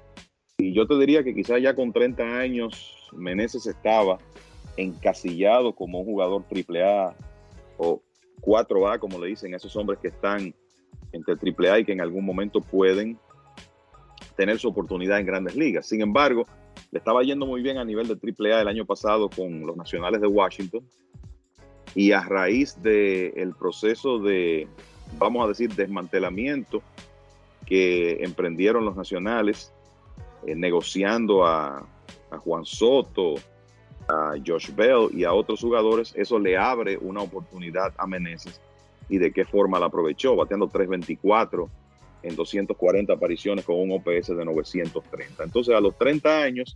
Y 0.57 0.73
yo 0.73 0.87
te 0.87 0.97
diría 0.97 1.23
que 1.23 1.33
quizás 1.33 1.61
ya 1.61 1.75
con 1.75 1.91
30 1.91 2.23
años 2.23 2.97
Meneses 3.13 3.65
estaba 3.65 4.19
encasillado 4.77 5.73
como 5.73 5.99
un 5.99 6.05
jugador 6.05 6.43
AAA 6.49 7.15
o 7.77 8.01
4A, 8.41 8.99
como 8.99 9.19
le 9.19 9.27
dicen 9.27 9.53
esos 9.53 9.75
hombres 9.75 9.99
que 9.99 10.07
están 10.07 10.53
entre 11.11 11.35
AAA 11.35 11.79
y 11.79 11.85
que 11.85 11.91
en 11.91 12.01
algún 12.01 12.25
momento 12.25 12.61
pueden 12.61 13.17
tener 14.37 14.59
su 14.59 14.69
oportunidad 14.69 15.19
en 15.19 15.25
grandes 15.25 15.55
ligas. 15.55 15.87
Sin 15.87 16.01
embargo, 16.01 16.45
le 16.91 16.99
estaba 16.99 17.23
yendo 17.23 17.45
muy 17.45 17.61
bien 17.61 17.77
a 17.77 17.85
nivel 17.85 18.07
de 18.07 18.13
AAA 18.13 18.61
el 18.61 18.67
año 18.67 18.85
pasado 18.85 19.29
con 19.29 19.65
los 19.65 19.75
nacionales 19.75 20.21
de 20.21 20.27
Washington. 20.27 20.87
Y 21.93 22.13
a 22.13 22.21
raíz 22.21 22.81
del 22.81 23.53
proceso 23.59 24.19
de 24.19 24.67
vamos 25.17 25.43
a 25.43 25.47
decir, 25.49 25.73
desmantelamiento 25.73 26.81
que 27.71 28.21
emprendieron 28.21 28.83
los 28.83 28.97
nacionales, 28.97 29.73
eh, 30.45 30.55
negociando 30.55 31.45
a, 31.45 31.87
Juan 32.43 32.65
Soto, 32.65 33.35
a 34.09 34.33
Josh 34.45 34.71
Bell 34.75 35.07
y 35.13 35.23
a 35.23 35.31
otros 35.31 35.61
jugadores, 35.61 36.11
eso 36.17 36.37
le 36.37 36.57
abre 36.57 36.97
una 36.97 37.21
oportunidad 37.21 37.93
a 37.97 38.05
Meneses 38.07 38.59
y 39.07 39.19
de 39.19 39.31
qué 39.31 39.45
forma 39.45 39.79
la 39.79 39.85
aprovechó, 39.85 40.35
bateando 40.35 40.67
324 40.67 41.69
en 42.23 42.35
240 42.35 43.13
apariciones 43.13 43.63
con 43.63 43.79
un 43.79 43.93
OPS 43.93 44.35
de 44.35 44.43
930. 44.43 45.41
Entonces, 45.41 45.73
a 45.73 45.79
los 45.79 45.97
30 45.97 46.41
años, 46.41 46.75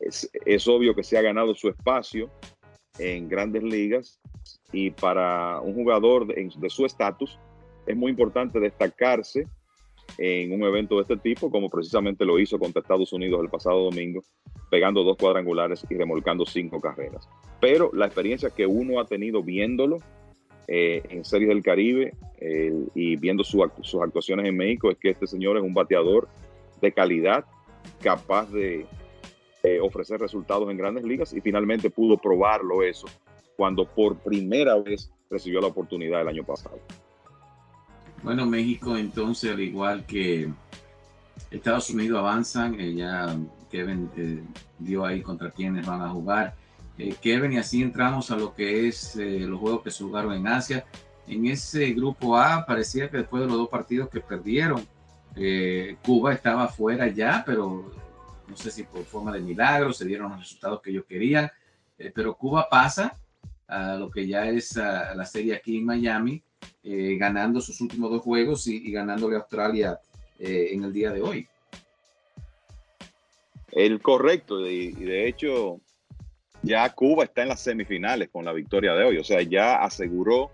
es, 0.00 0.66
obvio 0.66 0.96
que 0.96 1.04
se 1.04 1.16
ha 1.16 1.22
ganado 1.22 1.54
su 1.54 1.68
espacio 1.68 2.28
en 2.98 3.28
grandes 3.28 3.62
ligas 3.62 4.18
y 4.72 4.90
para 4.90 5.60
un 5.60 5.74
jugador 5.74 6.26
de 6.26 6.70
su 6.70 6.86
estatus, 6.86 7.38
es 7.86 7.96
muy 7.96 8.10
importante 8.10 8.58
destacarse 8.58 9.46
en 10.16 10.52
un 10.52 10.62
evento 10.62 10.96
de 10.96 11.02
este 11.02 11.16
tipo, 11.16 11.50
como 11.50 11.68
precisamente 11.68 12.24
lo 12.24 12.38
hizo 12.38 12.58
contra 12.58 12.80
Estados 12.80 13.12
Unidos 13.12 13.40
el 13.42 13.50
pasado 13.50 13.84
domingo, 13.84 14.22
pegando 14.70 15.04
dos 15.04 15.16
cuadrangulares 15.16 15.84
y 15.88 15.94
remolcando 15.94 16.46
cinco 16.46 16.80
carreras. 16.80 17.28
Pero 17.60 17.90
la 17.92 18.06
experiencia 18.06 18.50
que 18.50 18.66
uno 18.66 19.00
ha 19.00 19.04
tenido 19.04 19.42
viéndolo 19.42 19.98
eh, 20.66 21.02
en 21.10 21.24
Series 21.24 21.48
del 21.48 21.62
Caribe 21.62 22.14
y 22.94 23.16
viendo 23.16 23.42
sus 23.42 24.00
actuaciones 24.00 24.46
en 24.46 24.56
México 24.56 24.90
es 24.90 24.98
que 24.98 25.10
este 25.10 25.26
señor 25.26 25.56
es 25.56 25.62
un 25.62 25.74
bateador 25.74 26.28
de 26.80 26.92
calidad, 26.92 27.44
capaz 28.00 28.50
de 28.52 28.86
ofrecer 29.82 30.20
resultados 30.20 30.70
en 30.70 30.78
grandes 30.78 31.04
ligas 31.04 31.32
y 31.34 31.40
finalmente 31.40 31.90
pudo 31.90 32.16
probarlo 32.16 32.82
eso 32.82 33.06
cuando 33.56 33.84
por 33.84 34.16
primera 34.18 34.76
vez 34.76 35.10
recibió 35.28 35.60
la 35.60 35.66
oportunidad 35.66 36.22
el 36.22 36.28
año 36.28 36.44
pasado. 36.44 36.78
Bueno, 38.22 38.46
México 38.46 38.96
entonces, 38.96 39.52
al 39.52 39.60
igual 39.60 40.04
que 40.04 40.50
Estados 41.50 41.88
Unidos 41.90 42.18
avanzan, 42.18 42.78
eh, 42.78 42.94
ya 42.94 43.36
Kevin 43.70 44.10
eh, 44.16 44.42
dio 44.78 45.04
ahí 45.04 45.22
contra 45.22 45.50
quienes 45.50 45.86
van 45.86 46.02
a 46.02 46.08
jugar. 46.08 46.54
Eh, 46.98 47.14
Kevin, 47.20 47.52
y 47.52 47.58
así 47.58 47.80
entramos 47.80 48.30
a 48.30 48.36
lo 48.36 48.54
que 48.54 48.88
es 48.88 49.14
los 49.16 49.60
juegos 49.60 49.82
que 49.82 49.90
se 49.90 50.02
jugaron 50.02 50.34
en 50.34 50.48
Asia. 50.48 50.84
En 51.28 51.46
ese 51.46 51.92
grupo 51.92 52.36
A 52.36 52.66
parecía 52.66 53.08
que 53.08 53.18
después 53.18 53.42
de 53.42 53.48
los 53.48 53.56
dos 53.56 53.68
partidos 53.68 54.08
que 54.08 54.20
perdieron, 54.20 54.84
Cuba 56.02 56.32
estaba 56.32 56.66
fuera 56.66 57.06
ya, 57.06 57.44
pero 57.46 57.92
no 58.48 58.56
sé 58.56 58.72
si 58.72 58.82
por 58.82 59.04
forma 59.04 59.30
de 59.30 59.40
milagro 59.40 59.92
se 59.92 60.04
dieron 60.04 60.30
los 60.30 60.40
resultados 60.40 60.80
que 60.82 60.90
ellos 60.90 61.04
querían. 61.08 61.48
pero 62.14 62.34
Cuba 62.34 62.66
pasa 62.68 63.16
a 63.68 63.94
lo 63.94 64.10
que 64.10 64.26
ya 64.26 64.46
es 64.48 64.74
la 64.74 65.24
serie 65.24 65.54
aquí 65.54 65.76
en 65.78 65.84
Miami 65.84 66.42
eh, 66.90 67.18
ganando 67.18 67.60
sus 67.60 67.82
últimos 67.82 68.10
dos 68.10 68.22
juegos 68.22 68.66
y, 68.66 68.90
ganándole 68.90 69.36
a 69.36 69.40
Australia 69.40 70.00
eh, 70.38 70.68
en 70.72 70.84
el 70.84 70.92
día 70.94 71.10
de 71.10 71.20
hoy. 71.20 71.46
El 73.72 74.00
correcto, 74.00 74.66
y, 74.66 74.92
de 74.92 75.28
hecho 75.28 75.80
ya 76.62 76.88
Cuba 76.94 77.24
está 77.24 77.42
en 77.42 77.48
las 77.48 77.60
semifinales 77.60 78.30
con 78.30 78.46
la 78.46 78.54
victoria 78.54 78.94
de 78.94 79.04
hoy, 79.04 79.18
o 79.18 79.24
sea, 79.24 79.42
ya 79.42 79.76
aseguró 79.76 80.50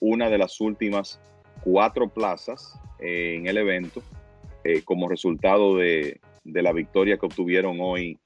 una 0.00 0.28
de 0.28 0.38
las 0.38 0.60
últimas 0.60 1.20
cuatro 1.62 2.08
plazas 2.08 2.76
en 2.98 3.46
el 3.46 3.56
evento 3.56 4.02
como 4.84 5.08
resultado 5.08 5.76
de, 5.76 6.20
de, 6.42 6.62
la 6.62 6.72
victoria 6.72 7.16
que 7.16 7.26
obtuvieron 7.26 7.78
hoy, 7.80 8.18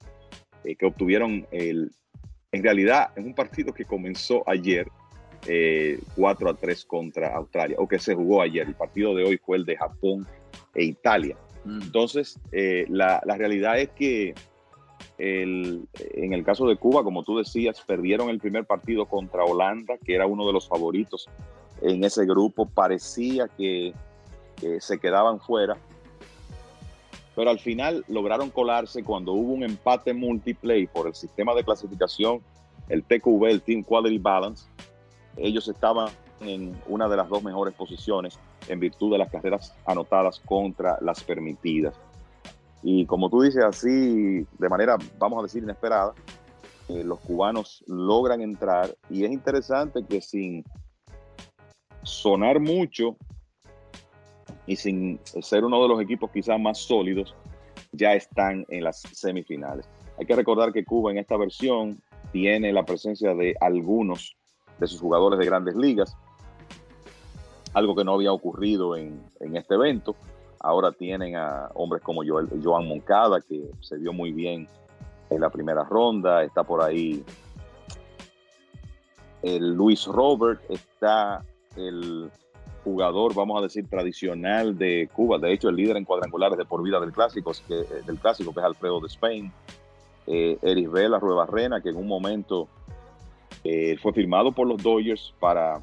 que 0.64 0.86
obtuvieron 0.86 1.46
el, 1.50 1.92
en 2.52 2.62
realidad 2.62 3.10
es 3.16 3.24
un 3.24 3.34
partido 3.34 3.74
que 3.74 3.84
comenzó 3.84 4.42
ayer 4.48 4.88
4 5.40 5.48
eh, 5.48 6.50
a 6.50 6.54
3 6.54 6.84
contra 6.84 7.36
Australia, 7.36 7.76
o 7.78 7.88
que 7.88 7.98
se 7.98 8.14
jugó 8.14 8.42
ayer. 8.42 8.66
El 8.66 8.74
partido 8.74 9.14
de 9.14 9.24
hoy 9.24 9.36
fue 9.38 9.56
el 9.56 9.64
de 9.64 9.76
Japón 9.76 10.26
e 10.74 10.84
Italia. 10.84 11.36
Mm. 11.64 11.82
Entonces, 11.82 12.38
eh, 12.52 12.86
la, 12.88 13.20
realidad 13.24 13.78
es 13.78 13.90
que 13.90 14.34
en 15.18 16.32
el 16.32 16.44
caso 16.44 16.66
de 16.66 16.76
Cuba, 16.76 17.04
como 17.04 17.22
tú 17.22 17.36
decías, 17.36 17.82
perdieron 17.82 18.30
el 18.30 18.38
primer 18.38 18.64
partido 18.64 19.04
contra 19.04 19.44
Holanda, 19.44 19.98
que 19.98 20.14
era 20.14 20.26
uno 20.26 20.46
de 20.46 20.52
los 20.54 20.66
favoritos 20.66 21.28
en 21.82 22.02
ese 22.04 22.24
grupo. 22.24 22.66
Parecía 22.66 23.48
que 23.48 23.92
se 24.78 24.98
quedaban 24.98 25.40
fuera, 25.40 25.76
pero 27.34 27.50
al 27.50 27.58
final 27.58 28.04
lograron 28.08 28.50
colarse 28.50 29.02
cuando 29.02 29.32
hubo 29.32 29.54
un 29.54 29.62
empate 29.62 30.12
multiplay 30.12 30.86
por 30.86 31.06
el 31.06 31.14
sistema 31.14 31.54
de 31.54 31.64
clasificación, 31.64 32.42
el 32.88 33.02
TQB, 33.04 33.44
el 33.44 33.62
Team 33.62 33.82
Quality 33.82 34.18
Balance. 34.18 34.66
Ellos 35.40 35.68
estaban 35.68 36.08
en 36.40 36.74
una 36.86 37.08
de 37.08 37.16
las 37.16 37.28
dos 37.28 37.42
mejores 37.42 37.74
posiciones 37.74 38.38
en 38.68 38.80
virtud 38.80 39.12
de 39.12 39.18
las 39.18 39.30
carreras 39.30 39.74
anotadas 39.86 40.40
contra 40.40 40.98
las 41.00 41.22
permitidas. 41.24 41.94
Y 42.82 43.04
como 43.06 43.28
tú 43.28 43.42
dices 43.42 43.64
así, 43.64 44.46
de 44.58 44.68
manera, 44.68 44.96
vamos 45.18 45.40
a 45.40 45.42
decir, 45.42 45.62
inesperada, 45.62 46.14
eh, 46.88 47.04
los 47.04 47.20
cubanos 47.20 47.84
logran 47.86 48.40
entrar 48.40 48.94
y 49.08 49.24
es 49.24 49.30
interesante 49.30 50.04
que 50.08 50.20
sin 50.20 50.64
sonar 52.02 52.60
mucho, 52.60 53.16
y 54.66 54.76
sin 54.76 55.18
ser 55.24 55.64
uno 55.64 55.82
de 55.82 55.88
los 55.88 56.00
equipos 56.00 56.30
quizás 56.30 56.60
más 56.60 56.78
sólidos, 56.78 57.34
ya 57.90 58.14
están 58.14 58.64
en 58.68 58.84
las 58.84 59.00
semifinales. 59.00 59.88
Hay 60.16 60.26
que 60.26 60.36
recordar 60.36 60.72
que 60.72 60.84
Cuba 60.84 61.10
en 61.10 61.18
esta 61.18 61.36
versión 61.36 62.00
tiene 62.30 62.72
la 62.72 62.84
presencia 62.84 63.34
de 63.34 63.56
algunos 63.60 64.36
de 64.80 64.86
sus 64.86 65.00
jugadores 65.00 65.38
de 65.38 65.46
grandes 65.46 65.76
ligas, 65.76 66.16
algo 67.74 67.94
que 67.94 68.04
no 68.04 68.14
había 68.14 68.32
ocurrido 68.32 68.96
en, 68.96 69.20
este 69.54 69.74
evento. 69.74 70.16
Ahora 70.58 70.92
tienen 70.92 71.36
a 71.36 71.70
hombres 71.74 72.02
como 72.02 72.22
Joan 72.24 72.88
Moncada, 72.88 73.40
que 73.40 73.70
se 73.80 73.96
vio 73.96 74.12
muy 74.12 74.32
bien 74.32 74.68
en 75.30 75.40
la 75.40 75.50
primera 75.50 75.84
ronda, 75.84 76.42
está 76.42 76.64
por 76.64 76.82
ahí 76.82 77.24
el 79.42 79.74
Luis 79.74 80.06
Robert, 80.06 80.60
está 80.68 81.44
el 81.76 82.30
jugador, 82.84 83.34
vamos 83.34 83.58
a 83.58 83.62
decir, 83.62 83.88
tradicional 83.88 84.76
de 84.76 85.08
Cuba. 85.12 85.38
De 85.38 85.52
hecho, 85.52 85.68
el 85.68 85.76
líder 85.76 85.96
en 85.96 86.04
cuadrangulares 86.04 86.58
de 86.58 86.64
por 86.64 86.82
vida 86.82 87.00
del 87.00 87.12
clásico, 87.12 87.52
que, 87.66 87.80
eh, 87.80 88.02
del 88.06 88.18
clásico, 88.18 88.52
que 88.52 88.60
es 88.60 88.66
Alfredo 88.66 89.00
de 89.00 89.06
Spain. 89.06 89.52
Eh, 90.26 90.58
Eris 90.62 90.90
Vela 90.90 91.18
Rueda 91.18 91.46
Rena, 91.46 91.80
que 91.80 91.88
en 91.88 91.96
un 91.96 92.06
momento 92.06 92.68
eh, 93.64 93.96
fue 94.00 94.12
firmado 94.12 94.52
por 94.52 94.66
los 94.66 94.82
Dodgers 94.82 95.34
para 95.38 95.80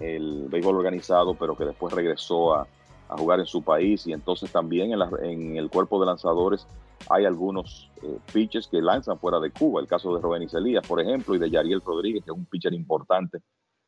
el 0.00 0.46
béisbol 0.48 0.76
organizado, 0.76 1.34
pero 1.34 1.56
que 1.56 1.64
después 1.64 1.92
regresó 1.92 2.54
a, 2.54 2.66
jugar 3.10 3.40
en 3.40 3.46
su 3.46 3.62
país. 3.62 4.06
Y 4.06 4.12
entonces 4.12 4.52
también 4.52 4.92
en, 4.92 5.56
el 5.56 5.70
cuerpo 5.70 5.98
de 5.98 6.06
lanzadores 6.06 6.66
hay 7.08 7.24
algunos 7.24 7.90
eh, 8.02 8.18
pitchers 8.32 8.68
que 8.68 8.82
lanzan 8.82 9.18
fuera 9.18 9.40
de 9.40 9.50
Cuba. 9.50 9.80
El 9.80 9.86
caso 9.86 10.14
de 10.14 10.20
Rubén 10.20 10.42
Iselías, 10.42 10.86
por 10.86 11.00
ejemplo, 11.00 11.34
y 11.34 11.38
de 11.38 11.50
Yariel 11.50 11.80
Rodríguez, 11.80 12.22
que 12.22 12.30
es 12.30 12.36
un 12.36 12.44
pitcher 12.44 12.74
importante 12.74 13.38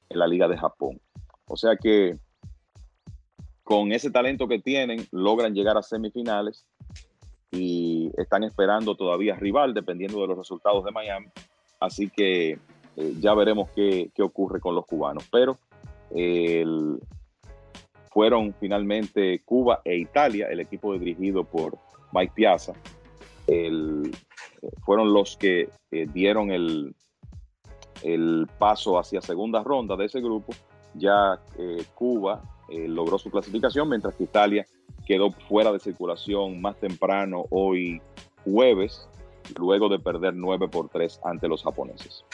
en 0.09 0.19
la 0.19 0.27
Liga 0.27 0.49
de 0.49 0.57
Japón. 0.57 1.01
O 1.47 1.57
sea 1.57 1.77
que 1.77 2.19
con 3.63 3.93
ese 3.93 4.11
talento 4.11 4.49
que 4.49 4.59
tienen, 4.59 5.07
logran 5.13 5.55
llegar 5.55 5.77
a 5.77 5.83
semifinales 5.83 6.67
y 7.53 8.11
están 8.17 8.43
esperando 8.43 8.97
todavía 8.97 9.37
rival 9.37 9.75
dependiendo 9.75 10.21
de 10.21 10.29
los 10.29 10.39
resultados 10.39 10.85
de 10.85 10.91
Miami. 10.91 11.27
Así 11.79 12.11
que 12.11 12.59
eh, 12.97 13.15
ya 13.19 13.35
veremos 13.35 13.71
qué, 13.71 14.11
ocurre 14.21 14.61
con 14.61 14.75
los 14.75 14.87
cubanos. 14.87 15.29
Pero 15.31 15.59
fueron 18.11 18.55
finalmente 18.59 19.43
Cuba 19.45 19.81
e 19.85 19.97
Italia, 19.97 20.49
el 20.51 20.61
equipo 20.61 20.99
dirigido 20.99 21.45
por 21.45 21.79
Mike 22.13 22.33
Piazza, 22.35 22.73
fueron 24.85 25.13
los 25.13 25.37
que 25.37 25.69
eh, 25.91 26.07
dieron 26.13 26.51
el, 26.51 26.95
paso 28.59 28.99
hacia 28.99 29.21
segunda 29.21 29.63
ronda 29.63 29.95
de 29.95 30.07
ese 30.07 30.21
grupo 30.21 30.55
ya 30.95 31.39
eh, 31.59 31.85
Cuba 31.95 32.43
eh, 32.69 32.89
logró 32.89 33.19
su 33.19 33.31
clasificación, 33.31 33.89
mientras 33.89 34.15
que 34.15 34.25
Italia 34.25 34.67
quedó 35.07 35.31
fuera 35.31 35.73
de 35.73 35.79
circulación 35.79 36.61
más 36.61 36.77
temprano 36.77 37.45
hoy 37.51 38.01
jueves, 38.45 39.09
luego 39.59 39.89
de 39.89 39.99
perder 39.99 40.35
9 40.35 40.69
por 40.69 40.89
3 40.89 41.21
ante 41.25 41.49
los 41.49 41.63
japoneses. 41.63 42.25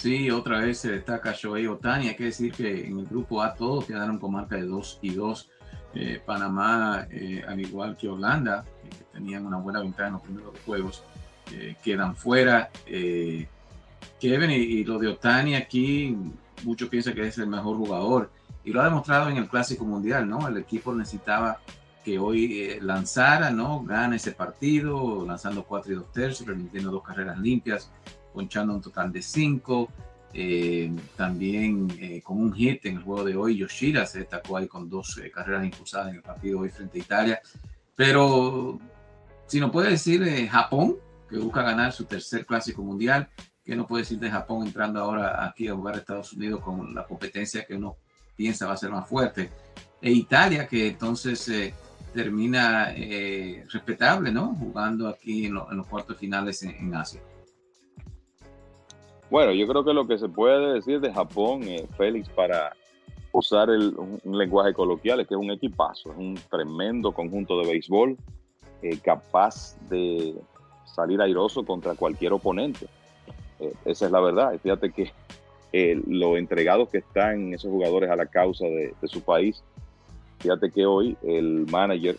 Sí, 0.00 0.30
otra 0.30 0.60
vez 0.60 0.78
se 0.78 0.92
destaca 0.92 1.32
Shohei 1.32 1.66
Otani. 1.66 2.08
Hay 2.08 2.16
que 2.16 2.24
decir 2.24 2.52
que 2.52 2.86
en 2.86 2.98
el 3.00 3.06
grupo 3.06 3.42
A 3.42 3.52
todos 3.52 3.84
quedaron 3.84 4.18
con 4.18 4.32
marca 4.32 4.56
de 4.56 4.62
2 4.62 5.00
y 5.02 5.10
2. 5.10 5.50
Eh, 5.92 6.22
Panamá, 6.24 7.06
al 7.46 7.60
igual 7.60 7.98
que 7.98 8.08
Holanda, 8.08 8.64
que 8.82 9.04
tenían 9.12 9.44
una 9.44 9.58
buena 9.58 9.80
ventaja 9.80 10.06
en 10.06 10.12
los 10.14 10.22
primeros 10.22 10.54
juegos, 10.64 11.04
quedan 11.84 12.16
fuera. 12.16 12.70
Kevin, 12.86 14.50
y, 14.52 14.84
lo 14.84 14.98
de 14.98 15.08
Otani 15.08 15.54
aquí, 15.54 16.16
muchos 16.64 16.88
piensan 16.88 17.12
que 17.12 17.26
es 17.26 17.36
el 17.36 17.48
mejor 17.48 17.76
jugador 17.76 18.30
y 18.64 18.72
lo 18.72 18.80
ha 18.80 18.84
demostrado 18.84 19.28
en 19.28 19.36
el 19.36 19.48
Clásico 19.48 19.84
Mundial, 19.84 20.26
¿no? 20.26 20.48
El 20.48 20.56
equipo 20.56 20.94
necesitaba 20.94 21.60
que 22.04 22.18
hoy 22.18 22.60
eh, 22.60 22.78
lanzara, 22.80 23.50
¿no? 23.50 23.82
Gana 23.82 24.16
ese 24.16 24.32
partido, 24.32 25.26
lanzando 25.26 25.64
4 25.64 25.92
y 25.92 25.96
2 25.96 26.12
tercios, 26.12 26.46
permitiendo 26.46 26.90
dos 26.90 27.02
carreras 27.02 27.38
limpias, 27.38 27.90
ponchando 28.32 28.74
un 28.74 28.80
total 28.80 29.12
de 29.12 29.22
5. 29.22 29.88
Eh, 30.32 30.92
también 31.16 31.88
eh, 31.98 32.22
con 32.22 32.40
un 32.40 32.52
hit 32.52 32.86
en 32.86 32.98
el 32.98 33.02
juego 33.02 33.24
de 33.24 33.36
hoy, 33.36 33.56
Yoshida 33.56 34.06
se 34.06 34.20
destacó 34.20 34.56
ahí 34.56 34.68
con 34.68 34.88
dos 34.88 35.20
carreras 35.34 35.64
impulsadas 35.64 36.10
en 36.10 36.16
el 36.16 36.22
partido 36.22 36.60
hoy 36.60 36.68
frente 36.68 36.98
a 36.98 37.02
Italia. 37.02 37.40
Pero 37.96 38.78
si 39.46 39.58
no 39.60 39.70
puede 39.72 39.90
decir 39.90 40.48
Japón, 40.48 40.96
que 41.28 41.38
busca 41.38 41.62
ganar 41.62 41.92
su 41.92 42.04
tercer 42.04 42.46
clásico 42.46 42.82
mundial, 42.82 43.28
que 43.64 43.76
no 43.76 43.86
puede 43.86 44.02
decir 44.02 44.18
de 44.18 44.30
Japón 44.30 44.66
entrando 44.66 45.00
ahora 45.00 45.44
aquí 45.44 45.68
a 45.68 45.74
jugar 45.74 45.94
a 45.94 45.98
Estados 45.98 46.32
Unidos 46.32 46.60
con 46.60 46.94
la 46.94 47.06
competencia 47.06 47.64
que 47.64 47.76
uno 47.76 47.96
piensa 48.34 48.66
va 48.66 48.72
a 48.72 48.76
ser 48.76 48.90
más 48.90 49.08
fuerte. 49.08 49.50
E 50.00 50.10
Italia, 50.10 50.66
que 50.66 50.88
entonces 50.88 51.46
eh, 51.48 51.74
termina 52.12 52.92
eh, 52.96 53.64
respetable, 53.70 54.32
¿no? 54.32 54.54
Jugando 54.56 55.06
aquí 55.08 55.46
en, 55.46 55.54
los 55.54 55.86
cuartos 55.86 56.16
finales 56.16 56.62
en, 56.62 56.94
Asia. 56.94 57.20
Bueno, 59.30 59.52
yo 59.52 59.66
creo 59.66 59.84
que 59.84 59.94
lo 59.94 60.06
que 60.06 60.18
se 60.18 60.28
puede 60.28 60.74
decir 60.74 61.00
de 61.00 61.12
Japón, 61.12 61.62
eh, 61.64 61.86
Félix, 61.96 62.28
para 62.28 62.76
usar 63.32 63.70
el, 63.70 63.94
un, 63.96 64.38
lenguaje 64.38 64.72
coloquial, 64.74 65.20
es 65.20 65.28
que 65.28 65.34
es 65.34 65.40
un 65.40 65.50
equipazo, 65.50 66.10
es 66.10 66.18
un 66.18 66.38
tremendo 66.50 67.12
conjunto 67.12 67.60
de 67.60 67.68
béisbol 67.68 68.16
capaz 69.02 69.76
de 69.88 70.34
salir 70.84 71.20
airoso 71.20 71.64
contra 71.64 71.94
cualquier 71.94 72.32
oponente. 72.32 72.86
Eh, 73.58 73.72
esa 73.84 74.06
es 74.06 74.12
la 74.12 74.20
verdad. 74.20 74.58
Fíjate 74.62 74.90
que 74.90 75.12
eh, 75.72 76.00
lo 76.06 76.36
entregados 76.36 76.88
que 76.88 76.98
están 76.98 77.52
esos 77.54 77.70
jugadores 77.70 78.10
a 78.10 78.16
la 78.16 78.26
causa 78.26 78.64
de, 78.66 78.94
su 79.04 79.20
país. 79.22 79.62
Fíjate 80.38 80.70
que 80.70 80.86
hoy 80.86 81.16
el 81.22 81.66
manager 81.70 82.16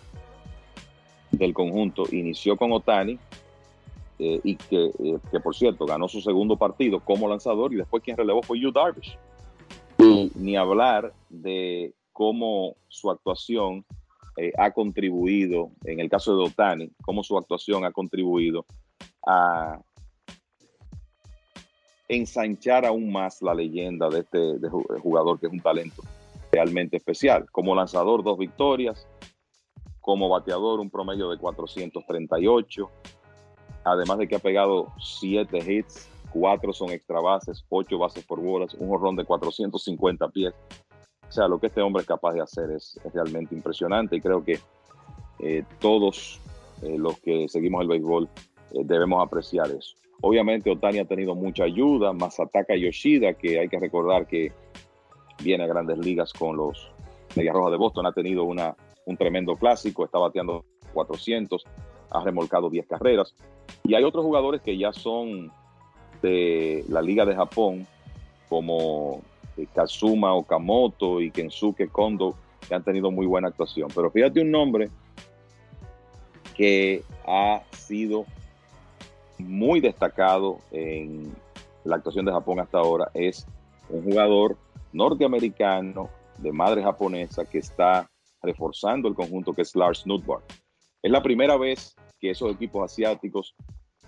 del 1.31 1.53
conjunto 1.53 2.03
inició 2.11 2.55
con 2.55 2.71
Otani 2.71 3.17
eh, 4.21 4.39
y 4.43 4.55
que, 4.55 4.91
por 5.43 5.55
cierto 5.55 5.85
ganó 5.85 6.07
su 6.07 6.21
segundo 6.21 6.55
partido 6.55 6.99
como 6.99 7.27
lanzador 7.27 7.73
y 7.73 7.77
después 7.77 8.03
quien 8.03 8.15
relevó 8.15 8.41
fue 8.41 8.59
Yu 8.59 8.71
Darvish. 8.71 9.17
Y 9.97 10.31
ni 10.35 10.55
hablar 10.55 11.13
de 11.29 11.93
cómo 12.13 12.75
su 12.87 13.11
actuación 13.11 13.85
ha 14.57 14.71
contribuido, 14.71 15.69
en 15.83 15.99
el 15.99 16.09
caso 16.09 16.35
de 16.35 16.43
Otani, 16.43 16.89
cómo 17.03 17.21
su 17.21 17.37
actuación 17.37 17.85
ha 17.85 17.91
contribuido 17.91 18.65
a 19.27 19.79
ensanchar 22.07 22.85
aún 22.85 23.11
más 23.11 23.41
la 23.41 23.53
leyenda 23.53 24.09
de 24.09 24.19
este 24.19 24.69
jugador 25.01 25.39
que 25.39 25.47
es 25.47 25.53
un 25.53 25.59
talento 25.59 26.03
realmente 26.51 26.97
especial. 26.97 27.49
Como 27.51 27.73
lanzador, 27.73 28.23
dos 28.23 28.37
victorias. 28.37 29.07
Como 30.01 30.29
bateador, 30.29 30.79
un 30.79 30.89
promedio 30.89 31.29
de 31.29 31.37
438. 31.37 32.89
Además 33.83 34.19
de 34.19 34.27
que 34.27 34.35
ha 34.35 34.39
pegado 34.39 34.91
siete 34.99 35.57
hits, 35.59 36.07
cuatro 36.31 36.73
son 36.73 36.91
extra 36.91 37.19
bases, 37.19 37.65
ocho 37.69 37.97
bases 37.97 38.23
por 38.25 38.39
bolas, 38.39 38.73
un 38.75 38.93
horrón 38.93 39.15
de 39.15 39.25
450 39.25 40.29
pies. 40.29 40.53
O 41.27 41.31
sea, 41.31 41.47
lo 41.47 41.59
que 41.59 41.67
este 41.67 41.81
hombre 41.81 42.01
es 42.01 42.07
capaz 42.07 42.33
de 42.33 42.41
hacer 42.41 42.71
es, 42.71 42.99
realmente 43.13 43.55
impresionante 43.55 44.17
y 44.17 44.21
creo 44.21 44.43
que 44.43 44.59
eh, 45.39 45.63
todos 45.79 46.39
eh, 46.81 46.97
los 46.97 47.19
que 47.19 47.47
seguimos 47.47 47.81
el 47.81 47.87
béisbol 47.87 48.29
eh, 48.71 48.81
debemos 48.83 49.25
apreciar 49.25 49.71
eso. 49.71 49.95
Obviamente 50.21 50.69
Otani 50.69 50.99
ha 50.99 51.05
tenido 51.05 51.33
mucha 51.33 51.63
ayuda, 51.63 52.13
Masataka 52.13 52.75
Yoshida, 52.75 53.33
que 53.33 53.59
hay 53.59 53.69
que 53.69 53.79
recordar 53.79 54.27
que 54.27 54.51
viene 55.41 55.63
a 55.63 55.67
grandes 55.67 55.97
ligas 55.97 56.31
con 56.33 56.57
los 56.57 56.91
Medias 57.35 57.55
Rojas 57.55 57.71
de 57.71 57.77
Boston, 57.77 58.05
ha 58.05 58.11
tenido 58.11 58.43
una, 58.43 58.75
un 59.05 59.17
tremendo 59.17 59.55
clásico, 59.55 60.05
está 60.05 60.19
bateando 60.19 60.65
400, 60.93 61.63
ha 62.11 62.23
remolcado 62.23 62.69
10 62.69 62.87
carreras. 62.87 63.33
Y 63.83 63.95
hay 63.95 64.03
otros 64.03 64.23
jugadores 64.23 64.61
que 64.61 64.77
ya 64.77 64.93
son 64.93 65.51
de 66.21 66.85
la 66.87 67.01
Liga 67.01 67.25
de 67.25 67.35
Japón, 67.35 67.87
como 68.47 69.21
eh, 69.57 69.65
Kazuma 69.73 70.33
Okamoto 70.33 71.21
y 71.21 71.31
Kensuke 71.31 71.89
Kondo, 71.89 72.35
que 72.67 72.75
han 72.75 72.83
tenido 72.83 73.11
muy 73.11 73.25
buena 73.25 73.47
actuación. 73.47 73.89
Pero 73.93 74.11
fíjate 74.11 74.41
un 74.41 74.51
nombre 74.51 74.89
que 76.55 77.03
ha 77.25 77.61
sido 77.71 78.25
muy 79.39 79.79
destacado 79.79 80.59
en 80.71 81.33
la 81.83 81.95
actuación 81.95 82.25
de 82.25 82.31
Japón 82.31 82.59
hasta 82.59 82.77
ahora 82.77 83.09
es 83.13 83.47
un 83.89 84.03
jugador 84.03 84.57
norteamericano 84.93 86.09
de 86.37 86.51
madre 86.51 86.83
japonesa 86.83 87.45
que 87.45 87.57
está 87.59 88.09
reforzando 88.41 89.07
el 89.07 89.15
conjunto 89.15 89.53
que 89.53 89.61
es 89.61 89.75
Lars 89.75 90.05
Nutbar. 90.05 90.39
Es 91.01 91.11
la 91.11 91.21
primera 91.21 91.57
vez 91.57 91.95
que 92.21 92.29
esos 92.29 92.51
equipos 92.51 92.91
asiáticos 92.91 93.55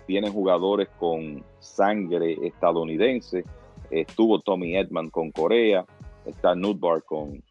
tienen 0.06 0.32
jugadores 0.32 0.88
con 0.98 1.44
sangre 1.58 2.38
estadounidense. 2.46 3.44
Estuvo 3.90 4.40
Tommy 4.40 4.76
Edman 4.76 5.10
con 5.10 5.32
Corea, 5.32 5.84
está 6.24 6.54
Nutbar 6.54 7.02
con 7.02 7.34
eh, 7.34 7.42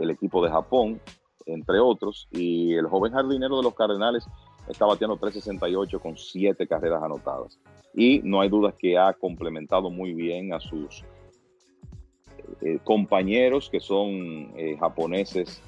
el 0.00 0.10
equipo 0.10 0.44
de 0.44 0.50
Japón, 0.50 1.00
entre 1.46 1.78
otros, 1.78 2.28
y 2.32 2.74
el 2.74 2.86
joven 2.86 3.12
jardinero 3.12 3.56
de 3.56 3.62
los 3.62 3.74
Cardenales 3.74 4.26
está 4.68 4.86
bateando 4.86 5.16
368 5.16 6.00
con 6.00 6.16
7 6.16 6.66
carreras 6.66 7.02
anotadas. 7.02 7.58
Y 7.94 8.20
no 8.24 8.40
hay 8.40 8.48
dudas 8.48 8.74
que 8.78 8.98
ha 8.98 9.12
complementado 9.12 9.90
muy 9.90 10.14
bien 10.14 10.52
a 10.52 10.60
sus 10.60 11.04
eh, 12.60 12.78
compañeros 12.84 13.68
que 13.70 13.80
son 13.80 14.52
eh, 14.56 14.76
japoneses 14.78 15.62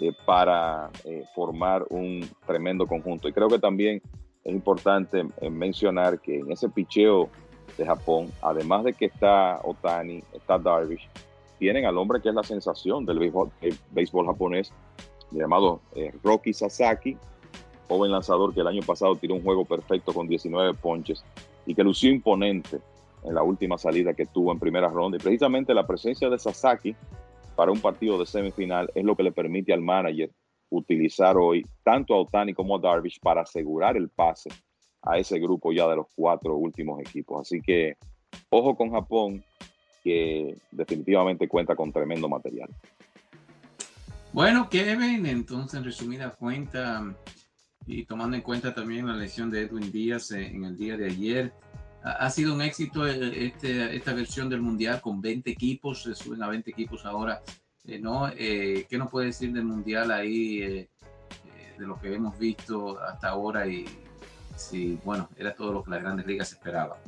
eh, 0.00 0.12
para 0.24 0.90
formar 1.34 1.84
un 1.90 2.28
tremendo 2.46 2.86
conjunto. 2.86 3.28
Y 3.28 3.32
creo 3.32 3.48
que 3.48 3.58
también 3.58 4.02
es 4.44 4.52
importante 4.52 5.24
mencionar 5.50 6.18
que 6.20 6.40
en 6.40 6.50
ese 6.50 6.68
picheo 6.68 7.28
de 7.78 7.86
Japón, 7.86 8.30
además 8.42 8.84
de 8.84 8.92
que 8.92 9.06
está 9.06 9.60
Otani, 9.62 10.22
está 10.32 10.58
Darvish, 10.58 11.08
tienen 11.58 11.86
al 11.86 11.96
hombre 11.96 12.20
que 12.20 12.28
es 12.28 12.34
la 12.34 12.42
sensación 12.42 13.06
del 13.06 13.20
béisbol, 13.20 13.50
béisbol 13.92 14.26
japonés, 14.26 14.72
llamado 15.30 15.80
eh, 15.94 16.12
Rocky 16.22 16.52
Sasaki, 16.52 17.16
joven 17.88 18.10
lanzador 18.10 18.52
que 18.52 18.60
el 18.60 18.66
año 18.66 18.82
pasado 18.82 19.16
tiró 19.16 19.34
un 19.34 19.42
juego 19.42 19.64
perfecto 19.64 20.12
con 20.12 20.28
19 20.28 20.74
ponches 20.74 21.24
y 21.66 21.74
que 21.74 21.84
lució 21.84 22.10
imponente 22.10 22.80
en 23.24 23.34
la 23.34 23.42
última 23.42 23.78
salida 23.78 24.14
que 24.14 24.26
tuvo 24.26 24.52
en 24.52 24.58
primera 24.58 24.88
ronda. 24.88 25.16
Y 25.16 25.20
precisamente 25.20 25.72
la 25.74 25.86
presencia 25.86 26.28
de 26.28 26.38
Sasaki 26.38 26.96
para 27.54 27.72
un 27.72 27.80
partido 27.80 28.18
de 28.18 28.26
semifinal 28.26 28.90
es 28.94 29.04
lo 29.04 29.16
que 29.16 29.22
le 29.22 29.32
permite 29.32 29.72
al 29.72 29.80
manager 29.80 30.30
utilizar 30.70 31.36
hoy 31.36 31.64
tanto 31.84 32.14
a 32.14 32.20
Otani 32.20 32.54
como 32.54 32.76
a 32.76 32.80
Darvish 32.80 33.20
para 33.20 33.42
asegurar 33.42 33.96
el 33.96 34.08
pase 34.08 34.50
a 35.02 35.18
ese 35.18 35.38
grupo 35.38 35.72
ya 35.72 35.86
de 35.88 35.96
los 35.96 36.06
cuatro 36.14 36.56
últimos 36.56 37.00
equipos. 37.00 37.42
Así 37.42 37.60
que 37.60 37.96
ojo 38.50 38.76
con 38.76 38.90
Japón, 38.90 39.44
que 40.02 40.56
definitivamente 40.70 41.48
cuenta 41.48 41.76
con 41.76 41.92
tremendo 41.92 42.28
material. 42.28 42.68
Bueno, 44.32 44.68
Kevin, 44.70 45.26
entonces 45.26 45.78
en 45.78 45.84
resumida 45.84 46.30
cuenta 46.30 47.14
y 47.86 48.04
tomando 48.04 48.36
en 48.36 48.42
cuenta 48.42 48.74
también 48.74 49.06
la 49.06 49.14
lesión 49.14 49.50
de 49.50 49.62
Edwin 49.62 49.90
Díaz 49.90 50.30
eh, 50.30 50.46
en 50.46 50.64
el 50.64 50.78
día 50.78 50.96
de 50.96 51.06
ayer, 51.06 51.52
ha 52.04 52.30
sido 52.30 52.54
un 52.54 52.62
éxito 52.62 53.06
eh, 53.06 53.46
este, 53.46 53.94
esta 53.96 54.12
versión 54.12 54.48
del 54.48 54.60
Mundial 54.60 55.00
con 55.00 55.20
20 55.20 55.50
equipos, 55.50 56.02
se 56.02 56.14
suben 56.14 56.42
a 56.42 56.48
20 56.48 56.70
equipos 56.70 57.04
ahora, 57.06 57.42
eh, 57.86 57.98
¿no? 57.98 58.30
¿Qué 58.36 58.96
nos 58.98 59.10
puede 59.10 59.26
decir 59.26 59.52
del 59.52 59.64
Mundial 59.64 60.10
ahí, 60.10 60.58
de 60.58 60.88
lo 61.78 61.98
que 62.00 62.12
hemos 62.14 62.38
visto 62.38 63.00
hasta 63.00 63.28
ahora 63.28 63.66
y 63.66 63.84
si, 64.56 64.98
bueno, 65.04 65.28
era 65.36 65.54
todo 65.54 65.72
lo 65.72 65.84
que 65.84 65.90
las 65.90 66.02
grandes 66.02 66.26
ligas 66.26 66.52
esperaban? 66.52 66.98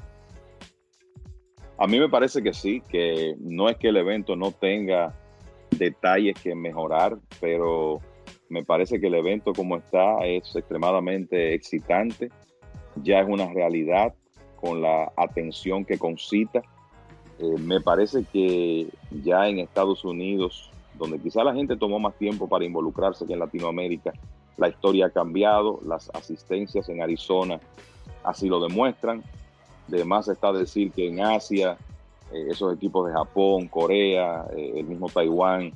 A 1.77 1.87
mí 1.87 1.99
me 1.99 2.09
parece 2.09 2.43
que 2.43 2.53
sí, 2.53 2.81
que 2.89 3.35
no 3.41 3.69
es 3.69 3.77
que 3.77 3.89
el 3.89 3.97
evento 3.97 4.37
no 4.37 4.53
tenga 4.53 5.13
detalles 5.71 6.41
que 6.41 6.55
mejorar, 6.55 7.19
pero 7.41 8.01
me 8.49 8.65
parece 8.65 9.01
que 9.01 9.09
el 9.09 9.15
evento 9.15 9.53
como 9.53 9.77
está 9.77 10.25
es 10.25 10.55
extremadamente 10.55 11.53
excitante, 11.53 12.31
ya 13.03 13.21
es 13.21 13.29
una 13.29 13.53
realidad 13.53 14.15
con 14.65 14.81
la 14.81 15.12
atención 15.17 15.85
que 15.85 15.99
concita. 15.99 16.62
Eh, 17.39 17.59
me 17.59 17.83
parece 17.83 18.25
que 18.33 18.89
ya 19.11 19.47
en 19.47 19.59
Estados 19.59 20.05
Unidos, 20.05 20.71
donde 20.99 21.19
quizá 21.19 21.45
la 21.45 21.53
gente 21.53 21.77
tomó 21.77 21.99
más 21.99 22.15
tiempo 22.15 22.49
para 22.49 22.65
involucrarse 22.65 23.27
que 23.27 23.35
en 23.35 23.41
Latinoamérica, 23.41 24.15
la 24.57 24.69
historia 24.69 25.07
ha 25.07 25.11
cambiado, 25.11 25.81
las 25.85 26.11
asistencias 26.15 26.89
en 26.89 27.03
Arizona 27.03 27.61
así 28.23 28.49
lo 28.49 28.59
demuestran. 28.59 29.23
Además 29.89 30.29
está 30.29 30.51
decir 30.53 30.93
que 30.93 31.09
en 31.09 31.21
Asia 31.21 31.77
eh, 32.33 32.47
esos 32.49 32.75
equipos 32.75 33.07
de 33.09 33.12
Japón, 33.12 33.69
Corea, 33.69 34.47
eh, 34.57 34.73
el 34.77 34.87
mismo 34.87 35.11
Taiwán, 35.11 35.73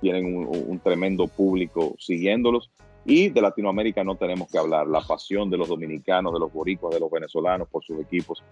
tienen 0.00 0.36
un, 0.46 0.78
tremendo 0.80 1.28
público 1.28 1.94
siguiéndolos. 1.98 2.70
Y 3.04 3.28
de 3.28 3.42
Latinoamérica 3.42 4.02
no 4.02 4.16
tenemos 4.16 4.50
que 4.50 4.58
hablar. 4.58 4.86
La 4.86 5.02
pasión 5.02 5.50
de 5.50 5.58
los 5.58 5.68
dominicanos, 5.68 6.32
de 6.32 6.40
los 6.40 6.52
boricuas, 6.52 6.94
de 6.94 7.00
los 7.00 7.10
venezolanos 7.10 7.68
por 7.68 7.84
sus 7.84 8.00
equipos 8.00 8.42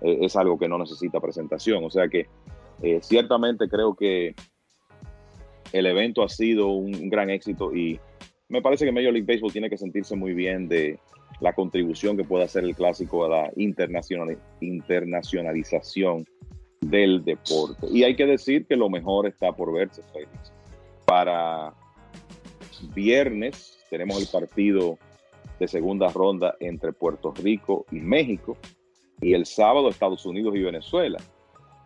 es 0.00 0.36
algo 0.36 0.58
que 0.58 0.68
no 0.68 0.78
necesita 0.78 1.20
presentación. 1.20 1.84
O 1.84 1.90
sea 1.90 2.08
que 2.08 2.26
ciertamente 3.00 3.68
creo 3.68 3.94
que 3.94 4.34
el 5.72 5.86
evento 5.86 6.22
ha 6.22 6.28
sido 6.28 6.68
un 6.68 7.08
gran 7.08 7.30
éxito 7.30 7.74
y 7.74 7.98
me 8.48 8.60
parece 8.60 8.84
que 8.84 8.92
Major 8.92 9.12
League 9.12 9.26
Baseball 9.26 9.52
tiene 9.52 9.70
que 9.70 9.78
sentirse 9.78 10.14
muy 10.14 10.34
bien 10.34 10.68
de 10.68 10.98
la 11.40 11.54
contribución 11.54 12.16
que 12.16 12.24
puede 12.24 12.44
hacer 12.44 12.64
el 12.64 12.76
clásico 12.76 13.24
a 13.24 13.30
la 13.30 13.50
internacionalización 13.56 16.26
del 16.82 17.24
deporte. 17.24 17.86
Y 17.90 18.04
hay 18.04 18.14
que 18.14 18.26
decir 18.26 18.66
que 18.66 18.76
lo 18.76 18.90
mejor 18.90 19.26
está 19.26 19.52
por 19.52 19.72
verse, 19.72 20.02
Félix. 20.12 20.52
Para 21.06 21.72
viernes 22.94 23.81
tenemos 23.92 24.18
el 24.22 24.26
partido 24.26 24.98
de 25.60 25.68
segunda 25.68 26.08
ronda 26.08 26.56
entre 26.60 26.94
Puerto 26.94 27.30
Rico 27.30 27.84
y 27.92 27.96
México 27.96 28.56
y 29.20 29.34
el 29.34 29.44
sábado 29.44 29.90
Estados 29.90 30.24
Unidos 30.24 30.56
y 30.56 30.62
Venezuela. 30.62 31.18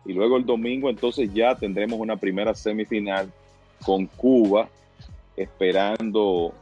Y 0.05 0.13
luego 0.13 0.37
el 0.37 0.45
domingo 0.45 0.89
entonces 0.89 1.33
ya 1.33 1.55
tendremos 1.55 1.99
una 1.99 2.15
primera 2.15 2.55
semifinal 2.55 3.29
con 3.85 4.05
Cuba 4.05 4.69
esperando 5.35 6.53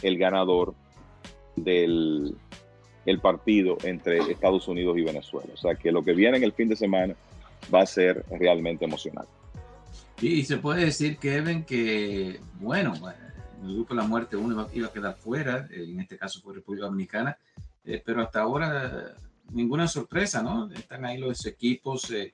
el 0.00 0.16
ganador 0.16 0.72
del 1.54 2.34
el 3.04 3.20
partido 3.20 3.76
entre 3.84 4.20
Estados 4.20 4.66
Unidos 4.68 4.96
y 4.96 5.02
Venezuela. 5.02 5.50
O 5.52 5.58
sea 5.58 5.74
que 5.74 5.92
lo 5.92 6.02
que 6.02 6.14
viene 6.14 6.38
en 6.38 6.44
el 6.44 6.54
fin 6.54 6.70
de 6.70 6.76
semana 6.76 7.14
va 7.72 7.82
a 7.82 7.86
ser 7.86 8.24
realmente 8.30 8.86
emocionante. 8.86 9.30
Y 10.22 10.44
se 10.44 10.56
puede 10.56 10.86
decir, 10.86 11.18
Kevin, 11.18 11.64
que, 11.64 12.40
bueno, 12.58 12.94
en 12.94 13.23
el 13.62 13.74
grupo 13.74 13.94
de 13.94 14.00
la 14.00 14.06
muerte 14.06 14.36
uno 14.36 14.68
iba 14.72 14.88
a 14.88 14.92
quedar 14.92 15.16
fuera, 15.16 15.68
eh, 15.70 15.84
en 15.84 16.00
este 16.00 16.16
caso 16.16 16.40
fue 16.40 16.54
República 16.54 16.86
Dominicana, 16.86 17.36
eh, 17.84 18.02
pero 18.04 18.22
hasta 18.22 18.40
ahora 18.40 19.14
ninguna 19.52 19.86
sorpresa, 19.86 20.42
¿no? 20.42 20.70
Están 20.72 21.04
ahí 21.04 21.18
los 21.18 21.44
equipos 21.46 22.10
eh, 22.10 22.32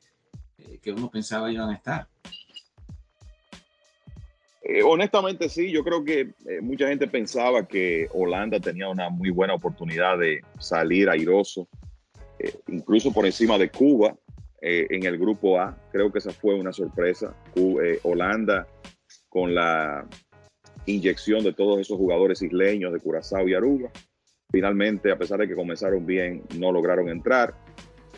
que 0.83 0.93
uno 0.93 1.11
pensaba 1.11 1.51
iban 1.51 1.71
a 1.71 1.75
estar. 1.75 2.09
Eh, 4.63 4.83
honestamente 4.85 5.49
sí, 5.49 5.73
yo 5.73 5.83
creo 5.83 6.05
que 6.05 6.33
eh, 6.47 6.61
mucha 6.61 6.87
gente 6.87 7.09
pensaba 7.09 7.67
que 7.67 8.09
Holanda 8.13 8.61
tenía 8.61 8.89
una 8.89 9.09
muy 9.09 9.31
buena 9.31 9.55
oportunidad 9.55 10.17
de 10.19 10.45
salir 10.61 11.09
airoso, 11.09 11.67
eh, 12.39 12.55
incluso 12.69 13.13
por 13.13 13.27
encima 13.27 13.59
de 13.59 13.71
Cuba 13.71 14.15
en 14.63 15.07
el 15.07 15.17
grupo 15.17 15.59
A. 15.59 15.75
Creo 15.91 16.13
que 16.13 16.19
esa 16.19 16.33
fue 16.33 16.55
una 16.55 16.71
sorpresa. 16.71 17.35
Holanda 18.03 18.67
con 19.31 19.55
la 19.55 20.07
inyección 20.87 21.45
de 21.45 21.53
todos 21.53 21.81
esos 21.81 21.97
jugadores 21.97 22.43
isleños 22.43 22.93
de 22.93 23.01
Curazao 23.01 23.49
y 23.49 23.55
Aruba. 23.55 23.91
Finalmente, 24.51 25.13
a 25.13 25.19
pesar 25.19 25.39
de 25.39 25.49
que 25.49 25.55
comenzaron 25.55 26.05
bien, 26.05 26.43
no 26.59 26.73
lograron 26.73 27.09
entrar. 27.09 27.55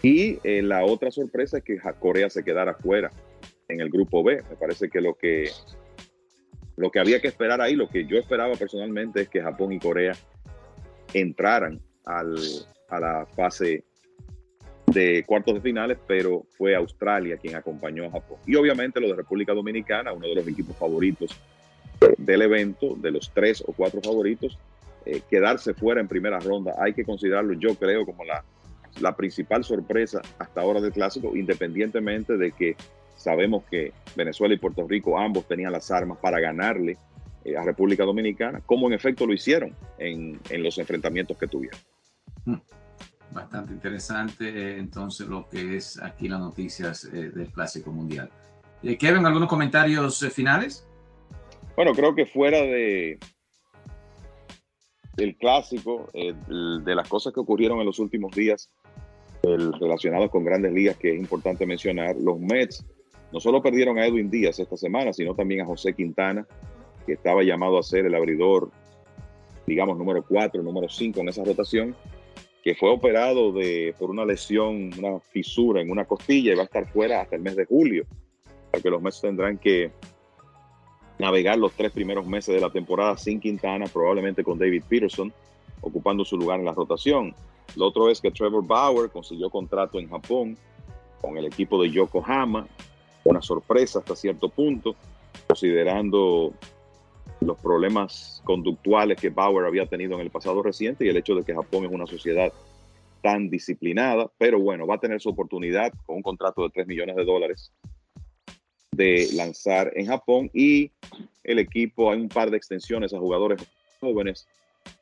Y 0.03 0.39
la 0.63 0.85
otra 0.85 1.11
sorpresa 1.11 1.59
es 1.59 1.65
que 1.65 1.79
Corea 2.01 2.31
se 2.31 2.43
quedara 2.43 2.75
fuera 2.75 3.11
en 3.69 3.81
el 3.81 3.91
grupo 3.91 4.25
B. 4.25 4.43
Me 4.49 4.57
parece 4.57 4.89
que 4.89 5.01
lo 5.01 5.15
que 5.15 5.51
lo 6.77 6.91
que 6.91 6.99
había 6.99 7.21
que 7.21 7.29
esperar 7.29 7.61
ahí, 7.61 7.77
lo 7.77 7.89
que 7.89 8.07
yo 8.07 8.17
esperaba 8.17 8.55
personalmente 8.55 9.21
es 9.23 9.29
que 9.29 9.43
Japón 9.43 9.73
y 9.73 9.79
Corea 9.79 10.13
entraran 11.13 11.81
a 12.07 12.23
la 12.99 13.27
fase 13.37 13.85
de 14.87 15.23
cuartos 15.25 15.55
de 15.55 15.61
finales, 15.61 15.99
pero 16.07 16.47
fue 16.57 16.75
Australia 16.75 17.37
quien 17.37 17.55
acompañó 17.55 18.07
a 18.07 18.11
Japón. 18.11 18.39
Y 18.47 18.57
obviamente 18.57 19.01
lo 19.01 19.09
de 19.09 19.17
República 19.17 19.53
Dominicana, 19.53 20.13
uno 20.13 20.27
de 20.27 20.35
los 20.35 20.49
equipos 20.49 20.77
favoritos 20.77 21.39
del 22.19 22.43
evento, 22.43 22.95
de 22.97 23.11
los 23.11 23.31
tres 23.33 23.63
o 23.67 23.73
cuatro 23.73 24.01
favoritos, 24.03 24.59
eh, 25.05 25.23
quedarse 25.29 25.75
fuera 25.75 26.01
en 26.01 26.09
primera 26.09 26.39
ronda, 26.39 26.75
hay 26.79 26.95
que 26.95 27.05
considerarlo, 27.05 27.55
yo 27.55 27.75
creo, 27.75 28.07
como 28.07 28.25
la, 28.25 28.45
la 29.01 29.17
principal 29.17 29.65
sorpresa 29.65 30.21
hasta 30.39 30.61
ahora 30.61 30.81
del 30.81 30.93
clásico, 30.93 31.35
independientemente 31.35 32.37
de 32.37 32.53
que 32.53 32.77
sabemos 33.17 33.65
que 33.71 33.93
Venezuela 34.15 34.55
y 34.55 34.59
Puerto 34.59 34.87
Rico 34.87 35.19
ambos 35.19 35.47
tenían 35.49 35.73
las 35.73 35.91
armas 35.91 36.19
para 36.19 36.39
ganarle 36.41 36.99
eh, 37.45 37.57
a 37.57 37.65
República 37.65 38.05
Dominicana, 38.05 38.61
como 38.65 38.87
en 38.87 38.93
efecto 38.93 39.27
lo 39.27 39.33
hicieron 39.33 39.75
en, 39.99 40.39
en 40.51 40.63
los 40.63 40.79
enfrentamientos 40.79 41.37
que 41.37 41.49
tuvieron. 41.49 41.81
Hmm. 42.45 42.61
Bastante 43.33 43.73
interesante 43.73 44.49
eh, 44.49 44.79
entonces 44.79 45.27
lo 45.27 45.49
que 45.49 45.77
es 45.77 46.01
aquí 46.03 46.29
las 46.29 46.41
noticias 46.41 47.11
del 47.11 47.51
Clásico 47.51 47.91
Mundial. 47.91 48.31
Kevin, 48.83 49.25
¿algunos 49.25 49.49
comentarios 49.49 50.19
finales? 50.33 50.87
Bueno, 51.77 51.93
creo 51.93 52.15
que 52.15 52.27
fuera 52.27 52.59
de 52.59 53.19
el 55.17 55.37
clásico, 55.37 56.09
de 56.13 56.95
las 56.95 57.09
cosas 57.09 57.33
que 57.33 57.41
ocurrieron 57.41 57.81
en 57.81 57.87
los 57.87 57.99
últimos 57.99 58.35
días 58.35 58.71
el, 59.43 59.73
relacionados 59.75 60.31
con 60.31 60.45
grandes 60.45 60.73
ligas, 60.73 60.97
que 60.97 61.15
es 61.15 61.19
importante 61.19 61.67
mencionar, 61.67 62.17
los 62.17 62.39
Mets 62.39 62.85
no 63.33 63.41
solo 63.41 63.63
perdieron 63.63 63.99
a 63.99 64.07
Edwin 64.07 64.31
Díaz 64.31 64.59
esta 64.59 64.77
semana, 64.77 65.13
sino 65.13 65.35
también 65.35 65.63
a 65.63 65.67
José 65.67 65.95
Quintana, 65.95 66.47
que 67.07 67.15
estaba 67.15 67.43
llamado 67.43 67.79
a 67.79 67.83
ser 67.83 68.07
el 68.07 68.15
abridor, 68.15 68.71
digamos, 69.67 69.97
número 69.97 70.25
4, 70.27 70.63
número 70.63 70.89
5 70.89 71.21
en 71.21 71.29
esa 71.29 71.43
rotación, 71.43 71.97
que 72.63 72.75
fue 72.75 72.91
operado 72.91 73.53
de, 73.53 73.95
por 73.99 74.11
una 74.11 74.25
lesión, 74.25 74.91
una 74.99 75.19
fisura 75.19 75.81
en 75.81 75.91
una 75.91 76.05
costilla 76.05 76.53
y 76.53 76.57
va 76.57 76.63
a 76.63 76.67
estar 76.67 76.87
fuera 76.93 77.23
hasta 77.23 77.37
el 77.37 77.43
mes 77.43 77.57
de 77.57 77.65
julio, 77.65 78.07
porque 78.71 78.91
los 78.91 79.03
Mets 79.03 79.21
tendrán 79.23 79.59
que 79.59 79.91
navegar 81.23 81.57
los 81.57 81.73
tres 81.73 81.93
primeros 81.93 82.27
meses 82.27 82.53
de 82.53 82.61
la 82.61 82.69
temporada 82.69 83.17
sin 83.17 83.39
Quintana, 83.39 83.87
probablemente 83.87 84.43
con 84.43 84.59
David 84.59 84.83
Peterson 84.89 85.33
ocupando 85.81 86.25
su 86.25 86.37
lugar 86.37 86.59
en 86.59 86.65
la 86.65 86.73
rotación. 86.73 87.35
Lo 87.77 87.87
otro 87.87 88.11
es 88.11 88.21
que 88.21 88.31
Trevor 88.31 88.67
Bauer 88.67 89.09
consiguió 89.09 89.49
contrato 89.49 89.99
en 89.99 90.09
Japón 90.09 90.57
con 91.21 91.39
el 91.39 91.47
equipo 91.47 91.81
de 91.81 91.91
Yokohama, 91.91 92.67
una 93.25 93.41
sorpresa 93.41 94.01
hasta 94.01 94.17
cierto 94.17 94.49
punto, 94.49 94.97
considerando 95.47 96.53
los 97.41 97.57
problemas 97.59 98.43
conductuales 98.45 99.21
que 99.21 99.31
Bauer 99.31 99.67
había 99.67 99.87
tenido 99.87 100.15
en 100.15 100.21
el 100.21 100.31
pasado 100.31 100.61
reciente 100.61 101.05
y 101.05 101.09
el 101.09 101.17
hecho 101.17 101.35
de 101.37 101.45
que 101.45 101.55
Japón 101.55 101.85
es 101.85 101.93
una 101.93 102.07
sociedad 102.07 102.53
tan 103.23 103.49
disciplinada, 103.49 104.29
pero 104.39 104.59
bueno, 104.59 104.89
va 104.89 104.97
a 104.97 105.01
tener 105.01 105.21
su 105.21 105.29
oportunidad 105.29 105.93
con 106.05 106.17
un 106.17 106.23
contrato 106.23 106.63
de 106.63 106.71
3 106.71 106.87
millones 106.89 107.15
de 107.15 107.25
dólares 107.25 107.73
de 108.93 109.29
lanzar 109.35 109.93
en 109.97 110.07
Japón 110.07 110.51
y 110.53 110.91
el 111.45 111.59
equipo, 111.59 112.13
hay 112.13 112.21
un 112.21 112.29
par 112.29 112.51
de 112.51 112.57
extensiones 112.57 113.13
a 113.13 113.19
jugadores 113.19 113.67
jóvenes 114.01 114.47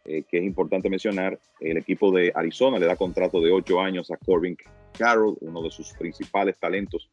eh, 0.04 0.22
que 0.28 0.38
es 0.38 0.44
importante 0.44 0.88
mencionar. 0.88 1.38
El 1.60 1.76
equipo 1.76 2.12
de 2.12 2.32
Arizona 2.34 2.78
le 2.78 2.86
da 2.86 2.96
contrato 2.96 3.40
de 3.40 3.50
ocho 3.50 3.80
años 3.80 4.10
a 4.10 4.16
Corbin 4.16 4.56
Carroll, 4.96 5.36
uno 5.40 5.62
de 5.62 5.70
sus 5.70 5.92
principales 5.94 6.58
talentos 6.58 7.10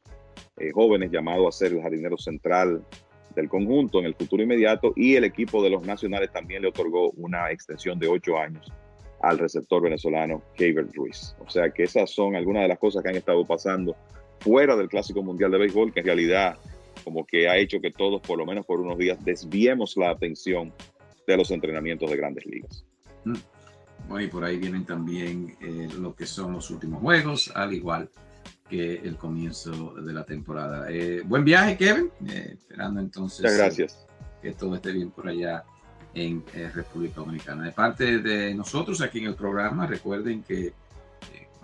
eh, 0.58 0.72
jóvenes, 0.72 1.12
llamado 1.12 1.48
a 1.48 1.52
ser 1.52 1.74
el 1.74 1.82
jardinero 1.82 2.18
central 2.18 2.84
del 3.36 3.50
conjunto 3.50 4.00
en 4.00 4.06
el 4.06 4.16
futuro 4.16 4.44
inmediato. 4.44 4.94
Y 4.96 5.16
el 5.16 5.24
equipo 5.24 5.64
de 5.64 5.70
los 5.70 5.84
nacionales 5.86 6.32
también 6.32 6.62
le 6.62 6.70
otorgó 6.70 7.12
una 7.12 7.52
extensión 7.52 8.00
de 8.00 8.08
ocho 8.08 8.38
años 8.38 8.72
al 9.22 9.40
receptor 9.40 9.82
venezolano 9.82 10.44
Kevin 10.56 10.92
Ruiz. 10.94 11.36
O 11.40 11.50
sea 11.50 11.72
que 11.72 11.84
esas 11.84 12.12
son 12.12 12.36
algunas 12.36 12.64
de 12.64 12.70
las 12.70 12.80
cosas 12.80 13.04
que 13.04 13.10
han 13.10 13.16
estado 13.16 13.46
pasando 13.46 13.96
fuera 14.40 14.76
del 14.76 14.90
Clásico 14.90 15.24
Mundial 15.24 15.52
de 15.52 15.58
Béisbol, 15.58 15.94
que 15.94 16.00
en 16.02 16.06
realidad 16.06 16.58
como 17.04 17.26
que 17.26 17.48
ha 17.48 17.58
hecho 17.58 17.80
que 17.80 17.92
todos, 17.92 18.22
por 18.22 18.38
lo 18.38 18.46
menos 18.46 18.66
por 18.66 18.80
unos 18.82 18.98
días, 18.98 19.24
desviemos 19.24 19.96
la 19.96 20.10
atención 20.10 20.74
de 21.26 21.38
los 21.38 21.52
entrenamientos 21.52 22.10
de 22.10 22.18
grandes 22.18 22.46
ligas. 22.46 22.84
Mm. 23.24 23.36
Bueno, 24.08 24.26
y 24.26 24.30
por 24.30 24.44
ahí 24.44 24.58
vienen 24.58 24.86
también 24.86 25.56
eh, 25.62 25.90
lo 26.00 26.16
que 26.16 26.26
son 26.26 26.54
los 26.54 26.70
últimos 26.70 27.02
juegos, 27.02 27.52
al 27.56 27.74
igual 27.74 28.10
que 28.70 28.96
el 28.96 29.16
comienzo 29.18 29.94
de 29.96 30.14
la 30.14 30.26
temporada. 30.26 30.90
Eh, 30.90 31.22
buen 31.26 31.44
viaje, 31.44 31.78
Kevin. 31.78 32.10
Eh, 32.28 32.56
esperando 32.58 33.00
entonces 33.00 33.42
Muchas 33.42 33.58
gracias. 33.58 34.08
que 34.42 34.52
todo 34.54 34.76
esté 34.76 34.92
bien 34.92 35.12
por 35.12 35.28
allá 35.28 35.64
en 36.14 36.44
República 36.74 37.16
Dominicana. 37.22 37.64
De 37.64 37.72
parte 37.72 38.20
de 38.20 38.54
nosotros 38.54 39.02
aquí 39.02 39.20
en 39.20 39.28
el 39.28 39.36
programa, 39.36 39.88
recuerden 39.88 40.44
que 40.44 40.74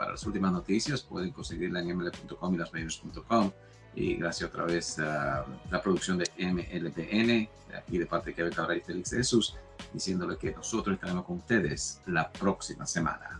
para 0.04 0.16
las 0.16 0.26
últimas 0.26 0.51
noticias 0.51 1.01
pueden 1.01 1.32
conseguirla 1.32 1.80
en 1.80 1.97
ml.com 1.97 2.54
y 2.54 2.58
lasmedios.com. 2.58 3.51
Y 3.95 4.16
gracias 4.16 4.49
otra 4.49 4.66
vez 4.66 4.99
a 4.99 5.45
la 5.72 5.82
producción 5.82 6.18
de 6.18 6.30
MLPN, 6.38 7.47
aquí 7.78 7.97
de 7.97 8.06
parte 8.06 8.32
de 8.32 8.36
Kevin 8.36 8.51
Cabral 8.51 8.78
y 8.80 8.82
Félix 8.82 9.12
Jesús, 9.12 9.56
diciéndole 9.93 10.36
que 10.38 10.51
nosotros 10.51 10.95
estaremos 10.95 11.24
con 11.24 11.38
ustedes 11.38 12.01
la 12.08 12.30
próxima 12.30 12.86
semana. 12.86 13.39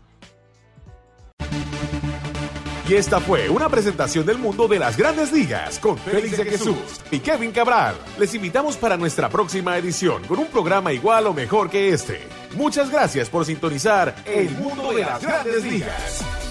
Y 2.88 2.96
esta 2.96 3.20
fue 3.20 3.50
una 3.50 3.70
presentación 3.70 4.26
del 4.26 4.38
mundo 4.38 4.68
de 4.68 4.78
las 4.78 4.98
grandes 4.98 5.32
ligas 5.32 5.80
con 5.80 5.98
Félix 5.98 6.38
de 6.38 6.46
Jesús 6.46 7.02
y 7.12 7.20
Kevin 7.20 7.52
Cabral. 7.52 7.96
Les 8.20 8.34
invitamos 8.36 8.76
para 8.76 8.96
nuestra 8.96 9.30
próxima 9.30 9.78
edición 9.78 10.24
con 10.26 10.40
un 10.40 10.48
programa 10.48 10.92
igual 10.92 11.28
o 11.28 11.34
mejor 11.34 11.70
que 11.70 11.90
este. 11.90 12.28
Muchas 12.56 12.92
gracias 12.92 13.30
por 13.30 13.46
sintonizar 13.46 14.14
El 14.26 14.52
mundo 14.52 14.92
de 14.92 15.02
las 15.02 15.22
grandes 15.22 15.64
ligas. 15.64 16.43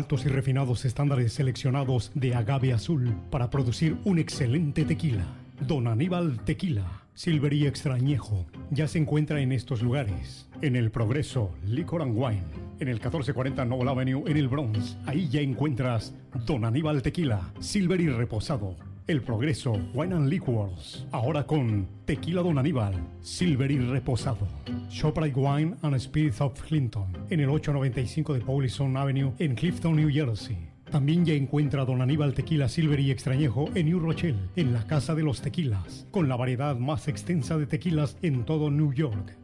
Altos 0.00 0.24
y 0.24 0.30
refinados 0.30 0.86
estándares 0.86 1.34
seleccionados 1.34 2.10
de 2.14 2.34
agave 2.34 2.72
azul 2.72 3.14
para 3.30 3.50
producir 3.50 3.98
un 4.04 4.18
excelente 4.18 4.86
tequila. 4.86 5.26
Don 5.60 5.86
Aníbal 5.88 6.42
Tequila. 6.42 7.02
Silver 7.12 7.52
y 7.52 7.66
Extrañejo 7.66 8.46
ya 8.70 8.88
se 8.88 8.96
encuentra 8.96 9.42
en 9.42 9.52
estos 9.52 9.82
lugares. 9.82 10.48
En 10.62 10.74
el 10.74 10.90
Progreso, 10.90 11.50
Liquor 11.66 12.00
and 12.00 12.16
Wine. 12.16 12.44
En 12.78 12.88
el 12.88 12.94
1440 12.94 13.62
Noble 13.66 13.90
Avenue, 13.90 14.24
en 14.26 14.38
el 14.38 14.48
Bronx. 14.48 14.96
Ahí 15.04 15.28
ya 15.28 15.42
encuentras 15.42 16.14
Don 16.46 16.64
Aníbal 16.64 17.02
Tequila, 17.02 17.52
Silver 17.60 18.00
y 18.00 18.08
Reposado 18.08 18.76
el 19.06 19.22
Progreso, 19.22 19.72
Wine 19.94 20.14
and 20.14 20.28
Liquors. 20.28 21.06
Ahora 21.12 21.46
con 21.46 21.86
Tequila 22.04 22.42
Don 22.42 22.58
Aníbal, 22.58 22.94
Silver 23.20 23.70
y 23.70 23.78
Reposado. 23.78 24.46
Shoprite 24.88 25.38
Wine 25.38 25.76
and 25.82 25.98
Spirits 25.98 26.40
of 26.40 26.60
Clinton. 26.60 27.06
En 27.30 27.40
el 27.40 27.48
895 27.48 28.34
de 28.34 28.40
Paulison 28.40 28.96
Avenue 28.96 29.32
en 29.38 29.54
Clifton, 29.54 29.96
New 29.96 30.10
Jersey. 30.10 30.56
También 30.90 31.24
ya 31.24 31.34
encuentra 31.34 31.84
Don 31.84 32.02
Aníbal 32.02 32.34
Tequila 32.34 32.68
Silver 32.68 32.98
y 32.98 33.10
Extrañejo 33.10 33.70
en 33.74 33.86
New 33.86 34.00
Rochelle, 34.00 34.48
en 34.56 34.72
la 34.72 34.86
Casa 34.86 35.14
de 35.14 35.22
los 35.22 35.40
Tequilas, 35.40 36.06
con 36.10 36.28
la 36.28 36.36
variedad 36.36 36.76
más 36.76 37.06
extensa 37.06 37.56
de 37.56 37.66
tequilas 37.66 38.16
en 38.22 38.44
todo 38.44 38.70
New 38.70 38.92
York 38.92 39.39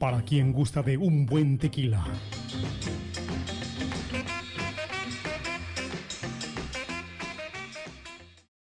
para 0.00 0.22
quien 0.22 0.50
gusta 0.50 0.82
de 0.82 0.96
un 0.96 1.26
buen 1.26 1.58
tequila. 1.58 2.02